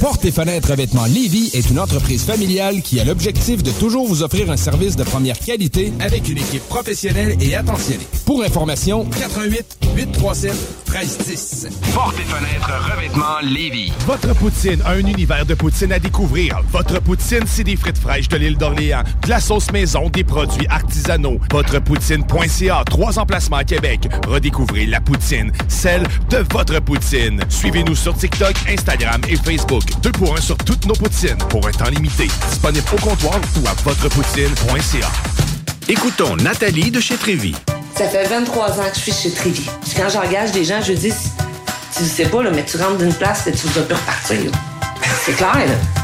[0.00, 4.22] Porte et fenêtres revêtements Lévy est une entreprise familiale qui a l'objectif de toujours vous
[4.22, 8.06] offrir un service de première qualité avec une équipe professionnelle et attentionnée.
[8.26, 10.52] Pour information, 88 837
[10.90, 11.68] 1310.
[11.92, 13.92] Porte et fenêtres revêtements Lévis.
[14.06, 16.60] Votre poutine, un univers de poutine à découvrir.
[16.72, 20.66] Votre poutine, c'est des frites fraîches de l'île d'Orléans, de la sauce maison, des produits
[20.68, 21.38] artisanaux.
[21.50, 24.08] Votrepoutine.ca, trois emplacements à Québec.
[24.26, 27.40] Redécouvrez la poutine, celle de votre poutine.
[27.48, 29.83] Suivez-nous sur TikTok, Instagram et Facebook.
[30.02, 32.28] Deux pour un sur toutes nos poutines, pour un temps limité.
[32.48, 35.08] Disponible au comptoir ou à votrepoutine.ca.
[35.88, 37.54] Écoutons Nathalie de chez Trévy.
[37.96, 39.68] Ça fait 23 ans que je suis chez Trévy.
[39.82, 41.12] Puis quand j'engage des gens, je dis,
[41.96, 44.38] tu sais pas, là, mais tu rentres d'une place et tu vas plus repartir.
[45.24, 46.03] C'est clair, là.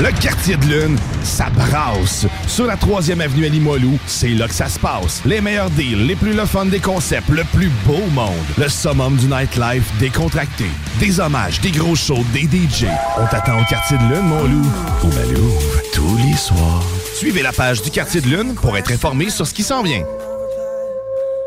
[0.00, 2.24] Le quartier de lune, ça brasse.
[2.46, 5.20] Sur la 3e avenue à Limoilou, c'est là que ça se passe.
[5.24, 8.32] Les meilleurs deals, les plus le des concepts, le plus beau monde.
[8.56, 10.66] Le summum du nightlife décontracté.
[11.00, 12.86] Des hommages, des gros shows, des DJ.
[13.18, 14.70] On t'attend au quartier de lune, mon loup.
[15.02, 15.52] Au Malou,
[15.92, 16.84] tous les soirs.
[17.14, 20.04] Suivez la page du quartier de lune pour être informé sur ce qui s'en vient.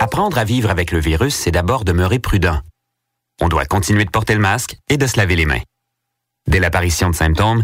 [0.02, 2.60] Apprendre à vivre avec le virus, c'est d'abord demeurer prudent.
[3.40, 5.62] On doit continuer de porter le masque et de se laver les mains.
[6.48, 7.64] Dès l'apparition de symptômes,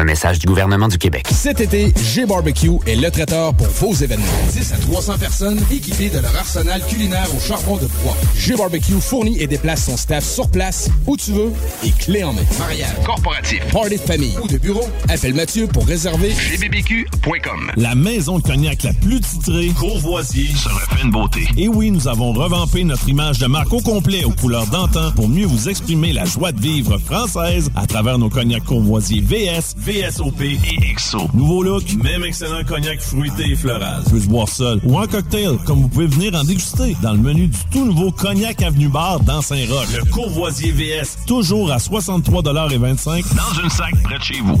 [0.00, 1.26] Un message du gouvernement du Québec.
[1.30, 4.24] Cet été, G-Barbecue est le traiteur pour vos événements.
[4.50, 8.16] 10 à 300 personnes équipées de leur arsenal culinaire au charbon de bois.
[8.34, 11.52] G-Barbecue fournit et déplace son staff sur place, où tu veux,
[11.84, 12.40] et clé en main.
[12.58, 17.72] Mariage, corporatif, party de famille ou de bureau, appelle Mathieu pour réserver gbbq.com.
[17.76, 21.46] La maison de cognac la plus titrée, Courvoisier, se refait une beauté.
[21.58, 25.28] Et oui, nous avons revampé notre image de marque au complet aux couleurs d'antan pour
[25.28, 30.40] mieux vous exprimer la joie de vivre française à travers nos cognacs Courvoisier VS, VSOP
[30.42, 31.18] et XO.
[31.34, 34.04] Nouveau look, même excellent cognac fruité et floral.
[34.08, 37.18] Peut se boire seul ou en cocktail, comme vous pouvez venir en déguster dans le
[37.18, 39.88] menu du tout nouveau Cognac Avenue Bar dans Saint-Roch.
[39.96, 44.60] Le Courvoisier VS, toujours à 63,25 dans une sac près de chez vous.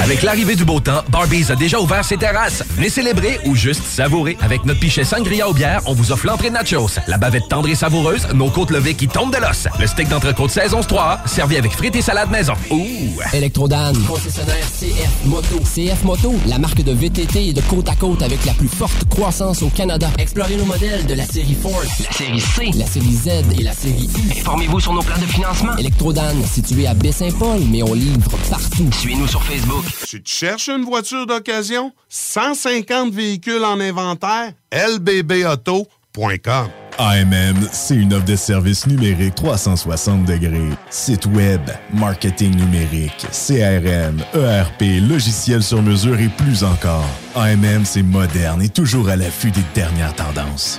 [0.00, 2.62] Avec l'arrivée du beau temps, Barbies a déjà ouvert ses terrasses.
[2.76, 4.36] Venez célébrer ou juste savourer.
[4.42, 7.68] Avec notre pichet sangria aux bières, on vous offre l'entrée de nachos, la bavette tendre
[7.68, 11.56] et savoureuse, nos côtes levées qui tombent de l'os, le steak d'entrecôte saison 3 servi
[11.56, 12.52] avec frites et salade maison.
[12.70, 12.84] Ouh!
[13.32, 15.60] Electrodan, concessionnaire CF Moto.
[15.60, 19.08] CF Moto, la marque de VTT et de côte à côte avec la plus forte
[19.08, 20.10] croissance au Canada.
[20.18, 23.72] Explorez nos modèles de la série Force, la série C, la série Z et la
[23.72, 24.40] série U.
[24.40, 25.76] Informez-vous sur nos plans de financement.
[25.78, 28.83] Electrodan, situé à Baie-Saint-Paul, mais on livre partout.
[28.92, 29.84] Suivez-nous sur Facebook.
[30.06, 31.92] Tu te cherches une voiture d'occasion?
[32.08, 34.52] 150 véhicules en inventaire?
[34.72, 40.70] lbbauto.com AMM, c'est une offre de services numériques 360 degrés.
[40.90, 41.60] Site web,
[41.92, 47.08] marketing numérique, CRM, ERP, logiciel sur mesure et plus encore.
[47.34, 50.78] AMM, c'est moderne et toujours à l'affût des dernières tendances.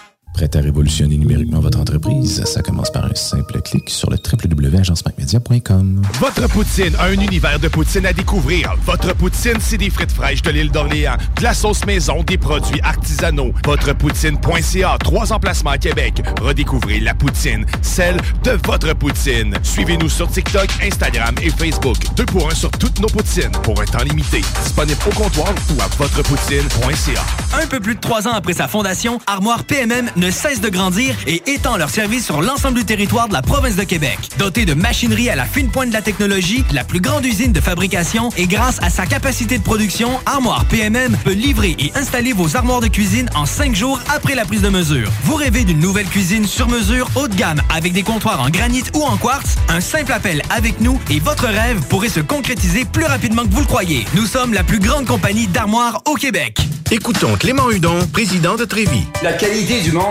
[0.33, 2.43] Prêt à révolutionner numériquement votre entreprise?
[2.45, 6.01] Ça commence par un simple clic sur le www.agencemacmedia.com.
[6.19, 8.73] Votre poutine, un univers de poutine à découvrir.
[8.85, 12.79] Votre poutine, c'est des frites fraîches de l'île d'Orléans, de la sauce maison, des produits
[12.81, 13.51] artisanaux.
[13.65, 16.21] Votrepoutine.ca, trois emplacements à Québec.
[16.41, 19.53] Redécouvrez la poutine, celle de votre poutine.
[19.63, 21.97] Suivez-nous sur TikTok, Instagram et Facebook.
[22.15, 24.41] Deux pour un sur toutes nos poutines, pour un temps limité.
[24.63, 27.61] Disponible au comptoir ou à votrepoutine.ca.
[27.61, 31.15] Un peu plus de trois ans après sa fondation, Armoire PMM ne cesse de grandir
[31.25, 34.19] et étend leur service sur l'ensemble du territoire de la province de Québec.
[34.37, 37.59] Dotée de machinerie à la fine pointe de la technologie, la plus grande usine de
[37.59, 42.55] fabrication et grâce à sa capacité de production, Armoire PMM peut livrer et installer vos
[42.55, 45.09] armoires de cuisine en cinq jours après la prise de mesure.
[45.23, 48.83] Vous rêvez d'une nouvelle cuisine sur mesure haut de gamme avec des comptoirs en granit
[48.93, 49.55] ou en quartz?
[49.69, 53.61] Un simple appel avec nous et votre rêve pourrait se concrétiser plus rapidement que vous
[53.61, 54.05] le croyez.
[54.13, 56.59] Nous sommes la plus grande compagnie d'armoires au Québec.
[56.93, 59.05] Écoutons Clément Hudon, président de Trévis.
[59.23, 60.10] La qualité du monde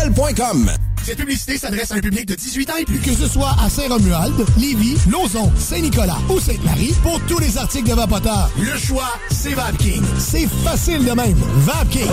[0.00, 0.89] groupedbl.com.
[1.02, 2.98] Cette publicité s'adresse à un public de 18 ans et plus.
[3.00, 7.94] Que ce soit à Saint-Romuald, Lévis, Lauson, Saint-Nicolas ou Sainte-Marie, pour tous les articles de
[7.94, 10.02] Vapoteur, le choix, c'est VapKing.
[10.18, 11.36] C'est facile de même.
[11.56, 12.10] VapKing.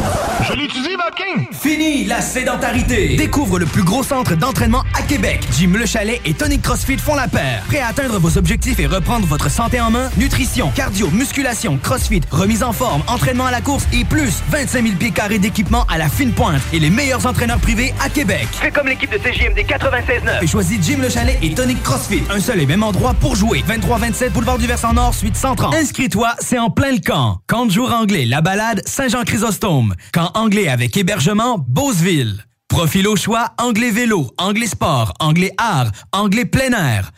[0.48, 1.48] Je l'utilise, VapKing!
[1.52, 3.16] Fini la sédentarité!
[3.18, 5.42] Découvre le plus gros centre d'entraînement à Québec.
[5.58, 7.64] Jim Le Chalet et Tonic CrossFit font la paire.
[7.68, 10.10] Prêt à atteindre vos objectifs et reprendre votre santé en main?
[10.18, 14.96] Nutrition, cardio, musculation, CrossFit, remise en forme, entraînement à la course et plus 25 000
[14.96, 18.48] pieds carrés d'équipement à la fine pointe et les meilleurs entraîneurs privés à Québec.
[18.78, 20.44] Comme l'équipe de CJMD 96.9.
[20.44, 22.22] Et choisis Jim Le Chalet et Tonic CrossFit.
[22.30, 23.64] Un seul et même endroit pour jouer.
[23.68, 25.74] 23-27 Boulevard du Versant Nord, suite 130.
[25.74, 27.40] Inscris-toi, c'est en plein le camp.
[27.48, 29.96] Camp de jour anglais, la balade, Saint-Jean-Chrysostome.
[30.14, 32.46] Camp anglais avec hébergement, Beauceville.
[32.68, 37.12] Profil au choix, anglais vélo, anglais sport, anglais art, anglais plein air.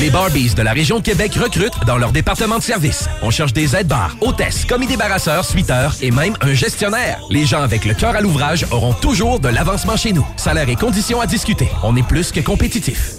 [0.00, 3.08] Les Barbies de la région de Québec recrutent dans leur département de service.
[3.22, 7.20] On cherche des aides-bars, hôtesses, commis débarrasseurs, suiteurs et même un gestionnaire.
[7.30, 10.26] Les gens avec le cœur à l'ouvrage auront toujours de l'avancement chez nous.
[10.36, 11.68] Salaire et conditions à discuter.
[11.82, 13.14] On est plus que compétitif.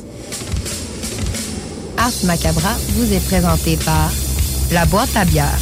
[1.97, 4.11] Ars Macabra vous est présenté par
[4.71, 5.57] La Boîte à bière,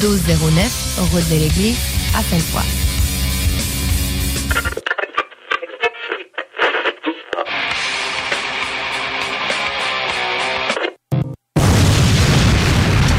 [0.00, 1.76] 1209, route de l'Église,
[2.16, 2.62] à Sainte-Foy.